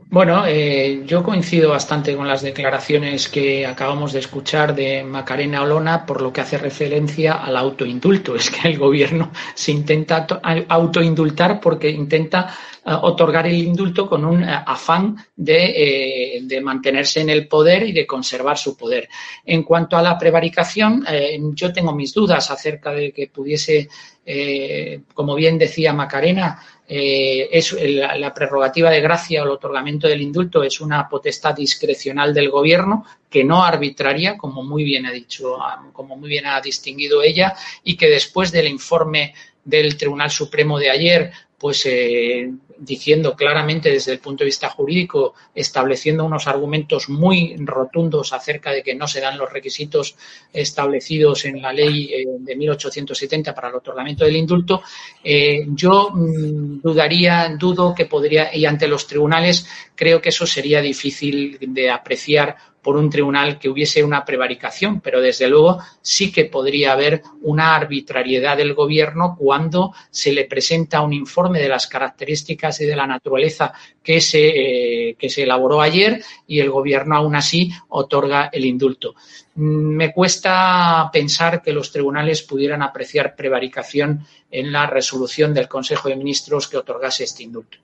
Bueno, 0.09 0.45
eh, 0.47 1.03
yo 1.05 1.21
coincido 1.21 1.71
bastante 1.71 2.15
con 2.15 2.29
las 2.29 2.41
declaraciones 2.41 3.27
que 3.27 3.67
acabamos 3.67 4.13
de 4.13 4.19
escuchar 4.19 4.73
de 4.73 5.03
Macarena 5.03 5.63
Olona 5.63 6.05
por 6.05 6.21
lo 6.21 6.31
que 6.31 6.39
hace 6.39 6.57
referencia 6.57 7.33
al 7.33 7.57
autoindulto. 7.57 8.33
Es 8.37 8.49
que 8.49 8.69
el 8.69 8.77
gobierno 8.77 9.31
se 9.53 9.73
intenta 9.73 10.25
autoindultar 10.69 11.59
porque 11.59 11.89
intenta 11.89 12.47
otorgar 12.95 13.47
el 13.47 13.55
indulto 13.55 14.07
con 14.07 14.23
un 14.25 14.43
uh, 14.43 14.63
afán 14.65 15.17
de, 15.35 16.37
eh, 16.37 16.39
de, 16.43 16.61
mantenerse 16.61 17.21
en 17.21 17.29
el 17.29 17.47
poder 17.47 17.83
y 17.83 17.91
de 17.91 18.07
conservar 18.07 18.57
su 18.57 18.77
poder. 18.77 19.09
En 19.45 19.63
cuanto 19.63 19.97
a 19.97 20.01
la 20.01 20.17
prevaricación, 20.17 21.05
eh, 21.09 21.39
yo 21.53 21.73
tengo 21.73 21.93
mis 21.93 22.13
dudas 22.13 22.49
acerca 22.49 22.91
de 22.91 23.11
que 23.11 23.27
pudiese 23.27 23.89
eh, 24.29 25.03
como 25.13 25.35
bien 25.35 25.57
decía 25.57 25.93
Macarena, 25.93 26.61
eh, 26.85 27.47
es 27.49 27.71
la, 27.71 28.33
prerrogativa 28.33 28.91
de 28.91 28.99
gracia 28.99 29.41
o 29.41 29.45
el 29.45 29.51
otorgamiento 29.51 30.05
del 30.05 30.21
indulto 30.21 30.63
es 30.63 30.81
una 30.81 31.07
potestad 31.07 31.55
discrecional 31.55 32.33
del 32.33 32.49
gobierno 32.49 33.05
que 33.29 33.45
no 33.45 33.63
arbitraria, 33.63 34.35
como 34.35 34.63
muy 34.63 34.83
bien 34.83 35.05
ha 35.05 35.13
dicho, 35.13 35.57
como 35.93 36.17
muy 36.17 36.27
bien 36.27 36.45
ha 36.45 36.59
distinguido 36.59 37.23
ella, 37.23 37.55
y 37.85 37.95
que 37.95 38.09
después 38.09 38.51
del 38.51 38.67
informe 38.67 39.33
del 39.63 39.95
Tribunal 39.95 40.29
Supremo 40.29 40.77
de 40.77 40.89
ayer, 40.89 41.31
pues 41.57 41.85
eh, 41.85 42.51
diciendo 42.79 43.35
claramente 43.35 43.89
desde 43.89 44.11
el 44.11 44.19
punto 44.19 44.43
de 44.43 44.47
vista 44.47 44.69
jurídico, 44.69 45.33
estableciendo 45.53 46.25
unos 46.25 46.47
argumentos 46.47 47.09
muy 47.09 47.55
rotundos 47.59 48.33
acerca 48.33 48.71
de 48.71 48.83
que 48.83 48.95
no 48.95 49.07
se 49.07 49.21
dan 49.21 49.37
los 49.37 49.51
requisitos 49.51 50.15
establecidos 50.53 51.45
en 51.45 51.61
la 51.61 51.73
ley 51.73 52.11
eh, 52.13 52.25
de 52.39 52.55
1870 52.55 53.53
para 53.53 53.69
el 53.69 53.75
otorgamiento 53.75 54.25
del 54.25 54.35
indulto, 54.35 54.81
eh, 55.23 55.65
yo 55.69 56.09
mmm, 56.13 56.81
dudaría, 56.81 57.55
dudo 57.57 57.93
que 57.95 58.05
podría, 58.05 58.55
y 58.55 58.65
ante 58.65 58.87
los 58.87 59.07
tribunales 59.07 59.67
creo 59.95 60.21
que 60.21 60.29
eso 60.29 60.45
sería 60.45 60.81
difícil 60.81 61.57
de 61.59 61.89
apreciar 61.89 62.55
por 62.87 62.95
un 62.95 63.09
tribunal 63.09 63.59
que 63.59 63.67
hubiese 63.67 64.01
una 64.01 64.23
prevaricación, 64.23 65.01
pero 65.01 65.19
desde 65.19 65.49
luego 65.49 65.77
sí 66.01 66.31
que 66.31 66.45
podría 66.45 66.93
haber 66.93 67.21
una 67.41 67.75
arbitrariedad 67.75 68.55
del 68.55 68.73
gobierno 68.73 69.35
cuando 69.37 69.93
se 70.09 70.31
le 70.31 70.45
presenta 70.45 71.01
un 71.01 71.11
informe 71.11 71.59
de 71.59 71.67
las 71.67 71.87
características 71.87 72.79
y 72.79 72.85
de 72.85 72.95
la 72.95 73.05
naturaleza 73.05 73.73
que 74.01 74.21
se, 74.21 75.09
eh, 75.09 75.15
que 75.15 75.29
se 75.29 75.43
elaboró 75.43 75.81
ayer 75.81 76.23
y 76.47 76.61
el 76.61 76.69
gobierno 76.69 77.17
aún 77.17 77.35
así 77.35 77.73
otorga 77.89 78.49
el 78.53 78.63
indulto. 78.63 79.15
Me 79.55 80.13
cuesta 80.13 81.09
pensar 81.11 81.61
que 81.61 81.73
los 81.73 81.91
tribunales 81.91 82.41
pudieran 82.41 82.81
apreciar 82.81 83.35
prevaricación 83.35 84.25
en 84.49 84.71
la 84.71 84.87
resolución 84.87 85.53
del 85.53 85.67
Consejo 85.67 86.07
de 86.07 86.15
Ministros 86.15 86.69
que 86.69 86.77
otorgase 86.77 87.25
este 87.25 87.43
indulto. 87.43 87.79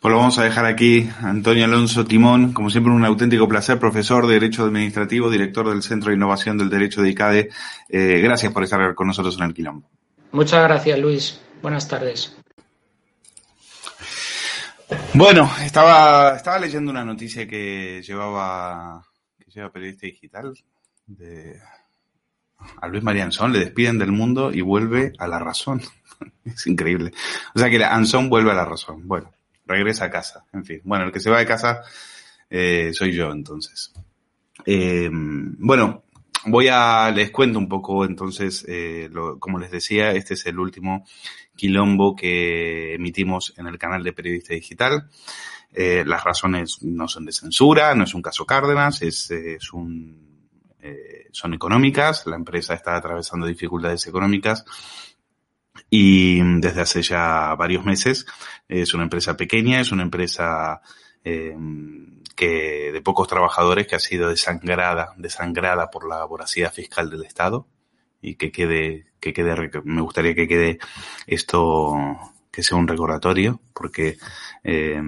Pues 0.00 0.12
lo 0.12 0.18
vamos 0.18 0.38
a 0.38 0.44
dejar 0.44 0.64
aquí. 0.64 1.10
Antonio 1.22 1.64
Alonso 1.64 2.04
Timón, 2.04 2.52
como 2.52 2.70
siempre 2.70 2.92
un 2.92 3.04
auténtico 3.04 3.48
placer, 3.48 3.80
profesor 3.80 4.28
de 4.28 4.34
Derecho 4.34 4.64
Administrativo, 4.64 5.28
director 5.28 5.68
del 5.68 5.82
Centro 5.82 6.10
de 6.10 6.16
Innovación 6.16 6.56
del 6.56 6.70
Derecho 6.70 7.02
de 7.02 7.10
ICADE. 7.10 7.50
Eh, 7.88 8.20
gracias 8.22 8.52
por 8.52 8.62
estar 8.62 8.94
con 8.94 9.08
nosotros 9.08 9.36
en 9.38 9.44
el 9.46 9.54
Quilombo. 9.54 9.90
Muchas 10.30 10.62
gracias, 10.62 10.98
Luis. 11.00 11.40
Buenas 11.62 11.88
tardes. 11.88 12.36
Bueno, 15.14 15.50
estaba, 15.64 16.36
estaba 16.36 16.60
leyendo 16.60 16.92
una 16.92 17.04
noticia 17.04 17.48
que 17.48 18.00
llevaba, 18.06 19.04
que 19.36 19.50
lleva 19.50 19.72
Periodista 19.72 20.06
Digital 20.06 20.54
de, 21.06 21.58
a 22.80 22.86
Luis 22.86 23.02
María 23.02 23.24
Anzón, 23.24 23.52
le 23.52 23.58
despiden 23.58 23.98
del 23.98 24.12
mundo 24.12 24.52
y 24.52 24.60
vuelve 24.60 25.12
a 25.18 25.26
la 25.26 25.40
razón. 25.40 25.82
es 26.44 26.68
increíble. 26.68 27.10
O 27.56 27.58
sea 27.58 27.68
que 27.68 27.84
Anzón 27.84 28.30
vuelve 28.30 28.52
a 28.52 28.54
la 28.54 28.64
razón. 28.64 29.08
Bueno 29.08 29.37
regresa 29.68 30.06
a 30.06 30.10
casa. 30.10 30.46
En 30.52 30.64
fin, 30.64 30.80
bueno, 30.84 31.04
el 31.04 31.12
que 31.12 31.20
se 31.20 31.30
va 31.30 31.38
de 31.38 31.46
casa 31.46 31.82
eh, 32.50 32.90
soy 32.92 33.12
yo 33.12 33.30
entonces. 33.30 33.92
Eh, 34.64 35.08
bueno, 35.12 36.04
voy 36.46 36.68
a, 36.68 37.10
les 37.10 37.30
cuento 37.30 37.58
un 37.58 37.68
poco 37.68 38.04
entonces, 38.04 38.64
eh, 38.68 39.08
lo, 39.12 39.38
como 39.38 39.58
les 39.58 39.70
decía, 39.70 40.12
este 40.12 40.34
es 40.34 40.46
el 40.46 40.58
último 40.58 41.04
quilombo 41.56 42.16
que 42.16 42.94
emitimos 42.94 43.54
en 43.56 43.66
el 43.66 43.78
canal 43.78 44.02
de 44.02 44.12
Periodista 44.12 44.54
Digital. 44.54 45.08
Eh, 45.72 46.02
las 46.06 46.24
razones 46.24 46.82
no 46.82 47.08
son 47.08 47.26
de 47.26 47.32
censura, 47.32 47.94
no 47.94 48.04
es 48.04 48.14
un 48.14 48.22
caso 48.22 48.46
Cárdenas, 48.46 49.02
es, 49.02 49.30
es 49.30 49.72
un, 49.72 50.26
son 51.30 51.52
económicas, 51.52 52.26
la 52.26 52.36
empresa 52.36 52.72
está 52.72 52.96
atravesando 52.96 53.46
dificultades 53.46 54.06
económicas 54.06 54.64
y 55.90 56.40
desde 56.60 56.80
hace 56.80 57.02
ya 57.02 57.54
varios 57.54 57.84
meses 57.84 58.26
es 58.68 58.92
una 58.94 59.04
empresa 59.04 59.36
pequeña, 59.36 59.80
es 59.80 59.92
una 59.92 60.02
empresa 60.02 60.82
eh, 61.24 61.56
que 62.36 62.92
de 62.92 63.02
pocos 63.02 63.26
trabajadores 63.26 63.86
que 63.86 63.96
ha 63.96 64.00
sido 64.00 64.28
desangrada, 64.28 65.14
desangrada 65.16 65.90
por 65.90 66.08
la 66.08 66.24
voracidad 66.24 66.72
fiscal 66.72 67.10
del 67.10 67.24
Estado. 67.24 67.66
Y 68.20 68.34
que 68.34 68.50
quede, 68.50 69.06
que 69.20 69.32
quede, 69.32 69.70
me 69.84 70.02
gustaría 70.02 70.34
que 70.34 70.48
quede 70.48 70.78
esto, 71.26 71.94
que 72.50 72.64
sea 72.64 72.76
un 72.76 72.88
recordatorio, 72.88 73.60
porque 73.72 74.18
eh, 74.64 75.00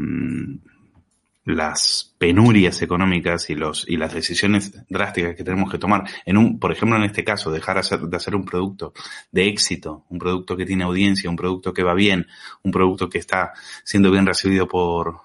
las 1.51 2.14
penurias 2.18 2.82
económicas 2.82 3.51
y 3.51 3.55
los 3.55 3.88
y 3.88 3.96
las 3.96 4.14
decisiones 4.14 4.72
drásticas 4.88 5.36
que 5.36 5.44
tenemos 5.44 5.70
que 5.70 5.78
tomar 5.78 6.05
en 6.24 6.36
un 6.36 6.59
por 6.59 6.72
ejemplo 6.72 6.96
en 6.96 7.05
este 7.05 7.24
caso 7.24 7.51
dejar 7.51 7.78
hacer, 7.78 8.01
de 8.01 8.16
hacer 8.16 8.34
un 8.34 8.44
producto 8.44 8.92
de 9.32 9.48
éxito 9.48 10.05
un 10.09 10.18
producto 10.18 10.57
que 10.57 10.66
tiene 10.66 10.84
audiencia 10.84 11.30
un 11.30 11.36
producto 11.36 11.72
que 11.72 11.82
va 11.82 11.94
bien 11.94 12.26
un 12.62 12.72
producto 12.72 13.09
que 13.09 13.18
está 13.18 13.53
siendo 13.84 14.11
bien 14.11 14.26
recibido 14.26 14.68
por 14.68 15.20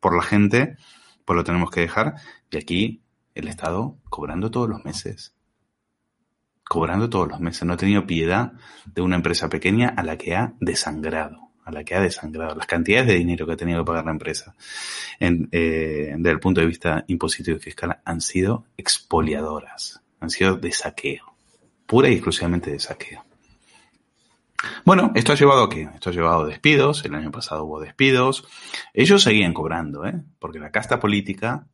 por 0.00 0.16
la 0.16 0.22
gente 0.22 0.76
pues 1.24 1.36
lo 1.36 1.44
tenemos 1.44 1.70
que 1.70 1.80
dejar. 1.80 2.16
Y 2.50 2.56
aquí 2.56 3.02
el 3.34 3.48
estado 3.48 3.98
cobrando 4.08 4.50
todos 4.50 4.68
los 4.68 4.84
meses. 4.84 5.34
Cobrando 6.64 7.08
todos 7.08 7.28
los 7.28 7.40
meses. 7.40 7.64
No 7.64 7.74
ha 7.74 7.76
tenido 7.76 8.06
piedad 8.06 8.52
de 8.86 9.02
una 9.02 9.16
empresa 9.16 9.48
pequeña 9.48 9.88
a 9.88 10.02
la 10.02 10.18
que 10.18 10.34
ha 10.34 10.54
desangrado 10.60 11.41
a 11.64 11.70
la 11.70 11.84
que 11.84 11.94
ha 11.94 12.00
desangrado, 12.00 12.54
las 12.54 12.66
cantidades 12.66 13.08
de 13.08 13.14
dinero 13.14 13.46
que 13.46 13.52
ha 13.52 13.56
tenido 13.56 13.80
que 13.80 13.86
pagar 13.86 14.04
la 14.04 14.10
empresa, 14.10 14.54
eh, 15.20 16.14
desde 16.16 16.30
el 16.30 16.40
punto 16.40 16.60
de 16.60 16.66
vista 16.66 17.04
impositivo 17.06 17.56
y 17.56 17.60
fiscal, 17.60 18.00
han 18.04 18.20
sido 18.20 18.66
expoliadoras, 18.76 20.02
han 20.20 20.30
sido 20.30 20.56
de 20.56 20.72
saqueo, 20.72 21.34
pura 21.86 22.08
y 22.08 22.14
exclusivamente 22.14 22.70
de 22.70 22.80
saqueo. 22.80 23.24
Bueno, 24.84 25.12
esto 25.14 25.32
ha 25.32 25.36
llevado 25.36 25.64
a 25.64 25.70
qué? 25.70 25.88
Esto 25.94 26.10
ha 26.10 26.12
llevado 26.12 26.42
a 26.42 26.46
despidos, 26.46 27.04
el 27.04 27.14
año 27.14 27.30
pasado 27.30 27.64
hubo 27.64 27.80
despidos, 27.80 28.44
ellos 28.92 29.22
seguían 29.22 29.54
cobrando, 29.54 30.04
¿eh? 30.06 30.22
porque 30.38 30.60
la 30.60 30.70
casta 30.70 31.00
política, 31.00 31.66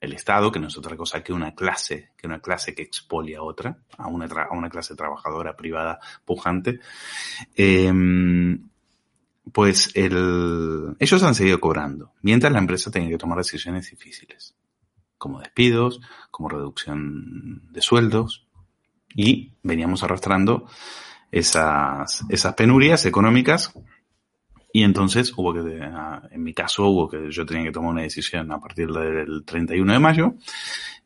el 0.00 0.12
Estado, 0.12 0.50
que 0.50 0.58
no 0.58 0.68
es 0.68 0.78
otra 0.78 0.96
cosa 0.96 1.22
que 1.22 1.32
una 1.32 1.54
clase, 1.54 2.10
que 2.16 2.26
una 2.26 2.40
clase 2.40 2.74
que 2.74 2.82
expolia 2.82 3.38
a 3.38 3.42
otra, 3.42 3.78
a 3.98 4.08
una, 4.08 4.26
a 4.26 4.56
una 4.56 4.70
clase 4.70 4.96
trabajadora 4.96 5.56
privada 5.56 6.00
pujante, 6.24 6.80
eh, 7.54 7.92
pues 9.52 9.90
el, 9.94 10.94
ellos 10.98 11.22
han 11.22 11.34
seguido 11.34 11.60
cobrando, 11.60 12.12
mientras 12.22 12.52
la 12.52 12.58
empresa 12.58 12.90
tenía 12.90 13.08
que 13.08 13.18
tomar 13.18 13.38
decisiones 13.38 13.90
difíciles, 13.90 14.54
como 15.18 15.40
despidos, 15.40 16.00
como 16.30 16.48
reducción 16.48 17.72
de 17.72 17.80
sueldos, 17.80 18.46
y 19.14 19.52
veníamos 19.62 20.02
arrastrando 20.02 20.66
esas, 21.32 22.24
esas 22.28 22.54
penurias 22.54 23.06
económicas 23.06 23.72
y 24.72 24.84
entonces 24.84 25.32
hubo 25.36 25.52
que, 25.52 25.60
en 25.60 26.42
mi 26.42 26.54
caso, 26.54 26.86
hubo 26.88 27.08
que 27.08 27.30
yo 27.30 27.44
tenía 27.44 27.64
que 27.64 27.72
tomar 27.72 27.90
una 27.90 28.02
decisión 28.02 28.52
a 28.52 28.60
partir 28.60 28.88
del 28.88 29.44
31 29.44 29.92
de 29.92 29.98
mayo 29.98 30.34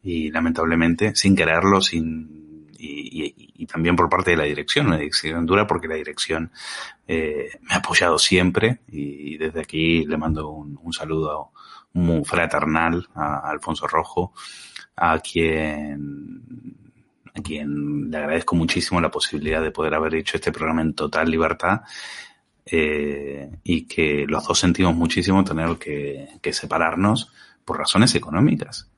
y 0.03 0.31
lamentablemente, 0.31 1.15
sin 1.15 1.35
quererlo, 1.35 1.81
sin, 1.81 2.54
y, 2.87 3.67
también 3.67 3.97
por 3.97 4.09
parte 4.09 4.33
de 4.33 4.37
la 4.37 4.45
dirección, 4.45 4.87
una 4.87 4.99
decisión 4.99 5.47
dura 5.47 5.67
porque 5.67 5.89
la 5.89 5.95
dirección 5.95 6.53
eh, 7.09 7.49
me 7.63 7.75
ha 7.75 7.79
apoyado 7.79 8.19
siempre 8.19 8.81
y 8.89 9.37
desde 9.37 9.61
aquí 9.61 10.05
le 10.05 10.17
mando 10.17 10.51
un, 10.51 10.93
saludo 10.93 11.53
muy 11.95 12.25
fraternal 12.25 13.09
a 13.15 13.51
Alfonso 13.51 13.87
Rojo, 13.87 14.33
a 14.97 15.19
quien 15.19 16.85
a 17.37 17.43
quien 17.43 18.11
le 18.11 18.17
agradezco 18.17 18.55
muchísimo 18.55 19.01
la 19.01 19.11
posibilidad 19.11 19.61
de 19.61 19.73
poder 19.73 19.95
haber 19.95 20.15
hecho 20.15 20.37
este 20.37 20.53
programa 20.53 20.83
en 20.83 20.95
total 20.95 21.29
libertad 21.29 21.81
eh, 22.67 23.51
y 23.63 23.83
que 23.87 24.25
los 24.27 24.47
dos 24.47 24.59
sentimos 24.59 24.95
muchísimo 24.95 25.45
tener 25.45 25.77
que, 25.77 26.53
separarnos 26.53 27.33
por 27.65 27.79
razones 27.79 28.15
económicas, 28.15 28.91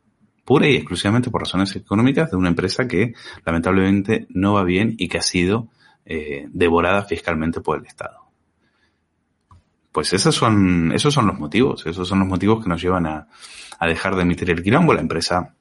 pura 0.47 0.69
y 0.69 0.77
exclusivamente 0.77 1.31
por 1.31 1.43
razones 1.43 1.75
económicas 1.77 2.31
de 2.31 2.37
una 2.37 2.49
empresa 2.49 2.89
que 2.89 3.13
lamentablemente 3.45 4.27
no 4.31 4.55
va 4.55 4.65
bien 4.65 4.95
y 4.97 5.09
que 5.09 5.19
ha 5.19 5.23
sido 5.23 5.69
eh, 6.07 6.47
devorada 6.51 7.05
fiscalmente 7.05 7.61
por 7.61 7.79
el 7.79 7.87
Estado. 7.87 8.21
Pues 9.93 10.13
esos 10.13 10.35
son, 10.35 10.93
esos 10.93 11.13
son 11.13 11.27
los 11.27 11.39
motivos, 11.39 11.85
esos 11.87 12.07
son 12.07 12.21
los 12.21 12.29
motivos 12.29 12.63
que 12.63 12.69
nos 12.69 12.81
llevan 12.81 13.07
a, 13.07 13.29
a 13.79 13.87
dejar 13.87 14.15
de 14.15 14.23
emitir 14.23 14.51
el 14.51 14.63
quilombo. 14.63 14.95
La 14.95 15.01
empresa 15.01 15.55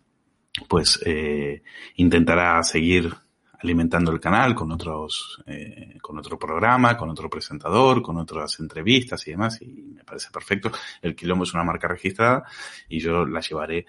pues 0.69 1.01
eh, 1.05 1.63
intentará 1.95 2.61
seguir 2.63 3.13
alimentando 3.59 4.11
el 4.11 4.19
canal 4.19 4.53
con 4.53 4.71
otros, 4.71 5.41
eh, 5.47 5.97
con 6.01 6.17
otro 6.17 6.37
programa, 6.37 6.95
con 6.95 7.09
otro 7.09 7.29
presentador, 7.29 8.01
con 8.01 8.17
otras 8.17 8.59
entrevistas 8.59 9.27
y 9.27 9.31
demás, 9.31 9.61
y 9.61 9.93
me 9.95 10.03
parece 10.03 10.29
perfecto. 10.31 10.71
El 11.01 11.15
Quilombo 11.15 11.43
es 11.45 11.53
una 11.53 11.63
marca 11.63 11.87
registrada 11.87 12.43
y 12.87 12.99
yo 12.99 13.25
la 13.25 13.39
llevaré 13.39 13.85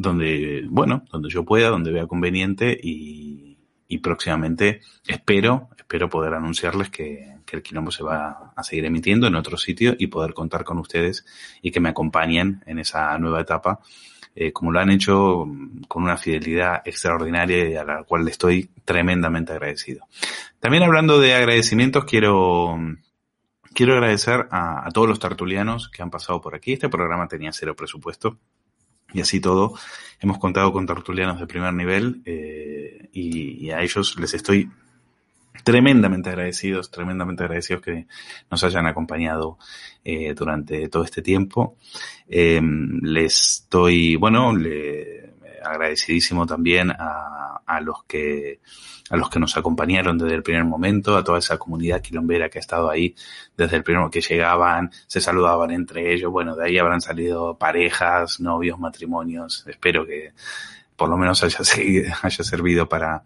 donde, 0.00 0.66
bueno, 0.68 1.04
donde 1.10 1.28
yo 1.28 1.44
pueda, 1.44 1.68
donde 1.68 1.92
vea 1.92 2.06
conveniente 2.06 2.78
y, 2.82 3.58
y 3.86 3.98
próximamente 3.98 4.80
espero, 5.06 5.68
espero 5.76 6.08
poder 6.08 6.34
anunciarles 6.34 6.90
que, 6.90 7.36
que 7.44 7.56
el 7.56 7.62
Quilombo 7.62 7.90
se 7.90 8.02
va 8.02 8.52
a 8.56 8.62
seguir 8.62 8.86
emitiendo 8.86 9.26
en 9.26 9.34
otro 9.34 9.56
sitio 9.56 9.94
y 9.98 10.06
poder 10.06 10.32
contar 10.32 10.64
con 10.64 10.78
ustedes 10.78 11.26
y 11.60 11.70
que 11.70 11.80
me 11.80 11.90
acompañen 11.90 12.62
en 12.66 12.78
esa 12.78 13.18
nueva 13.18 13.40
etapa 13.40 13.80
eh, 14.34 14.52
como 14.52 14.70
lo 14.70 14.78
han 14.78 14.90
hecho 14.90 15.44
con 15.88 16.04
una 16.04 16.16
fidelidad 16.16 16.82
extraordinaria 16.84 17.68
y 17.68 17.74
a 17.74 17.84
la 17.84 18.04
cual 18.04 18.28
estoy 18.28 18.70
tremendamente 18.84 19.52
agradecido. 19.52 20.06
También 20.60 20.84
hablando 20.84 21.18
de 21.18 21.34
agradecimientos, 21.34 22.04
quiero, 22.04 22.78
quiero 23.74 23.94
agradecer 23.94 24.46
a, 24.52 24.86
a 24.86 24.90
todos 24.92 25.08
los 25.08 25.18
tertulianos 25.18 25.88
que 25.88 26.02
han 26.02 26.10
pasado 26.10 26.40
por 26.40 26.54
aquí. 26.54 26.72
Este 26.72 26.88
programa 26.88 27.26
tenía 27.26 27.52
cero 27.52 27.74
presupuesto. 27.74 28.38
Y 29.12 29.20
así 29.20 29.40
todo, 29.40 29.74
hemos 30.20 30.38
contado 30.38 30.72
con 30.72 30.86
tertulianos 30.86 31.40
de 31.40 31.46
primer 31.46 31.72
nivel 31.74 32.22
eh, 32.24 33.08
y, 33.12 33.70
a 33.70 33.82
ellos 33.82 34.18
les 34.18 34.34
estoy 34.34 34.70
tremendamente 35.64 36.30
agradecidos, 36.30 36.90
tremendamente 36.90 37.44
agradecidos 37.44 37.82
que 37.82 38.06
nos 38.50 38.64
hayan 38.64 38.86
acompañado 38.86 39.58
eh, 40.04 40.34
durante 40.34 40.88
todo 40.88 41.04
este 41.04 41.22
tiempo. 41.22 41.76
Eh, 42.28 42.60
les 43.02 43.62
estoy, 43.62 44.16
bueno, 44.16 44.56
le, 44.56 45.20
agradecidísimo 45.62 46.46
también 46.46 46.90
a, 46.90 47.39
a, 47.70 47.80
los 47.80 48.04
que 48.04 48.60
a 49.10 49.16
los 49.16 49.30
que 49.30 49.38
nos 49.38 49.56
acompañaron 49.56 50.18
desde 50.18 50.34
el 50.34 50.42
primer 50.42 50.64
momento, 50.64 51.16
a 51.16 51.24
toda 51.24 51.38
esa 51.38 51.58
comunidad 51.58 52.00
quilombera 52.00 52.48
que 52.48 52.58
ha 52.58 52.60
estado 52.60 52.90
ahí 52.90 53.14
desde 53.56 53.76
el 53.76 53.82
primer 53.82 54.10
que 54.10 54.20
llegaban, 54.20 54.90
se 55.06 55.20
saludaban 55.20 55.70
entre 55.70 56.12
ellos, 56.12 56.30
bueno, 56.30 56.56
de 56.56 56.66
ahí 56.66 56.78
habrán 56.78 57.00
salido 57.00 57.56
parejas, 57.56 58.40
novios, 58.40 58.78
matrimonios, 58.78 59.64
espero 59.66 60.06
que 60.06 60.32
por 60.96 61.08
lo 61.08 61.16
menos 61.16 61.42
haya, 61.42 61.58
haya 62.22 62.44
servido 62.44 62.88
para, 62.88 63.22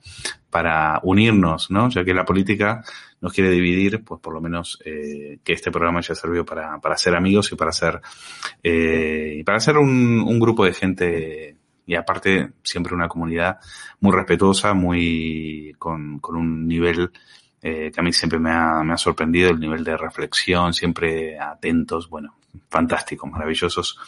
para 0.48 1.00
unirnos, 1.02 1.70
¿no? 1.70 1.88
Ya 1.88 2.04
que 2.04 2.14
la 2.14 2.24
política 2.24 2.84
nos 3.20 3.32
quiere 3.32 3.50
dividir, 3.50 4.04
pues 4.04 4.20
por 4.20 4.32
lo 4.32 4.40
menos 4.40 4.78
eh, 4.84 5.38
que 5.42 5.54
este 5.54 5.72
programa 5.72 5.98
haya 5.98 6.14
servido 6.14 6.44
para, 6.44 6.78
para 6.80 6.96
ser 6.96 7.16
amigos 7.16 7.50
y 7.50 7.56
para 7.56 7.72
ser, 7.72 8.00
eh, 8.62 9.42
para 9.44 9.58
ser 9.58 9.78
un 9.78 10.38
grupo 10.38 10.64
de 10.64 10.72
gente 10.72 11.56
y 11.86 11.94
aparte 11.94 12.52
siempre 12.62 12.94
una 12.94 13.08
comunidad 13.08 13.58
muy 14.00 14.12
respetuosa, 14.12 14.74
muy 14.74 15.74
con, 15.78 16.18
con 16.18 16.36
un 16.36 16.66
nivel 16.66 17.10
eh, 17.62 17.90
que 17.92 18.00
a 18.00 18.02
mí 18.02 18.12
siempre 18.12 18.38
me 18.38 18.50
ha, 18.50 18.82
me 18.82 18.94
ha 18.94 18.98
sorprendido, 18.98 19.50
el 19.50 19.60
nivel 19.60 19.84
de 19.84 19.96
reflexión, 19.96 20.74
siempre 20.74 21.38
atentos, 21.38 22.08
bueno, 22.08 22.36
fantásticos, 22.68 23.30
maravillosos 23.30 23.98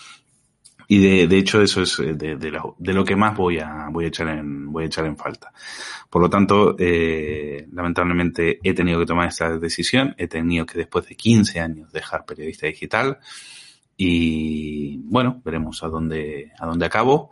y 0.89 1.01
de, 1.01 1.27
de 1.27 1.39
hecho 1.39 1.61
eso 1.61 1.83
es 1.83 1.99
eh, 1.99 2.15
de, 2.15 2.37
de, 2.37 2.51
lo, 2.51 2.77
de, 2.79 2.93
lo, 2.93 3.05
que 3.05 3.17
más 3.17 3.37
voy 3.37 3.59
a, 3.59 3.89
voy 3.91 4.05
a 4.05 4.09
echar 4.09 4.29
en, 4.29 4.71
voy 4.71 4.85
a 4.85 4.87
echar 4.87 5.07
en 5.07 5.17
falta. 5.17 5.53
Por 6.09 6.23
lo 6.23 6.31
tanto, 6.31 6.77
eh, 6.79 7.67
lamentablemente 7.73 8.61
he 8.63 8.75
tenido 8.75 9.01
que 9.01 9.07
tomar 9.07 9.29
esta 9.29 9.59
decisión, 9.59 10.15
he 10.17 10.29
tenido 10.29 10.65
que 10.65 10.79
después 10.79 11.07
de 11.09 11.17
15 11.17 11.61
años 11.61 11.93
dejar 11.93 12.25
periodista 12.25 12.67
digital 12.67 13.19
y 13.97 14.99
bueno, 14.99 15.41
veremos 15.45 15.83
a 15.83 15.89
dónde, 15.89 16.53
a 16.59 16.67
dónde 16.67 16.87
acabo. 16.87 17.31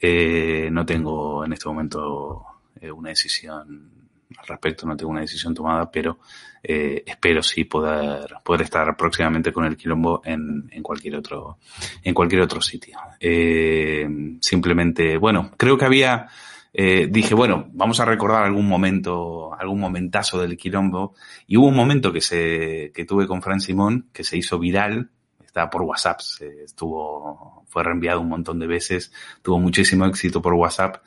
Eh, 0.00 0.68
no 0.70 0.86
tengo 0.86 1.44
en 1.44 1.52
este 1.52 1.68
momento 1.68 2.44
eh, 2.80 2.90
una 2.90 3.10
decisión 3.10 4.00
al 4.38 4.46
respecto, 4.46 4.86
no 4.86 4.96
tengo 4.96 5.10
una 5.10 5.22
decisión 5.22 5.54
tomada, 5.54 5.90
pero 5.90 6.18
eh, 6.62 7.02
espero 7.06 7.42
sí 7.42 7.64
poder, 7.64 8.36
poder 8.44 8.62
estar 8.62 8.96
próximamente 8.96 9.52
con 9.52 9.64
el 9.64 9.76
quilombo 9.76 10.22
en, 10.24 10.68
en 10.70 10.82
cualquier 10.82 11.16
otro, 11.16 11.58
en 12.02 12.14
cualquier 12.14 12.42
otro 12.42 12.60
sitio. 12.60 12.98
Eh, 13.18 14.08
simplemente, 14.40 15.16
bueno, 15.16 15.50
creo 15.56 15.76
que 15.76 15.84
había, 15.84 16.28
eh, 16.72 17.08
dije, 17.10 17.34
bueno, 17.34 17.68
vamos 17.72 17.98
a 18.00 18.04
recordar 18.04 18.44
algún 18.44 18.68
momento, 18.68 19.52
algún 19.58 19.80
momentazo 19.80 20.40
del 20.40 20.56
quilombo, 20.56 21.14
y 21.46 21.56
hubo 21.56 21.66
un 21.66 21.76
momento 21.76 22.12
que 22.12 22.20
se, 22.20 22.92
que 22.94 23.04
tuve 23.04 23.26
con 23.26 23.42
Fran 23.42 23.60
Simón, 23.60 24.10
que 24.12 24.24
se 24.24 24.36
hizo 24.36 24.58
viral, 24.58 25.10
estaba 25.50 25.68
por 25.68 25.82
WhatsApp, 25.82 26.20
se 26.20 26.64
estuvo, 26.64 27.64
fue 27.68 27.82
reenviado 27.82 28.20
un 28.20 28.28
montón 28.28 28.60
de 28.60 28.68
veces, 28.68 29.12
tuvo 29.42 29.58
muchísimo 29.58 30.06
éxito 30.06 30.40
por 30.40 30.54
WhatsApp, 30.54 31.02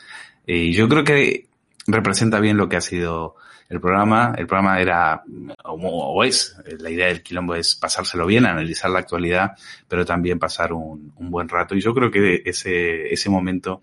y 0.45 0.73
yo 0.73 0.89
creo 0.89 1.05
que 1.05 1.47
representa 1.87 2.39
bien 2.39 2.57
lo 2.57 2.67
que 2.67 2.75
ha 2.75 2.81
sido 2.81 3.35
el 3.69 3.79
programa. 3.79 4.33
El 4.37 4.45
programa 4.45 4.79
era, 4.81 5.23
o, 5.63 5.73
o, 5.73 6.23
es, 6.23 6.55
la 6.79 6.89
idea 6.89 7.07
del 7.07 7.23
quilombo 7.23 7.55
es 7.55 7.75
pasárselo 7.75 8.25
bien, 8.25 8.45
analizar 8.45 8.91
la 8.91 8.99
actualidad, 8.99 9.53
pero 9.87 10.05
también 10.05 10.39
pasar 10.39 10.73
un, 10.73 11.13
un 11.15 11.31
buen 11.31 11.47
rato. 11.47 11.75
Y 11.75 11.81
yo 11.81 11.93
creo 11.93 12.11
que 12.11 12.43
ese, 12.45 13.11
ese 13.13 13.29
momento 13.29 13.81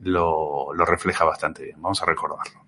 lo, 0.00 0.72
lo 0.72 0.84
refleja 0.84 1.24
bastante 1.24 1.64
bien. 1.64 1.80
Vamos 1.80 2.02
a 2.02 2.06
recordarlo. 2.06 2.64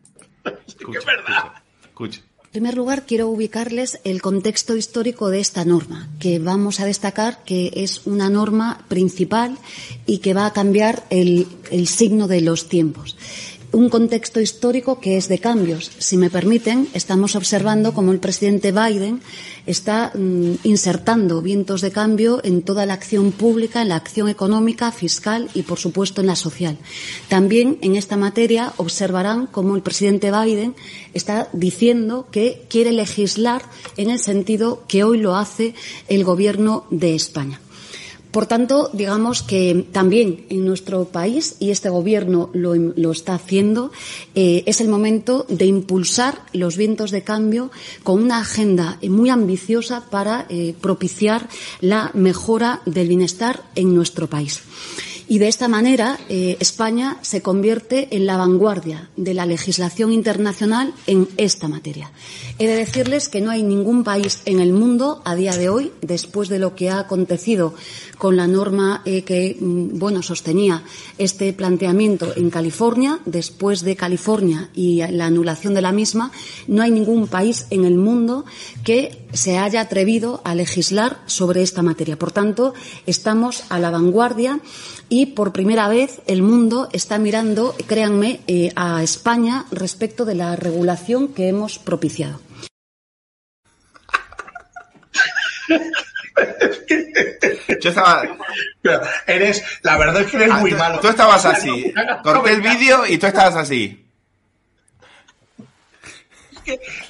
Escucha, 0.66 0.98
es 0.98 1.06
verdad. 1.06 1.52
Escucha. 1.82 2.20
En 2.50 2.54
primer 2.54 2.76
lugar, 2.76 3.06
quiero 3.06 3.28
ubicarles 3.28 4.00
el 4.02 4.20
contexto 4.20 4.76
histórico 4.76 5.30
de 5.30 5.38
esta 5.38 5.64
norma, 5.64 6.08
que 6.18 6.40
vamos 6.40 6.80
a 6.80 6.84
destacar 6.84 7.44
que 7.44 7.70
es 7.76 8.08
una 8.08 8.28
norma 8.28 8.84
principal 8.88 9.56
y 10.04 10.18
que 10.18 10.34
va 10.34 10.46
a 10.46 10.52
cambiar 10.52 11.04
el, 11.10 11.46
signo 11.86 12.26
de 12.26 12.40
los 12.40 12.68
tiempos 12.68 13.16
un 13.72 13.88
contexto 13.88 14.40
histórico 14.40 15.00
que 15.00 15.16
es 15.16 15.28
de 15.28 15.38
cambios. 15.38 15.90
Si 15.98 16.16
me 16.16 16.30
permiten, 16.30 16.88
estamos 16.94 17.36
observando 17.36 17.92
cómo 17.92 18.12
el 18.12 18.18
presidente 18.18 18.72
Biden 18.72 19.20
está 19.66 20.12
mm, 20.14 20.54
insertando 20.64 21.42
vientos 21.42 21.80
de 21.80 21.90
cambio 21.90 22.40
en 22.42 22.62
toda 22.62 22.86
la 22.86 22.94
acción 22.94 23.32
pública, 23.32 23.82
en 23.82 23.90
la 23.90 23.96
acción 23.96 24.28
económica, 24.28 24.92
fiscal 24.92 25.48
y, 25.54 25.62
por 25.62 25.78
supuesto, 25.78 26.20
en 26.20 26.26
la 26.26 26.36
social. 26.36 26.78
También 27.28 27.78
en 27.82 27.96
esta 27.96 28.16
materia 28.16 28.72
observarán 28.76 29.46
cómo 29.46 29.76
el 29.76 29.82
presidente 29.82 30.32
Biden 30.32 30.74
está 31.14 31.48
diciendo 31.52 32.26
que 32.30 32.66
quiere 32.68 32.92
legislar 32.92 33.62
en 33.96 34.10
el 34.10 34.18
sentido 34.18 34.84
que 34.88 35.04
hoy 35.04 35.18
lo 35.18 35.36
hace 35.36 35.74
el 36.08 36.24
Gobierno 36.24 36.86
de 36.90 37.14
España. 37.14 37.60
Por 38.30 38.46
tanto, 38.46 38.90
digamos 38.92 39.42
que 39.42 39.86
también 39.90 40.46
en 40.50 40.64
nuestro 40.64 41.06
país, 41.06 41.56
y 41.58 41.70
este 41.70 41.88
Gobierno 41.90 42.50
lo, 42.52 42.74
lo 42.74 43.10
está 43.10 43.34
haciendo, 43.34 43.90
eh, 44.34 44.62
es 44.66 44.80
el 44.80 44.88
momento 44.88 45.46
de 45.48 45.66
impulsar 45.66 46.42
los 46.52 46.76
vientos 46.76 47.10
de 47.10 47.22
cambio 47.22 47.70
con 48.02 48.22
una 48.22 48.38
agenda 48.38 48.98
muy 49.02 49.30
ambiciosa 49.30 50.04
para 50.10 50.46
eh, 50.48 50.74
propiciar 50.80 51.48
la 51.80 52.10
mejora 52.14 52.82
del 52.86 53.08
bienestar 53.08 53.64
en 53.74 53.94
nuestro 53.94 54.28
país. 54.28 54.62
Y 55.30 55.38
de 55.38 55.46
esta 55.46 55.68
manera, 55.68 56.18
eh, 56.28 56.56
España 56.58 57.18
se 57.22 57.40
convierte 57.40 58.08
en 58.16 58.26
la 58.26 58.36
vanguardia 58.36 59.10
de 59.16 59.32
la 59.32 59.46
legislación 59.46 60.12
internacional 60.12 60.92
en 61.06 61.28
esta 61.36 61.68
materia. 61.68 62.10
He 62.58 62.66
de 62.66 62.74
decirles 62.74 63.28
que 63.28 63.40
no 63.40 63.52
hay 63.52 63.62
ningún 63.62 64.02
país 64.02 64.42
en 64.44 64.58
el 64.58 64.72
mundo 64.72 65.22
a 65.24 65.36
día 65.36 65.56
de 65.56 65.68
hoy, 65.68 65.92
después 66.02 66.48
de 66.48 66.58
lo 66.58 66.74
que 66.74 66.90
ha 66.90 66.98
acontecido 66.98 67.74
con 68.18 68.36
la 68.36 68.48
norma 68.48 69.02
eh, 69.04 69.22
que 69.22 69.56
mm, 69.58 70.00
bueno 70.00 70.20
sostenía 70.20 70.82
este 71.16 71.52
planteamiento 71.52 72.32
en 72.34 72.50
California, 72.50 73.20
después 73.24 73.82
de 73.82 73.94
California 73.94 74.70
y 74.74 74.96
la 75.12 75.26
anulación 75.26 75.74
de 75.74 75.82
la 75.82 75.92
misma, 75.92 76.32
no 76.66 76.82
hay 76.82 76.90
ningún 76.90 77.28
país 77.28 77.66
en 77.70 77.84
el 77.84 77.94
mundo 77.94 78.46
que 78.82 79.26
se 79.32 79.58
haya 79.58 79.80
atrevido 79.80 80.40
a 80.44 80.56
legislar 80.56 81.20
sobre 81.26 81.62
esta 81.62 81.82
materia. 81.82 82.18
Por 82.18 82.32
tanto, 82.32 82.74
estamos 83.06 83.62
a 83.68 83.78
la 83.78 83.90
vanguardia 83.90 84.60
y 85.10 85.26
por 85.26 85.52
primera 85.52 85.88
vez 85.88 86.22
el 86.26 86.40
mundo 86.42 86.88
está 86.92 87.18
mirando, 87.18 87.74
créanme, 87.86 88.40
eh, 88.46 88.72
a 88.76 89.02
España 89.02 89.66
respecto 89.70 90.24
de 90.24 90.36
la 90.36 90.56
regulación 90.56 91.34
que 91.34 91.48
hemos 91.48 91.78
propiciado. 91.78 92.40
Yo 97.80 97.88
estaba. 97.90 98.22
eres, 99.26 99.62
la 99.82 99.96
verdad 99.96 100.22
es 100.22 100.30
que 100.30 100.36
eres 100.36 100.50
Ah, 100.52 100.58
muy 100.58 100.70
tú- 100.70 100.76
malo. 100.76 101.00
Tú 101.00 101.08
estabas 101.08 101.44
así. 101.46 101.92
Corté 102.22 102.52
el 102.52 102.60
vídeo 102.62 103.06
y 103.06 103.18
tú 103.18 103.26
estabas 103.26 103.56
así. 103.56 104.06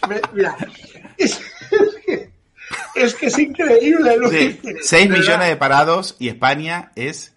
Me- 0.09 0.20
Mira, 0.32 0.57
es, 1.16 1.40
es 1.70 1.94
que, 2.07 2.30
es 2.94 3.14
que 3.14 3.26
es 3.26 3.38
increíble. 3.38 4.16
Lo 4.16 4.30
Sí, 4.30 4.59
que- 4.62 4.76
6 4.82 5.09
de 5.11 5.18
millones 5.18 5.48
de 5.48 5.57
parados 5.57 6.16
y 6.18 6.28
España 6.28 6.92
es, 6.94 7.32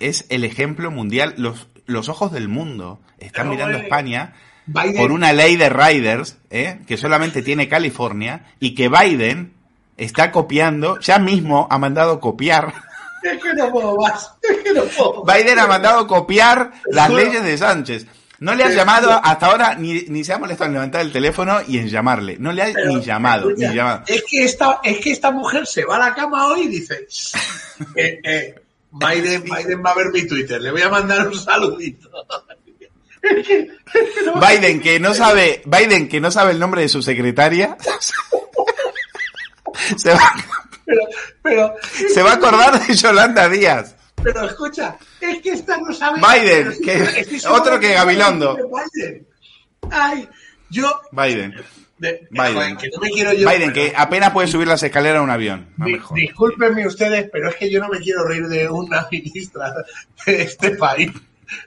es 0.00 0.26
el 0.28 0.44
ejemplo 0.44 0.90
mundial. 0.90 1.34
Los, 1.36 1.68
los 1.86 2.08
ojos 2.08 2.32
del 2.32 2.48
mundo 2.48 3.00
están 3.18 3.48
mirando 3.48 3.78
a 3.78 3.80
España 3.82 4.34
Biden- 4.66 4.96
por 4.96 5.12
una 5.12 5.32
ley 5.32 5.56
de 5.56 5.68
riders 5.68 6.38
¿eh? 6.50 6.80
que 6.86 6.96
solamente 6.96 7.42
tiene 7.42 7.68
California 7.68 8.46
y 8.60 8.74
que 8.74 8.88
Biden 8.88 9.52
está 9.96 10.30
copiando, 10.32 10.98
ya 11.00 11.18
mismo 11.18 11.66
ha 11.70 11.78
mandado 11.78 12.20
copiar. 12.20 12.72
Es 13.22 13.42
que 13.42 13.54
no 13.54 13.72
puedo 13.72 13.96
más. 13.96 14.30
Es 14.40 14.58
que 14.58 14.72
no 14.72 14.84
puedo 14.84 15.24
más. 15.24 15.36
Biden 15.36 15.58
ha 15.58 15.66
mandado 15.66 16.06
copiar 16.06 16.70
las 16.92 17.10
leyes 17.10 17.42
de 17.42 17.58
Sánchez. 17.58 18.06
No 18.38 18.54
le 18.54 18.62
ha 18.62 18.68
Te 18.68 18.76
llamado 18.76 19.18
hasta 19.20 19.46
ahora, 19.46 19.74
ni, 19.74 20.02
ni 20.08 20.22
se 20.22 20.32
ha 20.34 20.38
molestado 20.38 20.68
en 20.68 20.74
levantar 20.74 21.00
el 21.00 21.10
teléfono 21.10 21.58
y 21.66 21.78
en 21.78 21.88
llamarle. 21.88 22.36
No 22.38 22.52
le 22.52 22.62
ha 22.62 22.66
Pero, 22.72 22.90
ni 22.90 23.00
llamado, 23.00 23.48
escucha, 23.48 23.68
ni 23.70 23.74
llamado. 23.74 24.02
Es 24.06 24.22
que, 24.28 24.44
esta, 24.44 24.78
es 24.84 24.98
que 24.98 25.10
esta 25.10 25.32
mujer 25.32 25.66
se 25.66 25.84
va 25.84 25.96
a 25.96 26.10
la 26.10 26.14
cama 26.14 26.46
hoy 26.46 26.64
y 26.64 26.68
dice: 26.68 27.08
eh, 27.96 28.20
eh, 28.22 28.54
Biden, 28.98 29.42
Biden 29.44 29.82
va 29.84 29.90
a 29.90 29.94
ver 29.94 30.10
mi 30.12 30.26
Twitter, 30.26 30.60
le 30.60 30.70
voy 30.70 30.82
a 30.82 30.88
mandar 30.88 31.26
un 31.28 31.34
saludito. 31.34 32.10
Biden 34.40 34.80
que 34.80 35.00
no 35.00 35.14
sabe, 35.14 35.62
Biden 35.64 36.08
que 36.08 36.20
no 36.20 36.30
sabe 36.30 36.52
el 36.52 36.58
nombre 36.58 36.82
de 36.82 36.88
su 36.88 37.02
secretaria, 37.02 37.76
se 39.96 40.12
va, 40.12 40.32
Pero, 40.84 41.00
pero, 41.42 41.74
se 42.12 42.22
va 42.22 42.32
a 42.32 42.34
acordar 42.34 42.86
de 42.86 42.94
Yolanda 42.94 43.48
Díaz. 43.48 43.94
pero 44.22 44.44
escucha, 44.44 44.96
es 45.20 45.40
que 45.42 45.50
esta 45.50 45.76
no 45.78 45.92
sabe. 45.92 46.20
Biden, 46.20 46.74
que- 46.82 47.38
otro 47.48 47.80
que 47.80 47.94
Gabilondo. 47.94 48.56
Biden. 48.56 49.26
Ay, 49.90 50.28
yo. 50.70 51.00
Biden. 51.12 51.54
De- 51.98 52.26
Biden. 52.30 52.76
que 52.76 52.88
no 52.88 53.00
me 53.00 53.10
quiero 53.10 53.32
yo. 53.32 53.48
Biden 53.48 53.72
que 53.72 53.92
apenas 53.96 54.30
puede 54.32 54.48
subir 54.48 54.68
las 54.68 54.82
escaleras 54.82 55.18
a 55.20 55.22
un 55.22 55.30
avión. 55.30 55.68
No 55.76 55.86
Di-. 55.86 55.98
Discúlpenme 56.14 56.86
ustedes, 56.86 57.28
pero 57.32 57.48
es 57.48 57.56
que 57.56 57.70
yo 57.70 57.80
no 57.80 57.88
me 57.88 57.98
quiero 58.00 58.24
reír 58.26 58.46
de 58.48 58.68
una 58.68 59.06
ministra 59.12 59.72
de 60.26 60.42
este 60.42 60.70
país. 60.76 61.10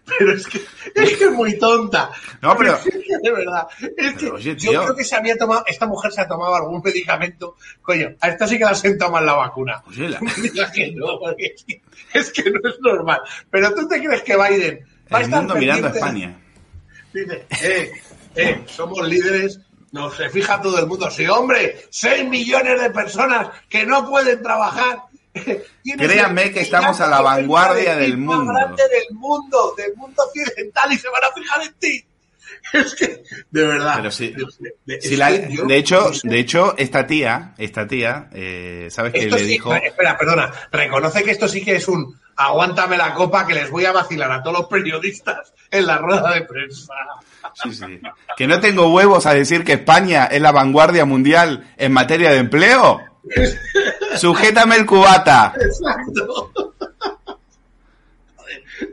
Pero 0.05 0.33
es 0.33 0.45
que 0.45 0.57
es 0.93 1.17
que 1.17 1.23
es 1.23 1.31
muy 1.31 1.57
tonta. 1.57 2.09
No, 2.41 2.55
pero- 2.57 2.75
Es 2.77 2.83
que, 2.83 3.17
de 3.23 3.31
verdad. 3.31 3.65
Es 3.97 4.13
que 4.15 4.29
oye, 4.29 4.55
yo 4.57 4.71
creo 4.83 4.95
que 4.95 5.05
se 5.05 5.15
había 5.15 5.37
tomado, 5.37 5.63
esta 5.67 5.87
mujer 5.87 6.11
se 6.11 6.19
ha 6.21 6.27
tomado 6.27 6.53
algún 6.55 6.81
medicamento. 6.83 7.55
Coño, 7.81 8.09
a 8.19 8.27
esta 8.27 8.45
sí 8.45 8.57
que 8.57 8.65
la 8.65 8.75
sentado 8.75 9.09
mal 9.11 9.25
la 9.25 9.33
vacuna. 9.35 9.81
Oye, 9.87 10.09
la- 10.09 10.19
No 10.19 10.29
me 10.35 10.49
digas 10.49 10.71
que 10.71 10.91
no, 10.91 11.17
porque 11.17 11.55
es 11.55 11.63
que, 11.63 11.81
es 12.13 12.31
que 12.31 12.51
no 12.51 12.59
es 12.69 12.75
normal. 12.81 13.21
Pero 13.49 13.73
tú 13.73 13.87
te 13.87 13.99
crees 14.03 14.21
que 14.21 14.35
Biden 14.35 14.79
va 15.11 15.19
a 15.19 15.21
estar 15.21 15.39
mundo 15.39 15.55
mirando 15.55 15.87
a 15.87 15.91
España. 15.91 16.37
Dice, 17.13 17.45
eh, 17.63 17.91
eh, 18.35 18.61
somos 18.67 19.07
líderes, 19.07 19.61
nos 19.91 20.15
se 20.15 20.29
fija 20.29 20.61
todo 20.61 20.79
el 20.79 20.87
mundo. 20.87 21.09
Sí, 21.09 21.27
hombre, 21.27 21.87
6 21.89 22.25
millones 22.25 22.81
de 22.81 22.89
personas 22.91 23.49
que 23.67 23.85
no 23.85 24.07
pueden 24.09 24.41
trabajar. 24.41 25.03
Créanme 25.97 26.51
que 26.51 26.61
estamos 26.61 26.99
a 27.01 27.07
la 27.07 27.21
vanguardia 27.21 27.95
del 27.95 28.17
mundo. 28.17 28.53
grande 28.53 28.83
del 28.89 29.15
mundo, 29.15 29.73
del 29.77 29.95
mundo 29.95 30.23
occidental 30.23 30.91
y 30.91 30.97
se 30.97 31.09
van 31.09 31.23
a 31.23 31.33
fijar 31.33 31.61
en 31.63 31.73
ti. 31.75 32.05
Es 32.73 32.93
que, 32.95 33.23
de 33.51 33.65
verdad. 33.65 33.93
Pero 33.97 34.11
sí. 34.11 34.33
de- 34.85 35.17
la- 35.17 35.49
yo- 35.49 35.67
hecho, 35.69 36.11
de 36.23 36.39
hecho, 36.39 36.75
esta 36.77 37.07
tía, 37.07 37.53
esta 37.57 37.87
tía, 37.87 38.29
eh, 38.33 38.87
¿sabes 38.91 39.13
qué 39.13 39.25
le 39.29 39.39
sí, 39.39 39.45
dijo? 39.45 39.73
espera, 39.73 40.17
perdona, 40.17 40.51
reconoce 40.71 41.23
que 41.23 41.31
esto 41.31 41.47
sí 41.47 41.63
que 41.63 41.75
es 41.77 41.87
un 41.87 42.19
aguántame 42.35 42.95
la 42.95 43.13
copa 43.15 43.45
que 43.45 43.53
les 43.53 43.69
voy 43.69 43.85
a 43.85 43.91
vacilar 43.91 44.31
a 44.31 44.41
todos 44.43 44.59
los 44.59 44.67
periodistas 44.67 45.53
en 45.71 45.85
la 45.87 45.97
rueda 45.97 46.31
de 46.33 46.41
prensa. 46.43 46.93
Sí, 47.53 47.73
sí. 47.73 47.99
Que 48.37 48.47
no 48.47 48.59
tengo 48.61 48.93
huevos 48.93 49.25
a 49.25 49.33
decir 49.33 49.63
que 49.65 49.73
España 49.73 50.25
es 50.25 50.41
la 50.41 50.51
vanguardia 50.51 51.03
mundial 51.05 51.73
en 51.77 51.91
materia 51.91 52.29
de 52.31 52.37
empleo. 52.37 53.01
Sujétame 54.15 54.75
el 54.75 54.85
cubata. 54.85 55.53
Exacto. 55.59 56.51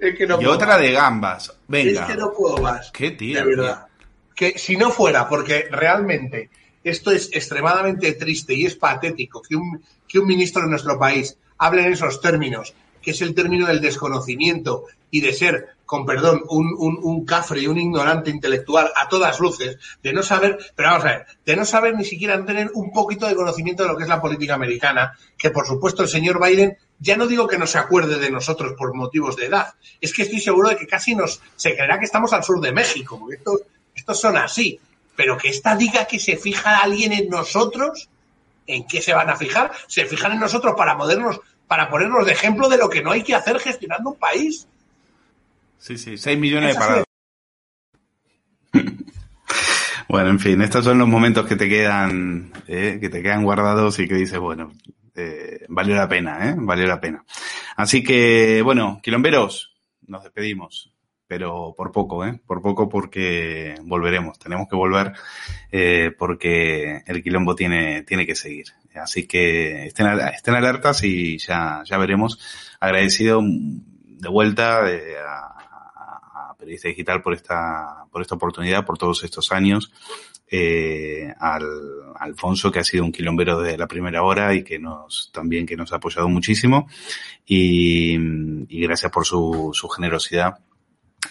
Es 0.01 0.17
que 0.17 0.27
no 0.27 0.41
Y 0.41 0.47
otra 0.47 0.69
más. 0.69 0.81
de 0.81 0.93
gambas. 0.93 1.53
Venga. 1.69 2.03
Es 2.03 2.07
que 2.07 2.17
no 2.17 2.33
puedo 2.33 2.59
más. 2.59 2.91
Qué 2.93 3.13
tío. 3.13 3.39
De 3.39 3.57
verdad. 3.57 3.87
Que 4.35 4.59
si 4.59 4.77
no 4.77 4.91
fuera, 4.91 5.29
porque 5.29 5.67
realmente 5.71 6.51
esto 6.85 7.11
es 7.11 7.31
extremadamente 7.33 8.13
triste 8.13 8.55
y 8.55 8.67
es 8.67 8.77
patético 8.77 9.43
que 9.43 9.57
un, 9.57 9.83
que 10.07 10.19
un 10.19 10.27
ministro 10.27 10.63
de 10.63 10.69
nuestro 10.69 10.99
país 10.99 11.37
hable 11.59 11.85
en 11.85 11.93
esos 11.93 12.21
términos, 12.21 12.75
que 13.03 13.13
es 13.13 13.23
el 13.23 13.35
término 13.35 13.67
del 13.67 13.81
desconocimiento 13.81 14.85
y 15.11 15.21
de 15.21 15.33
ser, 15.33 15.77
con 15.85 16.05
perdón, 16.05 16.43
un, 16.49 16.75
un, 16.77 16.99
un 17.03 17.25
cafre 17.25 17.61
y 17.61 17.67
un 17.67 17.79
ignorante 17.79 18.31
intelectual 18.31 18.91
a 18.97 19.09
todas 19.09 19.39
luces, 19.41 19.79
de 20.03 20.13
no 20.13 20.23
saber, 20.23 20.59
pero 20.75 20.91
vamos 20.91 21.05
a 21.05 21.09
ver, 21.09 21.27
de 21.45 21.57
no 21.57 21.65
saber 21.65 21.95
ni 21.95 22.05
siquiera 22.05 22.45
tener 22.45 22.71
un 22.75 22.93
poquito 22.93 23.27
de 23.27 23.35
conocimiento 23.35 23.83
de 23.83 23.91
lo 23.91 23.97
que 23.97 24.03
es 24.03 24.09
la 24.09 24.21
política 24.21 24.55
americana, 24.55 25.17
que 25.39 25.51
por 25.51 25.67
supuesto 25.67 26.03
el 26.03 26.09
señor 26.09 26.45
Biden, 26.45 26.77
ya 26.99 27.17
no 27.17 27.27
digo 27.27 27.47
que 27.47 27.59
no 27.59 27.67
se 27.67 27.79
acuerde 27.79 28.19
de 28.19 28.31
nosotros 28.31 28.75
por 28.77 28.95
motivos 28.95 29.37
de 29.37 29.47
edad, 29.47 29.75
es 30.01 30.13
que 30.13 30.23
estoy 30.23 30.41
seguro 30.41 30.71
de 30.71 30.77
que 30.77 30.87
casi 30.87 31.15
nos, 31.15 31.41
se 31.55 31.75
creerá 31.75 31.99
que 31.99 32.07
estamos 32.07 32.33
al 32.33 32.45
sur 32.45 32.61
de 32.61 32.73
México, 32.73 33.19
porque 33.19 33.37
estos, 33.37 33.61
estos 33.95 34.21
son 34.21 34.37
así, 34.37 34.81
pero 35.17 35.39
que 35.39 35.49
esta 35.49 35.75
diga 35.77 36.05
que 36.05 36.19
se 36.19 36.37
fija 36.37 36.79
alguien 36.79 37.13
en 37.13 37.29
nosotros, 37.29 38.09
¿en 38.67 38.87
qué 38.87 39.01
se 39.01 39.15
van 39.15 39.31
a 39.31 39.37
fijar? 39.37 39.73
Se 39.87 40.05
fijan 40.05 40.33
en 40.33 40.41
nosotros 40.41 40.75
para 40.77 40.97
podernos, 40.97 41.41
para 41.67 41.89
ponernos 41.89 42.27
de 42.27 42.33
ejemplo 42.33 42.69
de 42.69 42.77
lo 42.77 42.89
que 42.89 43.03
no 43.03 43.13
hay 43.13 43.23
que 43.23 43.35
hacer 43.35 43.59
gestionando 43.59 44.11
un 44.11 44.19
país. 44.19 44.69
Sí, 45.79 45.99
sí, 45.99 46.19
6 46.19 46.39
millones 46.39 46.75
de 46.75 46.79
parados. 46.79 47.05
Bueno, 50.09 50.31
en 50.31 50.39
fin, 50.39 50.63
estos 50.63 50.85
son 50.85 50.99
los 50.99 51.09
momentos 51.09 51.47
que 51.47 51.57
te 51.57 51.69
quedan, 51.69 52.53
eh, 52.69 52.99
que 53.01 53.09
te 53.09 53.23
quedan 53.23 53.43
guardados 53.43 53.99
y 53.99 54.07
que 54.07 54.15
dices, 54.15 54.39
bueno, 54.39 54.71
eh, 55.17 55.67
valió 55.69 55.97
la 55.97 56.09
pena, 56.09 56.49
¿eh? 56.49 56.55
Valió 56.57 56.87
la 56.87 57.01
pena. 57.01 57.25
Así 57.77 58.05
que, 58.05 58.63
bueno, 58.63 59.01
quilomberos, 59.03 59.75
nos 60.07 60.23
despedimos, 60.23 60.93
pero 61.27 61.75
por 61.77 61.91
poco, 61.91 62.25
¿eh? 62.25 62.39
Por 62.47 62.63
poco 62.63 62.89
porque 62.89 63.75
volveremos, 63.83 64.39
tenemos 64.39 64.69
que 64.69 64.77
volver 64.77 65.13
eh, 65.73 66.13
porque 66.17 67.03
el 67.07 67.23
quilombo 67.23 67.55
tiene, 67.55 68.03
tiene 68.03 68.27
que 68.27 68.35
seguir. 68.37 68.67
Así 68.95 69.27
que 69.27 69.87
estén, 69.87 70.07
estén 70.35 70.55
alertas 70.55 71.03
y 71.03 71.39
ya, 71.39 71.83
ya 71.85 71.99
veremos. 71.99 72.39
Agradecido 72.79 73.41
de 73.43 74.29
vuelta 74.29 74.91
eh, 74.91 75.17
a, 75.19 75.56
a 75.56 75.56
Periodista 76.67 76.89
Digital 76.89 77.23
por 77.23 77.33
esta, 77.33 78.07
por 78.11 78.23
esta 78.23 78.35
oportunidad, 78.35 78.85
por 78.85 78.99
todos 78.99 79.23
estos 79.23 79.53
años. 79.53 79.93
Eh, 80.49 81.33
al 81.41 81.65
Alfonso, 82.19 82.71
que 82.71 82.81
ha 82.81 82.85
sido 82.85 83.05
un 83.05 83.13
quilombero 83.13 83.61
de 83.61 83.79
la 83.79 83.87
primera 83.87 84.23
hora 84.23 84.53
y 84.55 84.63
que 84.63 84.79
nos, 84.79 85.31
también 85.33 85.65
que 85.67 85.77
nos 85.77 85.93
ha 85.93 85.97
apoyado 85.97 86.29
muchísimo. 86.29 86.89
Y, 87.47 88.17
y 88.69 88.81
gracias 88.83 89.11
por 89.13 89.25
su, 89.25 89.71
su 89.73 89.89
generosidad 89.89 90.59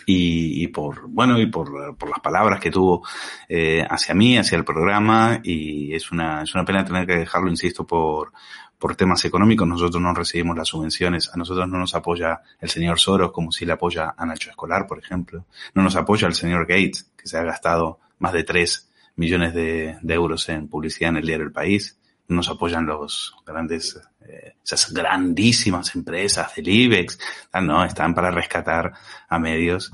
y, 0.06 0.64
y 0.64 0.68
por 0.68 1.08
bueno 1.08 1.40
y 1.40 1.48
por, 1.48 1.98
por 1.98 2.10
las 2.10 2.20
palabras 2.20 2.60
que 2.60 2.72
tuvo 2.72 3.06
eh, 3.48 3.86
hacia 3.90 4.14
mí, 4.16 4.38
hacia 4.38 4.58
el 4.58 4.66
programa 4.66 5.40
y 5.44 5.94
es 5.94 6.12
una 6.12 6.44
es 6.44 6.54
una 6.54 6.66
pena 6.66 6.86
tener 6.86 7.06
que 7.06 7.16
dejarlo, 7.18 7.50
insisto, 7.50 7.86
por 7.86 8.32
por 8.80 8.96
temas 8.96 9.24
económicos. 9.26 9.68
Nosotros 9.68 10.02
no 10.02 10.14
recibimos 10.14 10.58
las 10.58 10.68
subvenciones, 10.68 11.32
a 11.34 11.38
nosotros 11.38 11.68
no 11.68 11.78
nos 11.78 11.96
apoya 11.96 12.42
el 12.60 12.70
señor 12.70 13.00
Soros 13.00 13.32
como 13.32 13.52
si 13.52 13.66
le 13.66 13.74
apoya 13.74 14.14
a 14.18 14.26
Nacho 14.26 14.50
Escolar, 14.50 14.88
por 14.88 15.00
ejemplo. 15.00 15.46
No 15.74 15.84
nos 15.84 15.96
apoya 15.96 16.28
el 16.28 16.34
señor 16.34 16.66
Gates, 16.68 17.12
que 17.18 17.28
se 17.28 17.38
ha 17.38 17.44
gastado 17.44 18.00
más 18.20 18.34
de 18.34 18.44
3 18.44 18.90
millones 19.16 19.54
de, 19.54 19.98
euros 20.08 20.48
en 20.50 20.68
publicidad 20.68 21.12
en 21.12 21.18
el 21.18 21.26
diario 21.26 21.46
El 21.46 21.52
País. 21.52 21.98
nos 22.28 22.50
apoyan 22.50 22.86
los 22.88 23.36
grandes, 23.46 24.02
eh, 24.28 24.56
esas 24.64 24.92
grandísimas 24.92 25.96
empresas 25.96 26.56
del 26.56 26.68
IBEX, 26.68 27.20
ah, 27.52 27.62
no, 27.62 27.86
están 27.86 28.16
para 28.16 28.32
rescatar 28.32 28.94
a 29.30 29.40
medios 29.40 29.92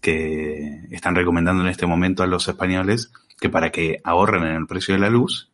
que 0.00 0.86
están 0.90 1.14
recomendando 1.14 1.62
en 1.62 1.68
este 1.68 1.86
momento 1.86 2.22
a 2.22 2.26
los 2.26 2.48
españoles 2.48 3.12
que 3.38 3.50
para 3.50 3.70
que 3.70 4.00
ahorren 4.04 4.44
en 4.44 4.56
el 4.56 4.66
precio 4.66 4.94
de 4.94 5.00
la 5.00 5.10
luz, 5.10 5.50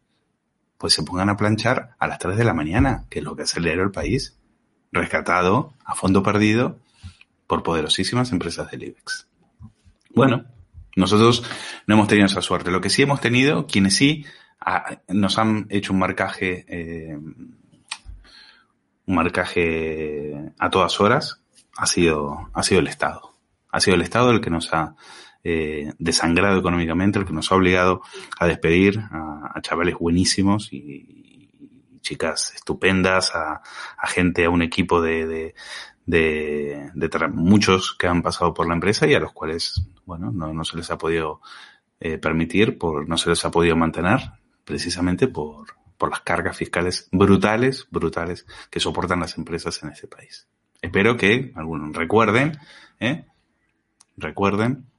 pues 0.81 0.95
se 0.95 1.03
pongan 1.03 1.29
a 1.29 1.37
planchar 1.37 1.91
a 1.99 2.07
las 2.07 2.19
3 2.19 2.39
de 2.39 2.45
la 2.45 2.55
mañana, 2.55 3.05
que 3.11 3.19
es 3.19 3.25
lo 3.25 3.37
que 3.37 3.43
aceleró 3.43 3.83
el 3.83 3.91
país, 3.91 4.39
rescatado 4.93 5.75
a 5.85 5.95
fondo 5.95 6.23
perdido 6.23 6.79
por 7.47 7.63
poderosísimas 7.63 8.33
empresas 8.33 8.71
del 8.71 8.85
IBEX. 8.85 9.29
Bueno, 10.15 10.47
nosotros 10.97 11.45
no 11.87 11.97
hemos 11.97 12.09
tenido 12.09 12.25
esa 12.25 12.41
suerte. 12.41 12.71
Lo 12.71 12.81
que 12.81 12.89
sí 12.89 13.03
hemos 13.03 13.21
tenido, 13.21 13.67
quienes 13.67 13.95
sí 13.95 14.25
nos 15.09 15.37
han 15.37 15.67
hecho 15.69 15.93
un 15.93 15.99
marcaje, 15.99 16.65
eh, 16.67 17.15
un 19.05 19.15
marcaje 19.15 20.51
a 20.59 20.71
todas 20.71 20.99
horas, 20.99 21.43
ha 21.77 21.85
sido, 21.85 22.49
ha 22.55 22.63
sido 22.63 22.81
el 22.81 22.87
Estado. 22.87 23.35
Ha 23.71 23.81
sido 23.81 23.97
el 23.97 24.03
Estado 24.03 24.31
el 24.31 24.41
que 24.41 24.49
nos 24.49 24.73
ha 24.73 24.97
eh, 25.43 25.93
desangrado 25.99 26.59
económicamente, 26.59 27.19
el 27.19 27.25
que 27.25 27.33
nos 27.33 27.51
ha 27.51 27.57
obligado 27.57 28.03
a 28.39 28.47
despedir 28.47 28.99
a, 28.99 29.61
chavales 29.63 29.97
buenísimos 29.99 30.73
y, 30.73 31.17
chicas 32.01 32.55
estupendas, 32.55 33.33
a, 33.35 33.61
gente, 34.09 34.47
a 34.47 34.51
un 34.51 34.63
equipo 34.63 35.03
de, 35.03 35.55
de, 36.07 36.91
de, 36.95 37.29
muchos 37.29 37.95
que 37.99 38.07
han 38.07 38.23
pasado 38.23 38.55
por 38.55 38.67
la 38.67 38.75
empresa 38.75 39.07
y 39.07 39.15
a 39.15 39.21
los 39.21 39.33
cuales, 39.33 39.87
bueno, 40.07 40.33
no, 40.33 40.65
se 40.65 40.79
les 40.79 40.91
ha 40.91 40.97
podido 40.97 41.41
eh, 42.01 42.17
permitir, 42.17 42.79
por, 42.79 43.07
no 43.07 43.19
se 43.19 43.29
les 43.29 43.45
ha 43.45 43.51
podido 43.51 43.77
mantener, 43.77 44.19
precisamente 44.65 45.29
por, 45.29 45.75
por 45.99 46.11
las 46.11 46.21
cargas 46.21 46.57
fiscales 46.57 47.09
brutales, 47.13 47.87
brutales 47.91 48.47
que 48.71 48.81
soportan 48.81 49.21
las 49.21 49.37
empresas 49.37 49.83
en 49.83 49.91
este 49.91 50.07
país. 50.07 50.49
Espero 50.81 51.17
que 51.17 51.53
algunos 51.55 51.95
recuerden, 51.95 52.59
¿eh? 52.99 53.27
recuerden 54.17 54.90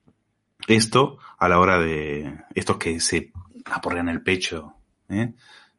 esto 0.72 1.18
a 1.38 1.48
la 1.50 1.60
hora 1.60 1.80
de 1.80 2.40
estos 2.56 2.78
que 2.78 3.00
se 3.00 3.32
aporrean 3.66 4.10
el 4.10 4.22
pecho 4.22 4.76
¿eh? 5.10 5.34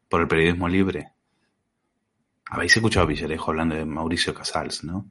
por 0.09 0.21
el 0.21 0.27
periodismo 0.27 0.67
libre. 0.67 1.11
Habéis 2.45 2.75
escuchado 2.75 3.05
a 3.05 3.07
Villarejo 3.07 3.51
hablando 3.51 3.75
de 3.75 3.85
Mauricio 3.85 4.33
Casals, 4.33 4.83
¿no? 4.83 5.09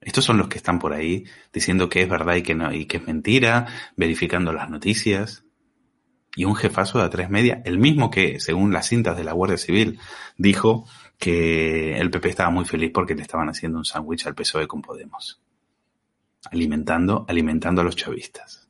Estos 0.00 0.24
son 0.24 0.36
los 0.36 0.48
que 0.48 0.58
están 0.58 0.78
por 0.78 0.92
ahí 0.92 1.24
diciendo 1.52 1.88
que 1.88 2.02
es 2.02 2.08
verdad 2.08 2.36
y 2.36 2.42
que 2.42 2.54
no, 2.54 2.72
y 2.72 2.84
que 2.84 2.98
es 2.98 3.06
mentira, 3.06 3.66
verificando 3.96 4.52
las 4.52 4.68
noticias. 4.68 5.44
Y 6.36 6.44
un 6.44 6.56
jefazo 6.56 6.98
de 6.98 7.04
A3 7.04 7.28
Media, 7.28 7.62
el 7.64 7.78
mismo 7.78 8.10
que, 8.10 8.40
según 8.40 8.72
las 8.72 8.88
cintas 8.88 9.16
de 9.16 9.24
la 9.24 9.32
Guardia 9.32 9.56
Civil, 9.56 9.98
dijo 10.36 10.86
que 11.16 11.96
el 11.96 12.10
PP 12.10 12.28
estaba 12.28 12.50
muy 12.50 12.64
feliz 12.64 12.90
porque 12.92 13.14
le 13.14 13.22
estaban 13.22 13.48
haciendo 13.48 13.78
un 13.78 13.84
sándwich 13.84 14.26
al 14.26 14.34
PSOE 14.34 14.66
con 14.66 14.82
Podemos. 14.82 15.43
Alimentando, 16.50 17.24
alimentando 17.28 17.80
a 17.80 17.84
los 17.84 17.96
chavistas. 17.96 18.68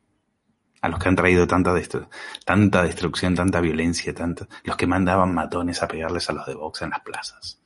A 0.81 0.89
los 0.89 0.99
que 0.99 1.09
han 1.09 1.17
traído 1.17 1.47
tanta, 1.47 1.73
destrucción, 1.73 3.35
tanta 3.35 3.61
violencia, 3.61 4.15
tanto, 4.15 4.47
los 4.65 4.77
que 4.77 4.87
mandaban 4.87 5.35
matones 5.35 5.83
a 5.83 5.89
pegarles 5.89 6.29
a 6.29 6.35
los 6.35 6.47
de 6.47 6.55
Vox 6.55 6.83
en 6.83 6.91
las 6.91 7.01
plazas 7.01 7.61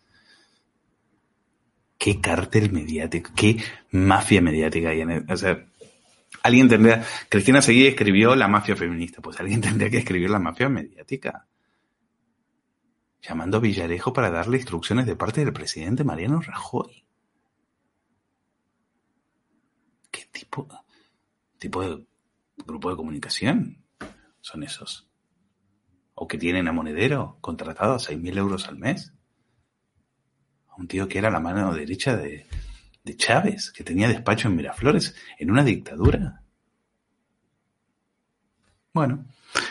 qué 1.99 2.21
cártel 2.21 2.73
mediático, 2.73 3.33
qué 3.35 3.61
mafia 3.91 4.41
mediática 4.41 4.91
hay 4.91 5.01
en 5.01 5.11
el, 5.11 5.31
o 5.31 5.37
sea, 5.37 5.67
alguien 6.43 6.69
tendría, 6.69 7.05
Cristina 7.29 7.61
Seguí 7.61 7.87
escribió 7.87 8.35
la 8.37 8.49
mafia 8.49 8.77
feminista, 8.77 9.21
pues 9.21 9.39
alguien 9.41 9.61
tendría 9.69 9.91
que 9.91 9.99
escribir 9.99 10.31
la 10.31 10.39
mafia 10.39 10.69
mediática. 10.69 11.47
Llamando 13.21 13.57
a 13.57 13.61
Villarejo 13.61 14.13
para 14.13 14.31
darle 14.31 14.59
instrucciones 14.59 15.05
de 15.05 15.17
parte 15.17 15.45
del 15.45 15.53
presidente 15.53 16.05
Mariano 16.05 16.41
Rajoy. 16.41 17.05
¿Qué 20.11 20.28
tipo, 20.39 20.69
tipo 21.59 21.83
de 21.83 22.05
grupo 22.67 22.91
de 22.91 22.97
comunicación 22.97 23.85
son 24.41 24.63
esos? 24.63 25.09
¿O 26.15 26.27
que 26.27 26.39
tienen 26.39 26.69
a 26.69 26.73
Monedero 26.73 27.39
contratado 27.41 27.95
a 27.95 27.99
6.000 27.99 28.39
euros 28.39 28.69
al 28.69 28.77
mes? 28.77 29.13
un 30.79 30.87
tío 30.87 31.09
que 31.09 31.19
era 31.19 31.31
la 31.31 31.41
mano 31.41 31.75
derecha 31.75 32.17
de, 32.17 32.47
de 33.05 33.17
Chávez, 33.17 33.73
que 33.73 33.85
tenía 33.85 34.09
despacho 34.09 34.49
en 34.49 34.57
Miraflores, 34.57 35.15
en 35.39 35.51
una 35.51 35.65
dictadura. 35.65 36.43
Bueno, 38.95 39.27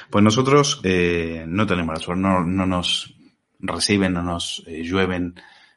pues 0.09 0.23
nosotros 0.23 0.81
eh, 0.83 1.45
no 1.47 1.65
tenemos 1.65 1.95
la 1.95 2.01
suerte, 2.01 2.21
no, 2.21 2.43
no 2.43 2.65
nos 2.65 3.15
reciben, 3.59 4.13
no 4.13 4.21
nos 4.21 4.63
eh, 4.67 4.83
llueven 4.83 5.35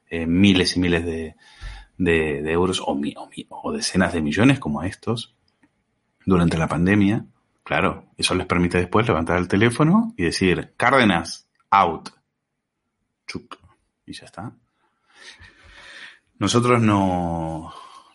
eh, 0.08 0.26
miles 0.26 0.76
y 0.76 0.80
miles 0.80 1.04
de, 1.06 1.36
de, 2.00 2.40
de 2.40 2.52
euros 2.52 2.82
o, 2.84 2.94
mi, 2.94 3.14
o, 3.16 3.28
o, 3.50 3.72
decenas 3.72 4.14
de 4.14 4.22
millones 4.22 4.58
como 4.58 4.82
estos 4.82 5.36
durante 6.24 6.56
la 6.56 6.66
pandemia. 6.66 7.26
Claro, 7.62 8.06
eso 8.16 8.34
les 8.34 8.46
permite 8.46 8.78
después 8.78 9.06
levantar 9.06 9.38
el 9.38 9.48
teléfono 9.48 10.14
y 10.16 10.24
decir, 10.24 10.72
Cárdenas, 10.78 11.46
out. 11.70 12.08
Chuc. 13.26 13.58
Y 14.06 14.14
ya 14.14 14.24
está. 14.24 14.50
Nosotros 16.38 16.80
no, 16.80 17.70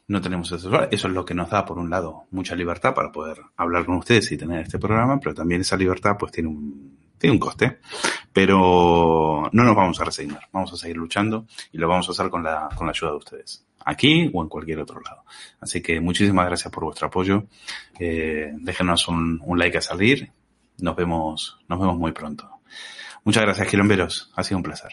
no 0.08 0.22
tenemos 0.22 0.52
eso. 0.52 0.90
Eso 0.90 1.08
es 1.08 1.14
lo 1.14 1.24
que 1.24 1.36
nos 1.36 1.52
da, 1.52 1.64
por 1.64 1.78
un 1.78 1.92
lado, 1.92 2.24
mucha 2.32 2.56
libertad 2.56 2.96
para 2.96 3.12
poder 3.12 3.38
hablar 3.56 3.86
con 3.86 3.98
ustedes 3.98 4.32
y 4.32 4.38
tener 4.38 4.62
este 4.62 4.80
programa, 4.80 5.20
pero 5.20 5.36
también 5.36 5.62
esa 5.62 5.78
libertad 5.78 6.18
pues 6.18 6.32
tiene 6.32 6.50
un, 6.50 7.05
tiene 7.18 7.34
un 7.34 7.40
coste. 7.40 7.80
Pero 8.34 9.50
no 9.52 9.64
nos 9.64 9.76
vamos 9.76 10.00
a 10.00 10.06
resignar, 10.06 10.48
vamos 10.52 10.74
a 10.74 10.78
seguir 10.78 10.98
luchando 10.98 11.46
y 11.72 11.78
lo 11.78 11.88
vamos 11.88 12.08
a 12.10 12.12
hacer 12.12 12.30
con 12.30 12.44
la, 12.44 12.70
con 12.76 12.88
la 12.88 12.92
ayuda 12.92 13.12
de 13.12 13.18
ustedes, 13.18 13.66
aquí 13.86 14.30
o 14.34 14.44
en 14.44 14.50
cualquier 14.50 14.80
otro 14.80 15.00
lado. 15.00 15.24
Así 15.62 15.82
que 15.82 16.00
muchísimas 16.00 16.46
gracias 16.48 16.72
por 16.72 16.84
vuestro 16.84 17.08
apoyo. 17.08 17.46
Eh, 18.00 18.52
déjenos 18.58 19.08
un, 19.08 19.42
un 19.44 19.58
like 19.58 19.78
a 19.78 19.82
salir. 19.82 20.32
Nos 20.80 20.96
vemos, 20.96 21.58
nos 21.70 21.80
vemos 21.80 21.98
muy 21.98 22.12
pronto. 22.12 22.50
Muchas 23.24 23.44
gracias, 23.44 23.68
Quilomberos. 23.68 24.32
Ha 24.36 24.44
sido 24.44 24.58
un 24.58 24.64
placer. 24.64 24.92